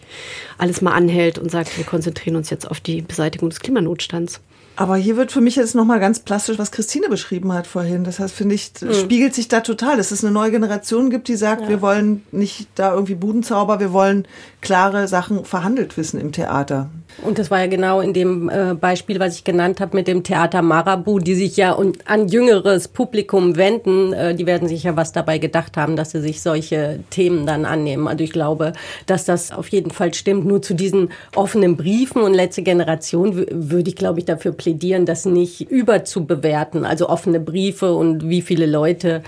alles 0.58 0.80
mal 0.80 0.92
anhält 0.92 1.38
und 1.38 1.50
sagt, 1.50 1.76
wir 1.76 1.84
konzentrieren 1.84 2.36
uns 2.36 2.50
jetzt 2.50 2.70
auf 2.70 2.80
die 2.80 3.02
Beseitigung 3.02 3.50
des 3.50 3.60
Klimanotstands. 3.60 4.40
Aber 4.80 4.96
hier 4.96 5.18
wird 5.18 5.30
für 5.30 5.42
mich 5.42 5.56
jetzt 5.56 5.74
nochmal 5.74 6.00
ganz 6.00 6.20
plastisch, 6.20 6.58
was 6.58 6.72
Christine 6.72 7.10
beschrieben 7.10 7.52
hat 7.52 7.66
vorhin. 7.66 8.02
Das 8.02 8.18
heißt, 8.18 8.34
finde 8.34 8.54
ich, 8.54 8.72
mhm. 8.80 8.94
spiegelt 8.94 9.34
sich 9.34 9.46
da 9.46 9.60
total, 9.60 9.98
dass 9.98 10.10
es 10.10 10.24
eine 10.24 10.32
neue 10.32 10.50
Generation 10.50 11.10
gibt, 11.10 11.28
die 11.28 11.36
sagt, 11.36 11.64
ja. 11.64 11.68
wir 11.68 11.82
wollen 11.82 12.22
nicht 12.32 12.66
da 12.76 12.94
irgendwie 12.94 13.14
Budenzauber, 13.14 13.78
wir 13.78 13.92
wollen 13.92 14.26
klare 14.62 15.06
Sachen 15.06 15.44
verhandelt 15.44 15.98
wissen 15.98 16.18
im 16.18 16.32
Theater. 16.32 16.88
Und 17.22 17.38
das 17.38 17.50
war 17.50 17.60
ja 17.60 17.66
genau 17.66 18.00
in 18.00 18.14
dem 18.14 18.48
äh, 18.48 18.74
Beispiel, 18.74 19.20
was 19.20 19.34
ich 19.34 19.44
genannt 19.44 19.80
habe 19.80 19.96
mit 19.96 20.08
dem 20.08 20.22
Theater 20.22 20.62
Marabu, 20.62 21.18
die 21.18 21.34
sich 21.34 21.56
ja 21.56 21.76
an 22.06 22.28
jüngeres 22.28 22.88
Publikum 22.88 23.56
wenden. 23.56 24.12
Äh, 24.12 24.34
die 24.34 24.46
werden 24.46 24.68
sich 24.68 24.84
ja 24.84 24.96
was 24.96 25.12
dabei 25.12 25.38
gedacht 25.38 25.76
haben, 25.76 25.96
dass 25.96 26.12
sie 26.12 26.20
sich 26.20 26.40
solche 26.40 27.00
Themen 27.10 27.46
dann 27.46 27.66
annehmen. 27.66 28.08
Also 28.08 28.24
ich 28.24 28.32
glaube, 28.32 28.72
dass 29.06 29.24
das 29.24 29.52
auf 29.52 29.68
jeden 29.68 29.90
Fall 29.90 30.14
stimmt. 30.14 30.46
Nur 30.46 30.62
zu 30.62 30.72
diesen 30.72 31.10
offenen 31.34 31.76
Briefen 31.76 32.22
und 32.22 32.32
letzte 32.32 32.62
Generation 32.62 33.44
würde 33.50 33.90
ich, 33.90 33.96
glaube 33.96 34.20
ich, 34.20 34.24
dafür 34.24 34.52
plädieren, 34.52 34.69
das 34.78 35.24
nicht 35.24 35.70
überzubewerten. 35.70 36.84
Also 36.84 37.08
offene 37.08 37.40
Briefe 37.40 37.94
und 37.94 38.28
wie 38.28 38.42
viele 38.42 38.66
Leute 38.66 39.22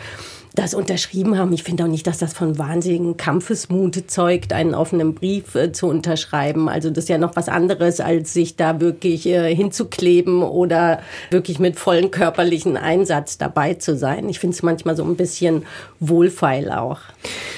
das 0.55 0.74
unterschrieben 0.74 1.38
haben. 1.38 1.53
Ich 1.53 1.62
finde 1.62 1.84
auch 1.84 1.88
nicht, 1.88 2.07
dass 2.07 2.18
das 2.18 2.34
von 2.34 2.59
wahnsinnigen 2.59 3.16
Kampfesmut 3.16 4.11
zeugt, 4.11 4.53
einen 4.53 4.74
offenen 4.74 5.14
Brief 5.14 5.55
äh, 5.55 5.72
zu 5.72 5.86
unterschreiben. 5.86 6.68
Also 6.68 6.90
das 6.90 7.05
ist 7.05 7.09
ja 7.09 7.18
noch 7.18 7.36
was 7.36 7.49
anderes, 7.49 8.01
als 8.01 8.32
sich 8.32 8.57
da 8.57 8.80
wirklich 8.80 9.26
äh, 9.26 9.55
hinzukleben 9.55 10.43
oder 10.43 11.01
wirklich 11.30 11.59
mit 11.59 11.78
vollem 11.78 12.11
körperlichen 12.11 12.76
Einsatz 12.76 13.38
dabei 13.38 13.74
zu 13.74 13.97
sein. 13.97 14.28
Ich 14.28 14.40
finde 14.40 14.55
es 14.55 14.62
manchmal 14.62 14.97
so 14.97 15.05
ein 15.05 15.16
bisschen 15.16 15.64
wohlfeil 16.01 16.70
auch. 16.70 16.99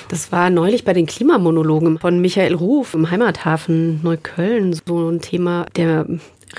Das 0.08 0.30
war 0.30 0.50
neulich 0.50 0.84
bei 0.84 0.92
den 0.92 1.06
Klimamonologen 1.06 1.98
von 1.98 2.20
Michael 2.20 2.54
Ruf 2.54 2.94
im 2.94 3.10
Heimathafen 3.10 4.00
Neukölln 4.02 4.78
so 4.86 5.08
ein 5.10 5.20
Thema, 5.20 5.66
der 5.76 6.06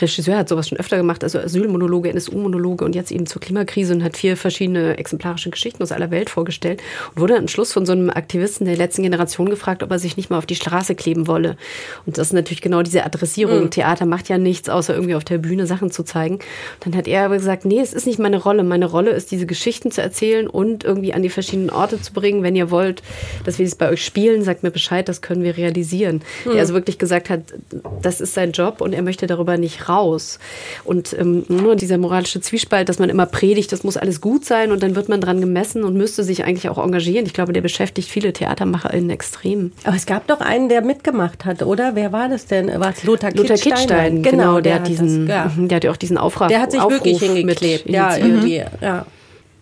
Regisseur 0.02 0.38
hat 0.38 0.50
sowas 0.50 0.68
schon 0.68 0.78
öfter 0.78 0.98
gemacht, 0.98 1.24
also 1.24 1.39
Asylmonologe, 1.39 2.10
NSU-Monologe 2.10 2.86
und 2.86 2.96
jetzt 2.96 3.12
eben 3.12 3.26
zur 3.26 3.41
Klimakrise 3.41 3.93
und 3.93 4.04
hat 4.04 4.18
vier 4.18 4.38
verschiedene 4.38 4.98
exemplarische 4.98 5.50
Geschichten 5.50 5.82
aus 5.84 5.91
aller 5.91 6.12
Welt 6.12 6.30
vorgestellt 6.30 6.82
und 7.14 7.22
wurde 7.22 7.38
am 7.38 7.48
Schluss 7.48 7.74
von 7.74 7.86
so 7.86 7.91
einem 7.91 8.10
Aktivisten 8.10 8.66
der 8.66 8.78
letzten 8.78 9.04
Generation 9.04 9.50
gefragt, 9.50 9.84
ob 9.84 9.91
er 9.91 10.00
sich 10.00 10.18
nicht 10.18 10.30
mal 10.30 10.38
auf 10.38 10.46
die 10.46 10.56
Straße 10.56 10.96
kleben 10.96 11.28
wolle. 11.28 11.58
Und 12.06 12.18
das 12.18 12.28
ist 12.28 12.34
natürlich 12.34 12.62
genau 12.62 12.82
diese 12.82 13.06
Adressierung. 13.06 13.66
Mhm. 13.66 13.72
Theater 13.72 14.06
macht 14.06 14.30
ja 14.30 14.38
nichts, 14.38 14.70
außer 14.70 14.93
irgendwie 14.93 15.16
auf 15.16 15.24
der 15.24 15.38
Bühne 15.38 15.68
Sachen 15.68 15.91
zu 15.91 16.04
zeigen. 16.04 16.39
dann 16.82 16.96
hat 16.96 17.08
er 17.08 17.26
aber 17.26 17.38
gesagt, 17.38 17.66
nee, 17.66 17.80
es 17.80 17.93
ist 17.93 18.08
nicht 18.08 18.20
meine 18.20 18.38
Rolle. 18.38 18.64
Meine 18.64 18.86
Rolle 18.86 19.12
ist, 19.12 19.32
diese 19.32 19.46
Geschichten 19.46 19.91
zu 19.91 20.02
erzählen 20.02 20.48
und 20.48 20.84
irgendwie 20.84 21.14
an 21.14 21.22
die 21.22 21.30
verschiedenen 21.30 21.70
Orte 21.70 22.02
zu 22.02 22.14
bringen. 22.14 22.43
Wenn 22.43 22.56
ihr 22.56 22.72
wollt, 22.72 23.02
dass 23.43 23.60
wir 23.60 23.66
es 23.66 23.76
bei 23.76 23.89
euch 23.89 24.04
spielen, 24.04 24.43
sagt 24.43 24.64
mir 24.64 24.72
Bescheid, 24.72 25.08
das 25.08 25.22
können 25.22 25.43
wir 25.43 25.58
realisieren. 25.58 26.22
Mhm. 26.46 26.52
Er 26.52 26.60
also 26.60 26.74
wirklich 26.74 26.98
gesagt 26.98 27.30
hat, 27.30 27.41
das 28.02 28.22
ist 28.22 28.34
sein 28.34 28.52
Job 28.52 28.82
und 28.82 28.93
er 28.93 29.02
möchte 29.02 29.28
darüber 29.28 29.58
nicht 29.58 29.84
raus. 29.89 30.39
Und 30.83 31.15
ähm, 31.19 31.43
nur 31.47 31.75
dieser 31.75 31.97
moralische 31.97 32.41
Zwiespalt, 32.41 32.89
dass 32.89 32.99
man 32.99 33.09
immer 33.09 33.25
predigt, 33.25 33.71
das 33.71 33.83
muss 33.83 33.97
alles 33.97 34.21
gut 34.21 34.45
sein 34.45 34.71
und 34.71 34.83
dann 34.83 34.95
wird 34.95 35.09
man 35.09 35.21
dran 35.21 35.41
gemessen 35.41 35.83
und 35.83 35.95
müsste 35.95 36.23
sich 36.23 36.43
eigentlich 36.43 36.69
auch 36.69 36.77
engagieren. 36.77 37.25
Ich 37.25 37.33
glaube, 37.33 37.53
der 37.53 37.61
beschäftigt 37.61 38.09
viele 38.09 38.33
TheatermacherInnen 38.33 39.09
extrem. 39.09 39.71
Aber 39.83 39.95
es 39.95 40.05
gab 40.05 40.27
doch 40.27 40.41
einen, 40.41 40.69
der 40.69 40.81
mitgemacht 40.81 41.45
hat, 41.45 41.63
oder? 41.63 41.95
Wer 41.95 42.11
war 42.11 42.29
das 42.29 42.45
denn? 42.45 42.67
War 42.79 42.91
es 42.91 43.03
Lothar 43.03 43.31
Kittstein? 43.31 43.57
Lothar 43.57 43.57
Kittstein, 43.57 44.23
genau, 44.23 44.38
genau 44.38 44.53
der, 44.53 44.61
der, 44.61 44.75
hat 44.75 44.88
diesen, 44.88 45.27
das, 45.27 45.36
ja. 45.36 45.51
der 45.57 45.75
hat 45.75 45.83
ja 45.83 45.91
auch 45.91 45.97
diesen 45.97 46.17
Aufruf. 46.17 46.47
Der 46.47 46.61
hat 46.61 46.71
sich 46.71 46.81
Aufruf 46.81 47.05
wirklich 47.05 47.19
hingeklebt, 47.19 47.89
ja, 47.89 48.17
irgendwie, 48.17 48.63
ja. 48.81 49.05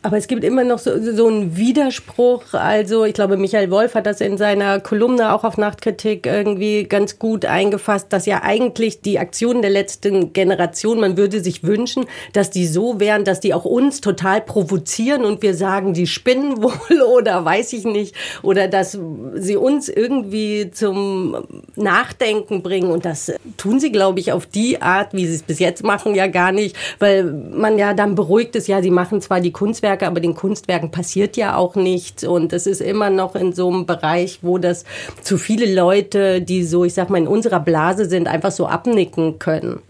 Aber 0.05 0.17
es 0.17 0.27
gibt 0.27 0.43
immer 0.43 0.65
noch 0.65 0.79
so, 0.79 0.91
so 1.01 1.27
einen 1.27 1.55
Widerspruch. 1.55 2.53
Also 2.53 3.05
ich 3.05 3.13
glaube, 3.13 3.37
Michael 3.37 3.71
Wolf 3.71 3.95
hat 3.95 4.05
das 4.05 4.19
in 4.19 4.37
seiner 4.37 4.81
Kolumne 4.81 5.33
auch 5.33 5.45
auf 5.45 5.57
Nachtkritik 5.57 6.27
irgendwie 6.27 6.83
ganz 6.83 7.19
gut 7.19 7.45
eingefasst, 7.45 8.07
dass 8.11 8.25
ja 8.25 8.41
eigentlich 8.43 8.99
die 8.99 9.17
Aktionen 9.17 9.61
der 9.61 9.71
letzten 9.71 10.33
Generation, 10.33 10.99
man 10.99 11.15
würde 11.15 11.39
sich 11.39 11.63
wünschen, 11.63 12.05
dass 12.33 12.49
die 12.49 12.67
so 12.67 12.99
wären, 12.99 13.23
dass 13.23 13.39
die 13.39 13.53
auch 13.53 13.63
uns 13.63 14.01
total 14.01 14.41
provozieren 14.41 15.23
und 15.23 15.41
wir 15.41 15.55
sagen, 15.55 15.93
die 15.93 16.05
spinnen 16.05 16.57
wohl 16.61 17.01
oder 17.01 17.45
weiß 17.45 17.71
ich 17.71 17.85
nicht. 17.85 18.13
Oder 18.41 18.67
dass 18.67 18.99
sie 19.35 19.55
uns 19.55 19.87
irgendwie 19.87 20.69
zum 20.71 21.37
Nachdenken 21.77 22.61
bringen. 22.61 22.91
Und 22.91 23.05
das 23.05 23.31
tun 23.55 23.79
sie, 23.79 23.93
glaube 23.93 24.19
ich, 24.19 24.33
auf 24.33 24.47
die 24.47 24.81
Art, 24.81 25.13
wie 25.13 25.27
sie 25.27 25.35
es 25.35 25.43
bis 25.43 25.59
jetzt 25.59 25.81
machen, 25.81 26.13
ja 26.13 26.27
gar 26.27 26.51
nicht. 26.51 26.75
Weil 26.99 27.23
man 27.23 27.77
ja 27.77 27.93
dann 27.93 28.15
beruhigt 28.15 28.57
ist, 28.57 28.67
ja, 28.67 28.81
sie 28.81 28.91
machen 28.91 29.21
zwar 29.21 29.39
die 29.39 29.53
Kunstwerke, 29.53 29.92
Kunstwerke, 29.93 30.07
aber 30.07 30.19
den 30.19 30.35
Kunstwerken 30.35 30.91
passiert 30.91 31.37
ja 31.37 31.55
auch 31.55 31.75
nichts. 31.75 32.23
Und 32.23 32.53
es 32.53 32.67
ist 32.67 32.81
immer 32.81 33.09
noch 33.09 33.35
in 33.35 33.53
so 33.53 33.69
einem 33.69 33.85
Bereich, 33.85 34.39
wo 34.41 34.57
das 34.57 34.85
zu 35.21 35.37
viele 35.37 35.73
Leute, 35.73 36.41
die 36.41 36.63
so, 36.63 36.83
ich 36.85 36.93
sag 36.93 37.09
mal, 37.09 37.17
in 37.17 37.27
unserer 37.27 37.59
Blase 37.59 38.05
sind, 38.05 38.27
einfach 38.27 38.51
so 38.51 38.67
abnicken 38.67 39.39
können. 39.39 39.81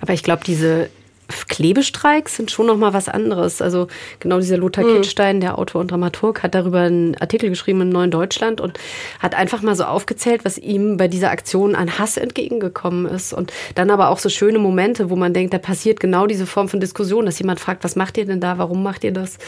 Aber 0.00 0.12
ich 0.12 0.22
glaube, 0.22 0.42
diese 0.44 0.88
Klebestreiks 1.28 2.36
sind 2.36 2.50
schon 2.50 2.66
noch 2.66 2.76
mal 2.76 2.92
was 2.92 3.08
anderes. 3.08 3.60
Also 3.60 3.88
genau 4.20 4.38
dieser 4.38 4.56
Lothar 4.58 4.84
mhm. 4.84 4.94
Kittstein, 4.94 5.40
der 5.40 5.58
Autor 5.58 5.80
und 5.80 5.90
Dramaturg, 5.90 6.42
hat 6.42 6.54
darüber 6.54 6.80
einen 6.80 7.16
Artikel 7.16 7.50
geschrieben 7.50 7.80
im 7.80 7.88
Neuen 7.88 8.10
Deutschland 8.10 8.60
und 8.60 8.78
hat 9.18 9.34
einfach 9.34 9.62
mal 9.62 9.74
so 9.74 9.84
aufgezählt, 9.84 10.44
was 10.44 10.58
ihm 10.58 10.96
bei 10.96 11.08
dieser 11.08 11.30
Aktion 11.30 11.74
an 11.74 11.98
Hass 11.98 12.16
entgegengekommen 12.16 13.06
ist. 13.06 13.32
Und 13.32 13.52
dann 13.74 13.90
aber 13.90 14.10
auch 14.10 14.18
so 14.18 14.28
schöne 14.28 14.58
Momente, 14.58 15.10
wo 15.10 15.16
man 15.16 15.34
denkt, 15.34 15.54
da 15.54 15.58
passiert 15.58 16.00
genau 16.00 16.26
diese 16.26 16.46
Form 16.46 16.68
von 16.68 16.80
Diskussion, 16.80 17.26
dass 17.26 17.38
jemand 17.38 17.60
fragt, 17.60 17.84
was 17.84 17.96
macht 17.96 18.18
ihr 18.18 18.26
denn 18.26 18.40
da, 18.40 18.58
warum 18.58 18.82
macht 18.82 19.02
ihr 19.04 19.12
das? 19.12 19.38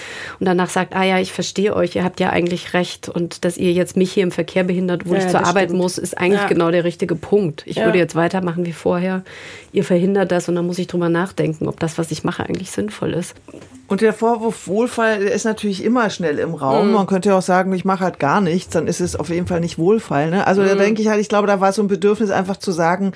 Und 0.40 0.46
danach 0.46 0.70
sagt, 0.70 0.94
ah 0.94 1.04
ja, 1.04 1.18
ich 1.18 1.32
verstehe 1.32 1.74
euch, 1.74 1.94
ihr 1.94 2.04
habt 2.04 2.20
ja 2.20 2.30
eigentlich 2.30 2.74
recht. 2.74 3.08
Und 3.08 3.44
dass 3.44 3.56
ihr 3.56 3.72
jetzt 3.72 3.96
mich 3.96 4.12
hier 4.12 4.24
im 4.24 4.32
Verkehr 4.32 4.64
behindert, 4.64 5.08
wo 5.08 5.14
ja, 5.14 5.20
ich 5.20 5.28
zur 5.28 5.44
Arbeit 5.44 5.68
stimmt. 5.68 5.82
muss, 5.82 5.98
ist 5.98 6.18
eigentlich 6.18 6.42
ja. 6.42 6.48
genau 6.48 6.70
der 6.70 6.84
richtige 6.84 7.14
Punkt. 7.14 7.62
Ich 7.66 7.76
ja. 7.76 7.84
würde 7.84 7.98
jetzt 7.98 8.14
weitermachen 8.14 8.66
wie 8.66 8.72
vorher. 8.72 9.22
Ihr 9.72 9.84
verhindert 9.84 10.32
das 10.32 10.48
und 10.48 10.54
dann 10.54 10.66
muss 10.66 10.78
ich 10.78 10.86
drüber 10.86 11.08
nachdenken 11.08 11.67
ob 11.68 11.78
das, 11.80 11.98
was 11.98 12.10
ich 12.10 12.24
mache, 12.24 12.44
eigentlich 12.44 12.70
sinnvoll 12.70 13.14
ist. 13.14 13.34
Und 13.88 14.02
der 14.02 14.12
Vorwurf 14.12 14.66
Wohlfall 14.66 15.22
ist 15.22 15.44
natürlich 15.44 15.82
immer 15.82 16.10
schnell 16.10 16.38
im 16.38 16.54
Raum. 16.54 16.88
Mhm. 16.88 16.94
Man 16.94 17.06
könnte 17.06 17.30
ja 17.30 17.38
auch 17.38 17.42
sagen, 17.42 17.72
ich 17.72 17.86
mache 17.86 18.04
halt 18.04 18.18
gar 18.18 18.40
nichts, 18.40 18.72
dann 18.72 18.86
ist 18.86 19.00
es 19.00 19.16
auf 19.16 19.30
jeden 19.30 19.46
Fall 19.46 19.60
nicht 19.60 19.78
Wohlfall. 19.78 20.30
Ne? 20.30 20.46
Also 20.46 20.62
mhm. 20.62 20.66
da 20.66 20.74
denke 20.74 21.00
ich 21.00 21.08
halt, 21.08 21.20
ich 21.20 21.28
glaube, 21.28 21.46
da 21.46 21.60
war 21.60 21.72
so 21.72 21.82
ein 21.82 21.88
Bedürfnis 21.88 22.30
einfach 22.30 22.58
zu 22.58 22.70
sagen, 22.70 23.12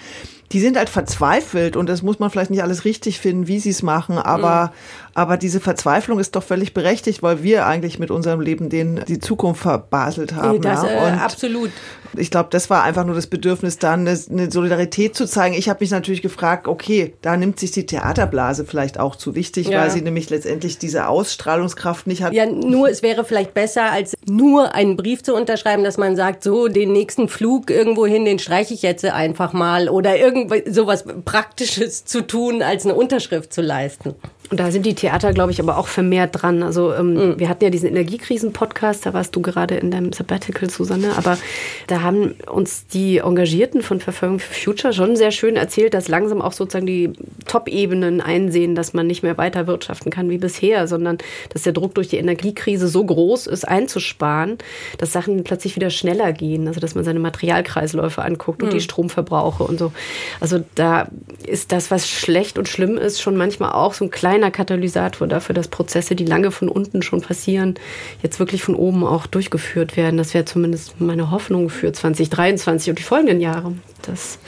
die 0.53 0.61
sind 0.61 0.76
halt 0.76 0.90
verzweifelt 0.90 1.76
und 1.76 1.88
das 1.88 2.03
muss 2.03 2.18
man 2.18 2.30
vielleicht 2.30 2.50
nicht 2.50 2.62
alles 2.62 2.84
richtig 2.84 3.18
finden, 3.18 3.46
wie 3.46 3.59
sie 3.59 3.70
es 3.70 3.82
machen, 3.82 4.18
aber, 4.18 4.66
mhm. 4.66 5.11
aber 5.14 5.36
diese 5.38 5.61
Verzweiflung 5.61 6.18
ist 6.18 6.36
doch 6.36 6.42
völlig 6.42 6.74
berechtigt, 6.74 7.22
weil 7.22 7.42
wir 7.42 7.66
eigentlich 7.66 7.98
mit 7.98 8.11
unserem 8.11 8.40
Leben 8.40 8.68
den 8.68 9.03
die 9.09 9.18
Zukunft 9.18 9.62
verbaselt 9.62 10.34
haben. 10.34 10.61
Das, 10.61 10.82
ja? 10.82 11.09
äh, 11.09 11.12
absolut. 11.12 11.70
Ich 12.14 12.30
glaube, 12.30 12.48
das 12.50 12.68
war 12.68 12.82
einfach 12.82 13.07
nur 13.07 13.14
das 13.14 13.26
Bedürfnis, 13.26 13.78
dann 13.78 14.07
eine, 14.07 14.18
eine 14.30 14.50
Solidarität 14.50 15.16
zu 15.16 15.26
zeigen. 15.26 15.55
Ich 15.55 15.70
habe 15.70 15.78
mich 15.80 15.90
natürlich 15.90 16.20
gefragt, 16.20 16.68
okay, 16.68 17.14
da 17.22 17.38
nimmt 17.38 17.59
sich 17.59 17.70
die 17.70 17.86
Theaterblase 17.86 18.66
vielleicht 18.66 19.00
auch 19.00 19.16
zu 19.16 19.34
wichtig, 19.34 19.68
ja. 19.68 19.80
weil 19.80 19.90
sie 19.90 20.03
nämlich 20.03 20.28
letztendlich 20.28 20.78
diese 20.78 21.09
Ausstrahlungskraft 21.09 22.07
nicht 22.07 22.22
hat. 22.22 22.34
Ja, 22.34 22.44
nur 22.44 22.90
es 22.90 23.03
wäre 23.03 23.24
vielleicht 23.24 23.55
besser, 23.55 23.90
als 23.90 24.12
nur 24.26 24.74
einen 24.74 24.96
Brief 24.96 25.22
zu 25.22 25.34
unterschreiben, 25.34 25.84
dass 25.84 25.96
man 25.96 26.14
sagt, 26.14 26.42
so 26.42 26.68
den 26.68 26.92
nächsten 26.92 27.28
Flug 27.28 27.70
irgendwo 27.70 28.05
hin, 28.05 28.26
den 28.26 28.38
streiche 28.38 28.74
ich 28.74 28.82
jetzt 28.82 29.03
einfach 29.07 29.55
mal 29.55 29.88
oder 29.88 30.18
irgend 30.51 30.74
sowas 30.74 31.05
Praktisches 31.24 32.05
zu 32.05 32.26
tun, 32.26 32.62
als 32.62 32.84
eine 32.84 32.95
Unterschrift 32.95 33.53
zu 33.53 33.62
leisten. 33.62 34.14
Und 34.53 34.61
da 34.61 34.70
sind 34.70 34.84
die 34.84 34.94
Theater, 34.94 35.32
glaube 35.32 35.50
ich, 35.50 35.61
aber 35.61 35.78
auch 35.78 35.86
vermehrt 35.86 36.42
dran. 36.42 36.62
Also 36.62 36.92
ähm, 36.92 37.14
mhm. 37.14 37.38
wir 37.38 37.48
hatten 37.48 37.64
ja 37.64 37.70
diesen 37.70 37.88
Energiekrisen-Podcast, 37.88 39.07
da 39.07 39.14
warst 39.14 39.34
du 39.34 39.40
gerade 39.40 39.76
in 39.76 39.90
deinem 39.90 40.12
Sabbatical, 40.12 40.68
Susanne, 40.68 41.16
aber 41.16 41.38
da 41.86 42.03
haben 42.03 42.34
uns 42.53 42.86
die 42.86 43.16
Engagierten 43.16 43.80
von 43.80 43.98
Verfolgung 43.98 44.40
für 44.40 44.53
Future 44.53 44.92
schon 44.92 45.16
sehr 45.16 45.30
schön 45.30 45.57
erzählt, 45.57 45.94
dass 45.94 46.09
langsam 46.09 46.42
auch 46.42 46.53
sozusagen 46.53 46.84
die 46.84 47.14
Top-Ebenen 47.46 48.20
einsehen, 48.20 48.74
dass 48.74 48.92
man 48.92 49.07
nicht 49.07 49.22
mehr 49.22 49.38
weiter 49.38 49.66
wirtschaften 49.66 50.11
kann 50.11 50.28
wie 50.28 50.36
bisher, 50.36 50.86
sondern 50.86 51.16
dass 51.48 51.62
der 51.62 51.72
Druck 51.72 51.94
durch 51.94 52.09
die 52.09 52.18
Energiekrise 52.18 52.88
so 52.88 53.03
groß 53.07 53.46
ist, 53.46 53.66
einzusparen, 53.66 54.59
dass 54.98 55.12
Sachen 55.12 55.44
plötzlich 55.44 55.76
wieder 55.76 55.88
schneller 55.88 56.34
gehen. 56.34 56.68
Also 56.68 56.78
dass 56.78 56.94
man 56.94 57.05
seine 57.05 57.20
Materialkreisläufe 57.20 58.20
anguckt 58.20 58.61
mhm. 58.61 58.68
und 58.68 58.74
die 58.74 58.82
Stromverbrauche 58.82 59.64
und 59.64 59.78
so. 59.78 59.92
Also 60.40 60.62
da 60.74 61.09
ist 61.46 61.72
das, 61.72 61.90
was 61.90 62.07
schlecht 62.07 62.59
und 62.59 62.68
schlimm 62.68 62.98
ist, 62.98 63.22
schon 63.22 63.38
manchmal 63.38 63.72
auch 63.72 63.94
so 63.94 64.05
ein 64.05 64.11
kleiner 64.11 64.41
kleiner 64.43 64.51
Katalysator 64.51 65.28
dafür, 65.28 65.55
dass 65.55 65.68
Prozesse, 65.68 66.16
die 66.16 66.24
lange 66.24 66.51
von 66.51 66.68
unten 66.68 67.03
schon 67.03 67.20
passieren, 67.20 67.74
jetzt 68.22 68.40
wirklich 68.40 68.62
von 68.64 68.74
oben 68.74 69.05
auch 69.05 69.26
durchgeführt 69.26 69.97
werden. 69.97 70.16
Das 70.16 70.34
wäre 70.34 70.45
zumindest 70.45 71.01
meine 71.01 71.30
Hoffnung 71.30 71.68
für 71.68 71.93
2023 71.93 72.90
und 72.90 72.99
die 72.99 73.05
folgenden 73.05 73.40
Jahre, 73.40 73.72
dass 74.03 74.38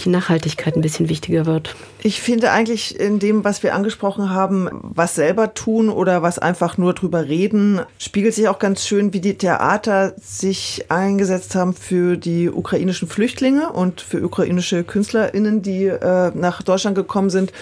die 0.00 0.10
Nachhaltigkeit 0.10 0.76
ein 0.76 0.82
bisschen 0.82 1.08
wichtiger 1.08 1.46
wird. 1.46 1.74
Ich 2.02 2.20
finde 2.20 2.50
eigentlich 2.50 2.98
in 2.98 3.20
dem, 3.20 3.42
was 3.42 3.62
wir 3.62 3.74
angesprochen 3.74 4.30
haben, 4.30 4.68
was 4.82 5.14
selber 5.14 5.54
tun 5.54 5.88
oder 5.88 6.22
was 6.22 6.38
einfach 6.38 6.76
nur 6.76 6.92
drüber 6.92 7.26
reden, 7.26 7.80
spiegelt 7.98 8.34
sich 8.34 8.48
auch 8.48 8.58
ganz 8.58 8.86
schön, 8.86 9.14
wie 9.14 9.20
die 9.20 9.38
Theater 9.38 10.14
sich 10.20 10.86
eingesetzt 10.90 11.54
haben 11.54 11.72
für 11.72 12.16
die 12.18 12.50
ukrainischen 12.50 13.08
Flüchtlinge 13.08 13.72
und 13.72 14.02
für 14.02 14.22
ukrainische 14.22 14.84
KünstlerInnen, 14.84 15.62
die 15.62 15.86
äh, 15.86 16.32
nach 16.34 16.60
Deutschland 16.62 16.96
gekommen 16.96 17.30
sind. 17.30 17.52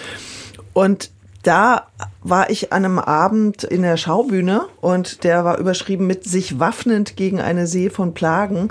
Und 0.73 1.11
da 1.43 1.87
war 2.23 2.49
ich 2.49 2.71
an 2.71 2.85
einem 2.85 2.99
Abend 2.99 3.63
in 3.63 3.81
der 3.81 3.97
Schaubühne 3.97 4.67
und 4.79 5.23
der 5.23 5.43
war 5.43 5.57
überschrieben 5.57 6.05
mit 6.05 6.23
sich 6.23 6.59
waffnend 6.59 7.15
gegen 7.15 7.41
eine 7.41 7.65
See 7.65 7.89
von 7.89 8.13
Plagen. 8.13 8.69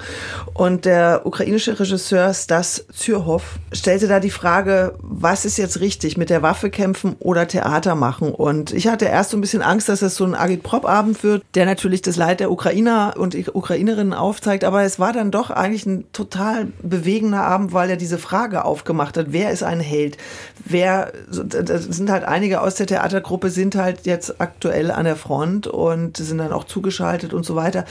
Und 0.55 0.85
der 0.85 1.23
ukrainische 1.25 1.79
Regisseur 1.79 2.33
Stas 2.33 2.85
Zürhoff 2.93 3.59
stellte 3.73 4.07
da 4.07 4.21
die 4.21 4.31
Frage, 4.31 4.95
was 5.01 5.45
ist 5.45 5.59
jetzt 5.59 5.81
richtig, 5.81 6.17
mit 6.17 6.31
der 6.31 6.43
Waffe 6.43 6.71
kämpfen 6.71 7.17
oder 7.19 7.49
Theater 7.49 7.97
machen? 7.97 8.33
Und 8.33 8.73
ich 8.73 8.87
hatte 8.87 9.07
erst 9.07 9.31
so 9.31 9.37
ein 9.37 9.41
bisschen 9.41 9.63
Angst, 9.63 9.89
dass 9.89 10.03
es 10.03 10.15
so 10.15 10.25
ein 10.25 10.37
Agitprop-Abend 10.37 11.25
wird, 11.25 11.43
der 11.55 11.67
natürlich 11.67 12.03
das 12.03 12.17
Leid 12.17 12.39
der 12.39 12.53
Ukrainer 12.53 13.15
und 13.17 13.37
Ukrainerinnen 13.53 14.15
aufzeigt. 14.15 14.63
Aber 14.63 14.83
es 14.83 15.01
war 15.01 15.13
dann 15.13 15.33
doch 15.33 15.51
eigentlich 15.51 15.87
ein 15.87 16.05
total 16.13 16.69
bewegender 16.83 17.43
Abend, 17.43 17.73
weil 17.73 17.91
er 17.91 17.97
diese 17.97 18.19
Frage 18.19 18.65
aufgemacht 18.65 19.17
hat, 19.17 19.27
wer 19.31 19.51
ist 19.51 19.65
ein 19.65 19.81
Held? 19.81 20.19
Wer, 20.65 21.13
das 21.29 21.85
sind 21.85 22.11
halt 22.11 22.25
einige 22.25 22.60
aus 22.63 22.77
der 22.77 22.87
Theatergruppe, 22.87 23.41
Gruppe 23.41 23.51
sind 23.51 23.75
halt 23.77 24.07
jetzt 24.07 24.41
aktuell 24.41 24.91
an 24.91 25.05
der 25.05 25.17
Front 25.17 25.67
und 25.67 26.17
sind 26.17 26.39
dann 26.39 26.53
auch 26.53 26.65
zugeschaltet 26.65 27.33
und 27.33 27.47
so 27.47 27.55
weiter. 27.55 27.85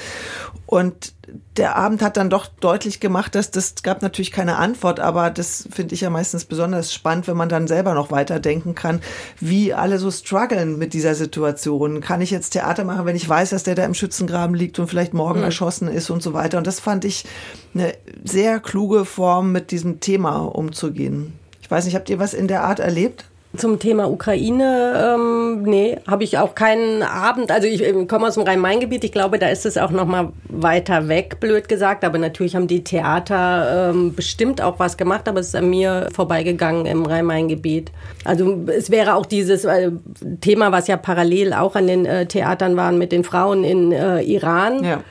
Und 0.66 1.14
der 1.58 1.76
Abend 1.76 2.02
hat 2.02 2.18
dann 2.18 2.30
doch 2.30 2.46
deutlich 2.46 3.00
gemacht, 3.00 3.36
dass 3.36 3.52
das 3.52 3.82
gab 3.84 4.02
natürlich 4.02 4.32
keine 4.32 4.58
Antwort, 4.58 5.00
aber 5.00 5.30
das 5.30 5.68
finde 5.72 5.96
ich 5.96 6.02
ja 6.02 6.10
meistens 6.10 6.46
besonders 6.46 6.94
spannend, 6.94 7.28
wenn 7.28 7.38
man 7.38 7.50
dann 7.50 7.68
selber 7.68 7.94
noch 7.94 8.12
weiterdenken 8.12 8.76
kann, 8.76 9.02
wie 9.40 9.74
alle 9.74 9.98
so 9.98 10.12
strugglen 10.12 10.78
mit 10.78 10.94
dieser 10.94 11.16
Situation. 11.16 12.02
Kann 12.02 12.22
ich 12.22 12.32
jetzt 12.32 12.52
Theater 12.52 12.84
machen, 12.84 13.06
wenn 13.06 13.16
ich 13.16 13.28
weiß, 13.28 13.50
dass 13.50 13.64
der 13.64 13.76
da 13.76 13.86
im 13.86 13.94
Schützengraben 13.94 14.56
liegt 14.56 14.78
und 14.78 14.88
vielleicht 14.88 15.14
morgen 15.14 15.40
mhm. 15.40 15.46
erschossen 15.46 15.88
ist 15.88 16.10
und 16.10 16.22
so 16.22 16.34
weiter. 16.34 16.58
Und 16.58 16.68
das 16.68 16.80
fand 16.80 17.06
ich 17.06 17.26
eine 17.74 17.94
sehr 18.24 18.60
kluge 18.60 19.06
Form, 19.06 19.52
mit 19.52 19.72
diesem 19.72 20.00
Thema 20.00 20.40
umzugehen. 20.40 21.34
Ich 21.62 21.72
weiß 21.72 21.86
nicht, 21.86 21.96
habt 21.96 22.10
ihr 22.10 22.20
was 22.20 22.34
in 22.34 22.48
der 22.48 22.64
Art 22.66 22.80
erlebt? 22.80 23.26
Zum 23.58 23.80
Thema 23.80 24.08
Ukraine, 24.08 25.16
ähm, 25.16 25.64
nee, 25.64 25.98
habe 26.08 26.24
ich 26.24 26.38
auch 26.38 26.54
keinen 26.54 27.02
Abend. 27.02 27.52
Also 27.52 27.68
ich, 27.68 27.82
ich 27.82 28.08
komme 28.08 28.28
aus 28.28 28.36
dem 28.36 28.44
Rhein-Main-Gebiet. 28.44 29.04
Ich 29.04 29.12
glaube, 29.12 29.40
da 29.40 29.48
ist 29.48 29.66
es 29.66 29.76
auch 29.76 29.90
noch 29.90 30.06
mal 30.06 30.32
weiter 30.50 31.08
weg, 31.08 31.40
blöd 31.40 31.68
gesagt. 31.68 32.04
Aber 32.04 32.20
natürlich 32.20 32.56
haben 32.56 32.68
die 32.68 32.84
Theater 32.84 33.90
ähm, 33.90 34.14
bestimmt 34.14 34.62
auch 34.62 34.78
was 34.78 34.98
gemacht, 34.98 35.28
aber 35.28 35.40
es 35.40 35.48
ist 35.48 35.56
an 35.56 35.68
mir 35.68 36.10
vorbeigegangen 36.14 36.86
im 36.86 37.08
Rhein-Main-Gebiet. 37.08 37.92
Also 38.24 38.66
es 38.68 38.92
wäre 38.92 39.16
auch 39.16 39.26
dieses 39.26 39.66
äh, 39.66 39.92
Thema, 40.42 40.72
was 40.72 40.88
ja 40.88 40.98
parallel 40.98 41.54
auch 41.54 41.76
an 41.76 41.88
den 41.88 42.06
äh, 42.06 42.28
Theatern 42.28 42.78
waren 42.78 43.00
mit 43.00 43.12
den 43.12 43.24
Frauen 43.24 43.64
in 43.64 43.92
äh, 43.92 44.22
Iran. 44.22 44.84
Ja 44.84 45.04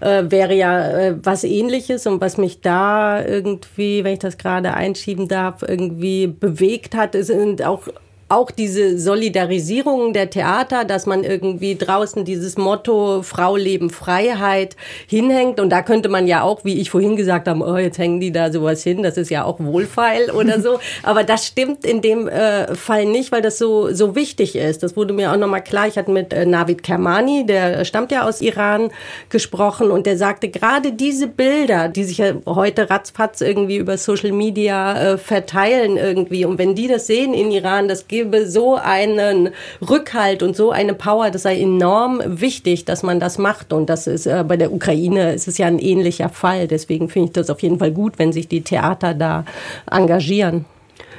äh, 0.00 0.24
wäre 0.28 0.54
ja 0.54 0.88
äh, 0.90 1.16
was 1.22 1.44
ähnliches 1.44 2.06
und 2.06 2.20
was 2.20 2.38
mich 2.38 2.60
da 2.60 3.24
irgendwie, 3.24 4.04
wenn 4.04 4.14
ich 4.14 4.18
das 4.18 4.38
gerade 4.38 4.74
einschieben 4.74 5.28
darf, 5.28 5.62
irgendwie 5.62 6.26
bewegt 6.26 6.94
hat, 6.94 7.14
sind 7.14 7.62
auch 7.62 7.88
auch 8.34 8.50
diese 8.50 8.98
Solidarisierung 8.98 10.12
der 10.12 10.30
Theater, 10.30 10.84
dass 10.84 11.06
man 11.06 11.24
irgendwie 11.24 11.76
draußen 11.76 12.24
dieses 12.24 12.58
Motto 12.58 13.22
Frau, 13.22 13.56
Leben, 13.56 13.90
Freiheit 13.90 14.76
hinhängt. 15.06 15.60
Und 15.60 15.70
da 15.70 15.82
könnte 15.82 16.08
man 16.08 16.26
ja 16.26 16.42
auch, 16.42 16.64
wie 16.64 16.80
ich 16.80 16.90
vorhin 16.90 17.16
gesagt 17.16 17.48
habe, 17.48 17.64
oh, 17.64 17.76
jetzt 17.76 17.98
hängen 17.98 18.20
die 18.20 18.32
da 18.32 18.52
sowas 18.52 18.82
hin, 18.82 19.02
das 19.02 19.16
ist 19.16 19.30
ja 19.30 19.44
auch 19.44 19.60
wohlfeil 19.60 20.30
oder 20.30 20.60
so. 20.60 20.78
Aber 21.02 21.24
das 21.24 21.46
stimmt 21.46 21.86
in 21.86 22.02
dem 22.02 22.28
äh, 22.28 22.74
Fall 22.74 23.06
nicht, 23.06 23.32
weil 23.32 23.42
das 23.42 23.58
so, 23.58 23.92
so 23.92 24.14
wichtig 24.14 24.56
ist. 24.56 24.82
Das 24.82 24.96
wurde 24.96 25.14
mir 25.14 25.32
auch 25.32 25.36
nochmal 25.36 25.62
klar. 25.62 25.86
Ich 25.86 25.96
hatte 25.96 26.10
mit 26.10 26.32
äh, 26.32 26.46
Navid 26.46 26.82
Kermani, 26.82 27.46
der 27.46 27.84
stammt 27.84 28.10
ja 28.10 28.26
aus 28.26 28.40
Iran, 28.40 28.90
gesprochen 29.30 29.90
und 29.90 30.06
der 30.06 30.18
sagte, 30.18 30.48
gerade 30.48 30.92
diese 30.92 31.26
Bilder, 31.26 31.88
die 31.88 32.04
sich 32.04 32.18
ja 32.18 32.34
heute 32.46 32.90
ratzfatz 32.90 33.40
irgendwie 33.40 33.76
über 33.76 33.96
Social 33.96 34.32
Media 34.32 35.12
äh, 35.12 35.18
verteilen 35.18 35.96
irgendwie. 35.96 36.44
Und 36.44 36.58
wenn 36.58 36.74
die 36.74 36.88
das 36.88 37.06
sehen 37.06 37.34
in 37.34 37.50
Iran, 37.50 37.88
das 37.88 38.08
gebe 38.24 38.48
so 38.48 38.76
einen 38.76 39.50
Rückhalt 39.88 40.42
und 40.42 40.56
so 40.56 40.70
eine 40.70 40.94
Power, 40.94 41.30
das 41.30 41.42
sei 41.42 41.60
enorm 41.60 42.20
wichtig, 42.24 42.84
dass 42.84 43.02
man 43.02 43.20
das 43.20 43.38
macht. 43.38 43.72
Und 43.72 43.88
das 43.90 44.06
ist 44.06 44.26
äh, 44.26 44.44
bei 44.46 44.56
der 44.56 44.72
Ukraine 44.72 45.32
ist 45.32 45.48
es 45.48 45.58
ja 45.58 45.66
ein 45.66 45.78
ähnlicher 45.78 46.28
Fall. 46.28 46.66
Deswegen 46.66 47.08
finde 47.08 47.26
ich 47.26 47.32
das 47.32 47.50
auf 47.50 47.60
jeden 47.60 47.78
Fall 47.78 47.92
gut, 47.92 48.18
wenn 48.18 48.32
sich 48.32 48.48
die 48.48 48.62
Theater 48.62 49.14
da 49.14 49.44
engagieren. 49.90 50.64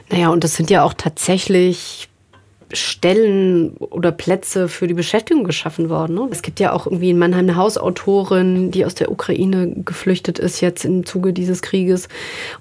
Naja, 0.10 0.30
und 0.30 0.44
das 0.44 0.56
sind 0.56 0.70
ja 0.70 0.84
auch 0.84 0.94
tatsächlich 0.94 2.10
Stellen 2.76 3.76
oder 3.78 4.12
Plätze 4.12 4.68
für 4.68 4.88
die 4.88 4.94
Beschäftigung 4.94 5.44
geschaffen 5.44 5.90
worden. 5.90 6.16
Ne? 6.16 6.28
Es 6.32 6.42
gibt 6.42 6.60
ja 6.60 6.72
auch 6.72 6.86
irgendwie 6.86 7.10
in 7.10 7.18
Mannheim 7.18 7.46
eine 7.46 7.56
Hausautorin, 7.56 8.72
die 8.72 8.86
aus 8.86 8.96
der 8.96 9.12
Ukraine 9.12 9.72
geflüchtet 9.84 10.40
ist 10.40 10.62
jetzt 10.62 10.86
im 10.86 11.06
Zuge 11.06 11.34
dieses 11.34 11.62
Krieges. 11.62 12.08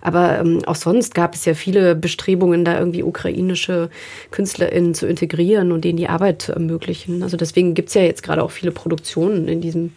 Aber 0.01 0.39
ähm, 0.39 0.63
auch 0.67 0.77
sonst 0.77 1.15
gab 1.15 1.35
es 1.35 1.45
ja 1.45 1.55
viele 1.55 1.95
Bestrebungen, 1.95 2.65
da 2.65 2.79
irgendwie 2.79 3.03
ukrainische 3.03 3.91
KünstlerInnen 4.31 4.95
zu 4.95 5.07
integrieren 5.07 5.73
und 5.73 5.85
denen 5.85 5.99
die 5.99 6.09
Arbeit 6.09 6.43
zu 6.43 6.53
ermöglichen. 6.53 7.23
Also 7.23 7.37
deswegen 7.37 7.75
gibt 7.75 7.89
es 7.89 7.95
ja 7.95 8.03
jetzt 8.03 8.23
gerade 8.23 8.43
auch 8.43 8.51
viele 8.51 8.73
Produktionen 8.73 9.49
in 9.49 9.61
diesem 9.61 9.93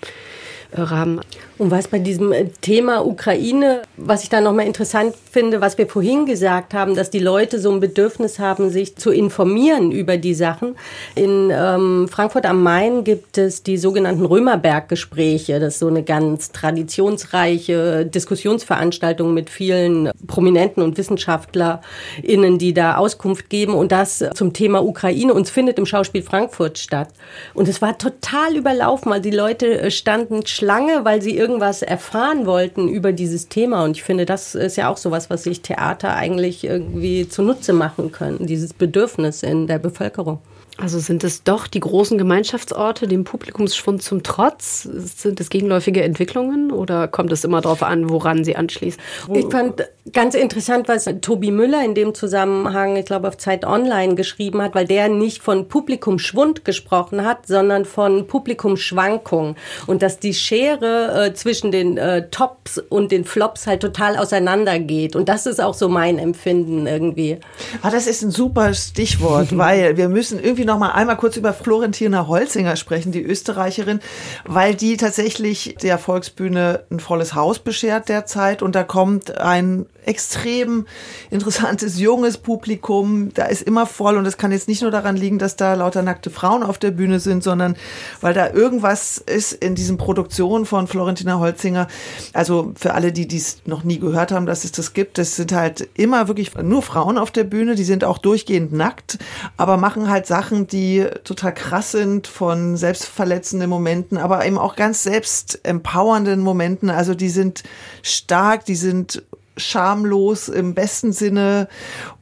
äh, 0.72 0.82
Rahmen. 0.82 1.22
Und 1.58 1.72
was 1.72 1.88
bei 1.88 2.00
diesem 2.00 2.32
äh, 2.32 2.46
Thema 2.62 3.06
Ukraine, 3.06 3.82
was 3.98 4.24
ich 4.24 4.30
da 4.30 4.42
nochmal 4.42 4.68
interessant 4.68 5.16
finde, 5.32 5.60
was 5.60 5.78
wir 5.78 5.88
vorhin 5.88 6.26
gesagt 6.26 6.74
haben, 6.74 6.96
dass 6.96 7.10
die 7.10 7.20
Leute 7.20 7.60
so 7.60 7.72
ein 7.72 7.80
Bedürfnis 7.80 8.38
haben, 8.38 8.70
sich 8.70 8.96
zu 8.96 9.12
informieren 9.12 9.92
über 9.92 10.18
die 10.18 10.36
Sachen. 10.36 10.76
In 11.16 11.52
ähm, 11.52 12.08
Frankfurt 12.10 12.46
am 12.46 12.62
Main 12.62 13.04
gibt 13.04 13.38
es 13.38 13.64
die 13.64 13.78
sogenannten 13.78 14.26
Römerberg-Gespräche. 14.26 15.60
Das 15.60 15.76
ist 15.76 15.80
so 15.80 15.88
eine 15.88 16.04
ganz 16.04 16.52
traditionsreiche 16.52 18.06
Diskussionsveranstaltung 18.06 19.34
mit 19.34 19.50
vielen 19.50 20.12
Prominenten 20.28 20.84
und 20.84 20.98
WissenschaftlerInnen, 20.98 22.60
die 22.60 22.74
da 22.74 22.98
Auskunft 22.98 23.50
geben. 23.50 23.74
Und 23.74 23.92
das 23.92 24.24
zum 24.36 24.54
Thema 24.54 24.84
Ukraine. 24.84 25.34
Und 25.34 25.44
es 25.44 25.50
findet 25.50 25.80
im 25.80 25.86
Schauspiel 25.86 26.22
Frankfurt 26.22 26.78
statt. 26.78 27.10
Und 27.56 27.68
es 27.68 27.82
war 27.82 27.98
total 27.98 28.56
überlaufen, 28.56 29.12
weil 29.12 29.22
die 29.22 29.32
Leute 29.32 29.82
äh, 29.82 29.92
standen 29.92 30.46
Schlange, 30.46 31.04
weil 31.04 31.22
sie 31.22 31.47
irgendwas 31.48 31.82
erfahren 31.82 32.46
wollten 32.46 32.90
über 32.90 33.14
dieses 33.14 33.48
Thema. 33.48 33.86
Und 33.86 33.92
ich 33.96 34.04
finde, 34.04 34.26
das 34.26 34.54
ist 34.54 34.76
ja 34.76 34.90
auch 34.90 34.98
sowas, 34.98 35.30
was 35.30 35.44
sich 35.44 35.62
Theater 35.62 36.14
eigentlich 36.14 36.66
irgendwie 36.66 37.30
zunutze 37.30 37.72
machen 37.72 38.12
können, 38.12 38.46
dieses 38.46 38.74
Bedürfnis 38.74 39.44
in 39.44 39.66
der 39.66 39.80
Bevölkerung. 39.80 40.40
Also 40.80 41.00
sind 41.00 41.24
es 41.24 41.44
doch 41.44 41.66
die 41.66 41.80
großen 41.80 42.18
Gemeinschaftsorte, 42.20 43.08
dem 43.08 43.24
Publikumsschwund 43.24 44.04
zum 44.04 44.22
Trotz? 44.22 44.84
Sind 44.84 45.40
es 45.40 45.50
gegenläufige 45.50 46.04
Entwicklungen 46.04 46.72
oder 46.72 47.08
kommt 47.08 47.32
es 47.32 47.44
immer 47.44 47.62
darauf 47.62 47.82
an, 47.82 48.10
woran 48.10 48.44
sie 48.44 48.56
anschließen? 48.56 49.02
Ich 49.34 49.48
fand 49.48 49.88
ganz 50.14 50.36
interessant, 50.36 50.88
was 50.88 51.10
Tobi 51.22 51.52
Müller 51.52 51.84
in 51.84 51.96
dem 51.96 52.14
Zusammenhang, 52.14 52.96
ich 52.96 53.06
glaube, 53.06 53.28
auf 53.28 53.38
Zeit 53.38 53.66
Online 53.66 54.14
geschrieben 54.14 54.62
hat, 54.62 54.76
weil 54.76 54.86
der 54.86 55.10
nicht 55.10 55.42
von 55.42 55.68
Publikumsschwund 55.68 56.64
gesprochen 56.64 57.26
hat, 57.26 57.48
sondern 57.48 57.86
von 57.86 58.28
Publikumsschwankung. 58.28 59.56
Und 59.88 60.04
dass 60.04 60.20
die 60.20 60.36
Schere 60.36 61.26
äh, 61.26 61.34
zwischen 61.34 61.72
den 61.72 61.98
äh, 61.98 62.30
Tops 62.30 62.78
und 62.78 63.12
den 63.12 63.26
Flops 63.26 63.66
halt 63.66 63.82
total 63.82 64.18
auseinandergeht. 64.18 65.16
Und 65.16 65.28
das 65.28 65.48
ist 65.48 65.60
auch 65.60 65.74
so 65.74 65.90
mein 65.90 66.20
Empfinden 66.20 66.86
irgendwie. 66.86 67.40
Ah, 67.82 67.90
das 67.90 68.06
ist 68.06 68.22
ein 68.22 68.32
super 68.32 68.76
Stichwort, 68.76 69.48
weil 69.58 69.98
wir 69.98 70.08
müssen 70.08 70.40
irgendwie 70.42 70.66
noch 70.68 70.78
mal 70.78 70.92
einmal 70.92 71.18
kurz 71.18 71.36
über 71.38 71.54
Florentina 71.54 72.28
Holzinger 72.28 72.76
sprechen, 72.76 73.12
die 73.12 73.24
Österreicherin, 73.24 74.00
weil 74.46 74.76
die 74.76 74.98
tatsächlich 74.98 75.76
der 75.82 75.98
Volksbühne 75.98 76.84
ein 76.92 77.00
volles 77.00 77.34
Haus 77.34 77.58
beschert 77.60 78.10
derzeit. 78.10 78.62
Und 78.62 78.76
da 78.76 78.84
kommt 78.84 79.38
ein 79.40 79.88
extrem 80.08 80.86
interessantes, 81.30 82.00
junges 82.00 82.38
Publikum. 82.38 83.34
Da 83.34 83.46
ist 83.46 83.62
immer 83.62 83.86
voll 83.86 84.18
und 84.18 84.24
das 84.24 84.38
kann 84.38 84.52
jetzt 84.52 84.68
nicht 84.68 84.82
nur 84.82 84.92
daran 84.92 85.16
liegen, 85.16 85.38
dass 85.38 85.56
da 85.56 85.74
lauter 85.74 86.02
nackte 86.02 86.30
Frauen 86.30 86.64
auf 86.64 86.78
der 86.78 86.92
Bühne 86.92 87.20
sind, 87.20 87.44
sondern 87.44 87.76
weil 88.22 88.34
da 88.34 88.52
irgendwas 88.52 89.18
ist 89.18 89.54
in 89.54 89.76
diesen 89.76 89.98
Produktionen 89.98 90.66
von 90.66 90.88
Florentina 90.88 91.40
Holzinger. 91.40 91.88
Also 92.34 92.74
für 92.76 92.94
alle, 92.94 93.12
die 93.12 93.28
dies 93.28 93.62
noch 93.66 93.84
nie 93.84 94.00
gehört 94.00 94.32
haben, 94.32 94.46
dass 94.46 94.64
es 94.64 94.72
das 94.72 94.94
gibt, 94.94 95.18
das 95.18 95.36
sind 95.36 95.52
halt 95.52 95.90
immer 95.96 96.28
wirklich 96.28 96.56
nur 96.56 96.82
Frauen 96.82 97.18
auf 97.18 97.32
der 97.32 97.44
Bühne, 97.44 97.76
die 97.76 97.84
sind 97.84 98.04
auch 98.04 98.18
durchgehend 98.18 98.72
nackt, 98.72 99.18
aber 99.58 99.78
machen 99.78 100.10
halt 100.10 100.26
Sachen, 100.26 100.68
die 100.68 101.06
total 101.24 101.54
krass 101.54 101.92
sind 101.92 102.28
von 102.28 102.78
selbstverletzenden 102.78 103.70
Momenten, 103.70 104.18
aber 104.18 104.46
eben 104.46 104.58
auch 104.58 104.76
ganz 104.76 105.04
selbst 105.04 105.60
empowernden 105.64 106.42
Momenten. 106.42 106.90
Also 106.90 107.14
die 107.14 107.30
sind 107.30 107.64
stark, 108.02 108.66
die 108.66 108.76
sind 108.76 109.24
schamlos 109.58 110.50
im 110.50 110.74
besten 110.74 111.12
Sinne. 111.12 111.68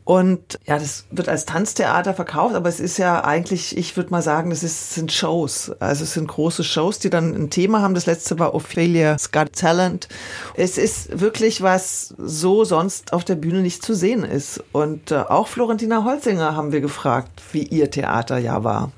Und 0.04 0.60
ja, 0.66 0.78
das 0.78 1.06
wird 1.10 1.28
als 1.28 1.46
Tanztheater 1.46 2.14
verkauft, 2.14 2.54
aber 2.54 2.70
es 2.70 2.80
ist 2.80 2.98
ja 2.98 3.24
eigentlich, 3.24 3.76
ich 3.76 3.98
würde 3.98 4.12
mal 4.12 4.22
sagen, 4.22 4.52
das 4.52 4.62
ist, 4.62 4.94
sind 4.94 5.12
Shows. 5.12 5.72
Also 5.80 6.04
es 6.04 6.14
sind 6.14 6.28
große 6.28 6.64
Shows, 6.64 7.00
die 7.00 7.10
dann 7.10 7.34
ein 7.34 7.50
Thema 7.50 7.82
haben. 7.82 7.96
Das 7.96 8.06
letzte 8.06 8.38
war 8.38 8.54
Ophelia's 8.54 9.32
Got 9.32 9.54
Talent. 9.54 10.08
Es 10.56 10.78
ist 10.78 11.20
wirklich 11.20 11.64
was 11.64 12.14
so 12.20 12.64
sonst 12.66 13.14
auf 13.14 13.26
der 13.26 13.36
Bühne 13.36 13.62
nicht 13.62 13.84
zu 13.84 13.96
sehen 13.96 14.24
ist. 14.24 14.64
Und 14.72 15.12
äh, 15.12 15.16
auch 15.16 15.48
Florentina 15.48 16.04
Holzinger 16.04 16.56
haben 16.56 16.72
wir 16.72 16.82
gefragt, 16.82 17.42
wie 17.52 17.64
ihr 17.64 17.90
Theaterjahr 17.90 18.64
war. 18.64 18.92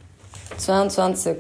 22. 0.58 1.38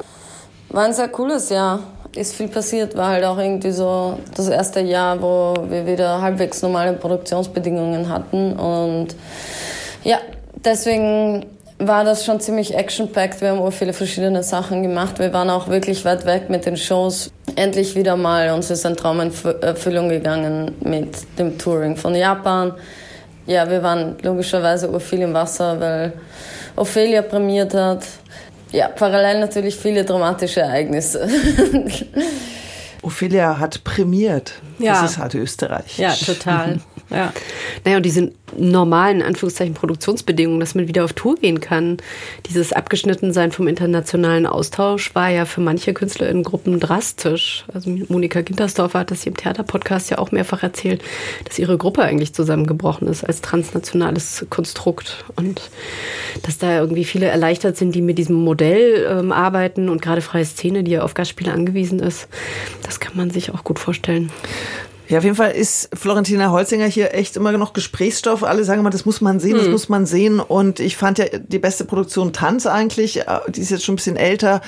War 0.69 0.85
ein 0.85 0.93
sehr 0.93 1.09
cooles 1.09 1.49
Jahr 1.49 1.79
ist 2.15 2.35
viel 2.35 2.47
passiert, 2.47 2.95
war 2.95 3.09
halt 3.09 3.23
auch 3.23 3.37
irgendwie 3.37 3.71
so 3.71 4.17
das 4.35 4.49
erste 4.49 4.79
Jahr, 4.81 5.21
wo 5.21 5.55
wir 5.69 5.85
wieder 5.85 6.21
halbwegs 6.21 6.61
normale 6.61 6.93
Produktionsbedingungen 6.93 8.09
hatten. 8.09 8.53
Und 8.53 9.15
ja, 10.03 10.17
deswegen 10.63 11.45
war 11.79 12.03
das 12.03 12.25
schon 12.25 12.39
ziemlich 12.39 12.75
action-packed. 12.75 13.41
Wir 13.41 13.49
haben 13.49 13.59
auch 13.59 13.71
viele 13.71 13.93
verschiedene 13.93 14.41
Sachen 14.41 14.81
gemacht. 14.81 15.19
Wir 15.19 15.31
waren 15.33 15.49
auch 15.49 15.67
wirklich 15.67 16.03
weit 16.05 16.25
weg 16.25 16.49
mit 16.49 16.65
den 16.65 16.77
Shows. 16.77 17.31
Endlich 17.55 17.95
wieder 17.95 18.15
mal. 18.15 18.51
Uns 18.51 18.71
ist 18.71 18.85
ein 18.85 18.95
Traum 18.95 19.19
in 19.21 19.31
Erfüllung 19.61 20.09
gegangen 20.09 20.75
mit 20.81 21.17
dem 21.37 21.57
Touring 21.57 21.95
von 21.95 22.15
Japan. 22.15 22.73
Ja, 23.45 23.69
wir 23.69 23.81
waren 23.83 24.17
logischerweise 24.23 24.89
auch 24.89 24.99
viel 24.99 25.21
im 25.21 25.33
Wasser, 25.33 25.79
weil 25.79 26.13
Ophelia 26.75 27.21
prämiert 27.21 27.73
hat. 27.73 28.03
Ja, 28.71 28.89
parallel 28.89 29.39
natürlich 29.39 29.75
viele 29.75 30.03
dramatische 30.03 30.61
Ereignisse. 30.61 31.27
Ophelia 33.01 33.59
hat 33.59 33.83
prämiert. 33.83 34.53
Ja. 34.79 35.01
Das 35.01 35.11
ist 35.11 35.17
halt 35.17 35.35
Österreich. 35.35 35.97
Ja, 35.97 36.13
total. 36.13 36.79
Ja. 37.09 37.33
Naja, 37.85 37.97
und 37.97 38.05
diese 38.05 38.31
normalen, 38.55 39.21
Anführungszeichen, 39.21 39.73
Produktionsbedingungen, 39.73 40.59
dass 40.59 40.75
man 40.75 40.87
wieder 40.87 41.03
auf 41.03 41.13
Tour 41.13 41.35
gehen 41.35 41.59
kann. 41.59 41.97
Dieses 42.49 42.73
Abgeschnittensein 42.73 43.51
vom 43.51 43.67
internationalen 43.67 44.45
Austausch 44.45 45.13
war 45.15 45.29
ja 45.29 45.45
für 45.45 45.61
manche 45.61 45.93
KünstlerInnen-Gruppen 45.93 46.79
drastisch. 46.79 47.65
Also 47.73 47.89
Monika 48.09 48.41
Gintersdorfer 48.41 48.99
hat 48.99 49.11
das 49.11 49.23
hier 49.23 49.31
im 49.31 49.37
Theaterpodcast 49.37 50.09
ja 50.09 50.17
auch 50.17 50.31
mehrfach 50.31 50.63
erzählt, 50.63 51.01
dass 51.45 51.59
ihre 51.59 51.77
Gruppe 51.77 52.01
eigentlich 52.01 52.33
zusammengebrochen 52.33 53.07
ist 53.07 53.23
als 53.23 53.41
transnationales 53.41 54.45
Konstrukt. 54.49 55.25
Und 55.35 55.61
dass 56.43 56.57
da 56.57 56.79
irgendwie 56.79 57.05
viele 57.05 57.27
erleichtert 57.27 57.77
sind, 57.77 57.95
die 57.95 58.01
mit 58.01 58.17
diesem 58.17 58.35
Modell 58.35 59.07
ähm, 59.09 59.31
arbeiten 59.31 59.89
und 59.89 60.01
gerade 60.01 60.21
freie 60.21 60.45
Szene, 60.45 60.83
die 60.83 60.91
ja 60.91 61.03
auf 61.03 61.13
Gastspiele 61.13 61.51
angewiesen 61.51 61.99
ist. 61.99 62.27
Das 62.83 62.99
kann 62.99 63.15
man 63.15 63.29
sich 63.29 63.53
auch 63.53 63.63
gut 63.63 63.79
vorstellen. 63.79 64.31
Ja, 65.09 65.19
auf 65.19 65.23
jeden 65.23 65.37
Fall 65.37 65.51
ist 65.51 65.89
Florentina 65.93 66.51
Holzinger 66.51 66.85
hier 66.85 67.13
echt 67.13 67.37
immer 67.37 67.53
noch 67.53 67.71
Gesprächsstoff. 67.71 68.43
Alle 68.43 68.65
sagen 68.65 68.81
immer, 68.81 68.89
das 68.89 69.05
muss 69.05 69.21
man 69.21 69.39
sehen, 69.39 69.55
das 69.55 69.65
Hm. 69.65 69.71
muss 69.71 69.87
man 69.87 70.05
sehen. 70.05 70.41
Und 70.41 70.81
ich 70.81 70.97
fand 70.97 71.17
ja 71.17 71.25
die 71.37 71.59
beste 71.59 71.85
Produktion 71.85 72.33
Tanz 72.33 72.65
eigentlich. 72.65 73.21
Äh, 73.21 73.39
Die 73.47 73.61
ist 73.61 73.71
jetzt 73.71 73.85
schon 73.85 73.93
ein 73.93 73.95
bisschen 73.97 74.17
älter. 74.17 74.59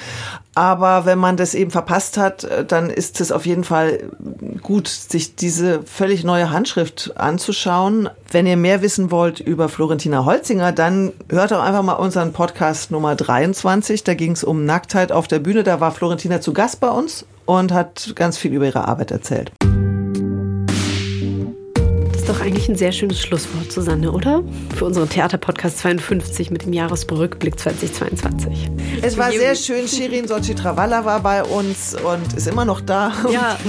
Aber 0.55 1.05
wenn 1.05 1.19
man 1.19 1.35
das 1.35 1.53
eben 1.55 1.71
verpasst 1.71 2.17
hat, 2.17 2.45
äh, 2.45 2.63
dann 2.63 2.89
ist 2.89 3.19
es 3.19 3.33
auf 3.33 3.45
jeden 3.45 3.65
Fall 3.65 3.99
gut, 4.63 4.87
sich 4.87 5.35
diese 5.35 5.83
völlig 5.83 6.23
neue 6.23 6.51
Handschrift 6.51 7.11
anzuschauen. 7.17 8.09
Wenn 8.31 8.47
ihr 8.47 8.55
mehr 8.57 8.81
wissen 8.81 9.11
wollt 9.11 9.41
über 9.41 9.67
Florentina 9.67 10.23
Holzinger, 10.23 10.71
dann 10.71 11.11
hört 11.29 11.51
doch 11.51 11.61
einfach 11.61 11.83
mal 11.83 11.93
unseren 11.93 12.31
Podcast 12.31 12.91
Nummer 12.91 13.15
23. 13.15 14.05
Da 14.05 14.13
ging 14.13 14.31
es 14.31 14.45
um 14.45 14.65
Nacktheit 14.65 15.11
auf 15.11 15.27
der 15.27 15.39
Bühne. 15.39 15.63
Da 15.63 15.81
war 15.81 15.91
Florentina 15.91 16.39
zu 16.39 16.53
Gast 16.53 16.79
bei 16.79 16.89
uns 16.89 17.25
und 17.45 17.73
hat 17.73 18.13
ganz 18.15 18.37
viel 18.37 18.53
über 18.53 18.65
ihre 18.67 18.87
Arbeit 18.87 19.11
erzählt. 19.11 19.51
Das 22.49 22.55
eigentlich 22.55 22.69
ein 22.69 22.75
sehr 22.77 22.91
schönes 22.91 23.21
Schlusswort, 23.21 23.71
Susanne, 23.71 24.11
oder? 24.11 24.41
Für 24.75 24.85
unseren 24.85 25.07
Theaterpodcast 25.07 25.77
52 25.79 26.49
mit 26.49 26.65
dem 26.65 26.73
Jahresrückblick 26.73 27.59
2022. 27.59 28.71
Es 29.03 29.19
war 29.19 29.31
sehr 29.31 29.53
schön. 29.53 29.87
Shirin 29.87 30.27
Sochi 30.27 30.55
Travalla 30.55 31.05
war 31.05 31.19
bei 31.19 31.43
uns 31.43 31.93
und 31.95 32.33
ist 32.35 32.47
immer 32.47 32.65
noch 32.65 32.81
da. 32.81 33.13
Ja. 33.31 33.59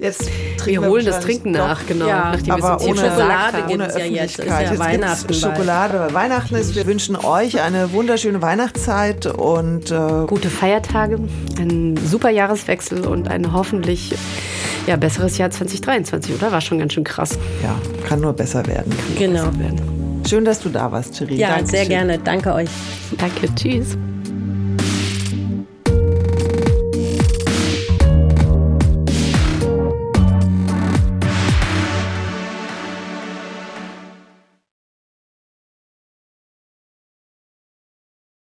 Jetzt 0.00 0.26
Wir 0.26 0.56
trinken 0.56 0.86
holen 0.86 1.04
das 1.04 1.14
wahrscheinlich 1.14 1.42
Trinken 1.42 1.50
nach, 1.52 1.80
doch. 1.80 1.86
genau, 1.86 2.06
nachdem 2.06 2.46
wir 2.46 2.56
es 2.56 2.64
aber 2.64 2.82
hier 2.82 2.90
ohne 2.90 3.00
Schokolade 3.00 3.58
ohne 3.68 3.98
ja 3.98 4.04
jetzt. 4.04 4.38
Ist 4.38 4.38
ja 4.38 4.44
Öffentlichkeit. 4.44 4.70
Jetzt 4.70 4.78
Weihnachten. 4.80 5.34
Schokolade, 5.34 6.00
weil 6.00 6.14
Weihnachten 6.14 6.54
ist. 6.56 6.74
Wir 6.74 6.86
wünschen 6.86 7.14
euch 7.14 7.60
eine 7.60 7.92
wunderschöne 7.92 8.42
Weihnachtszeit 8.42 9.26
und 9.26 9.92
äh, 9.92 10.26
Gute 10.26 10.50
Feiertage, 10.50 11.20
einen 11.56 11.96
super 11.96 12.30
Jahreswechsel 12.30 13.06
und 13.06 13.28
ein 13.28 13.52
hoffentlich 13.52 14.12
ja, 14.86 14.96
besseres 14.96 15.38
Jahr 15.38 15.50
2023, 15.50 16.34
oder? 16.34 16.50
War 16.50 16.60
schon 16.60 16.78
ganz 16.78 16.94
schön 16.94 17.04
krass. 17.04 17.38
Ja, 17.62 17.76
kann 18.06 18.20
nur 18.20 18.32
besser 18.32 18.66
werden. 18.66 18.92
Genau. 19.18 19.46
besser 19.46 19.58
werden. 19.58 20.22
Schön, 20.26 20.44
dass 20.44 20.60
du 20.60 20.68
da 20.68 20.90
warst, 20.90 21.16
Shirin. 21.16 21.36
Ja, 21.36 21.48
Dankeschön. 21.48 21.70
sehr 21.70 21.86
gerne. 21.86 22.18
Danke 22.18 22.52
euch. 22.54 22.70
Danke, 23.18 23.52
tschüss. 23.54 23.96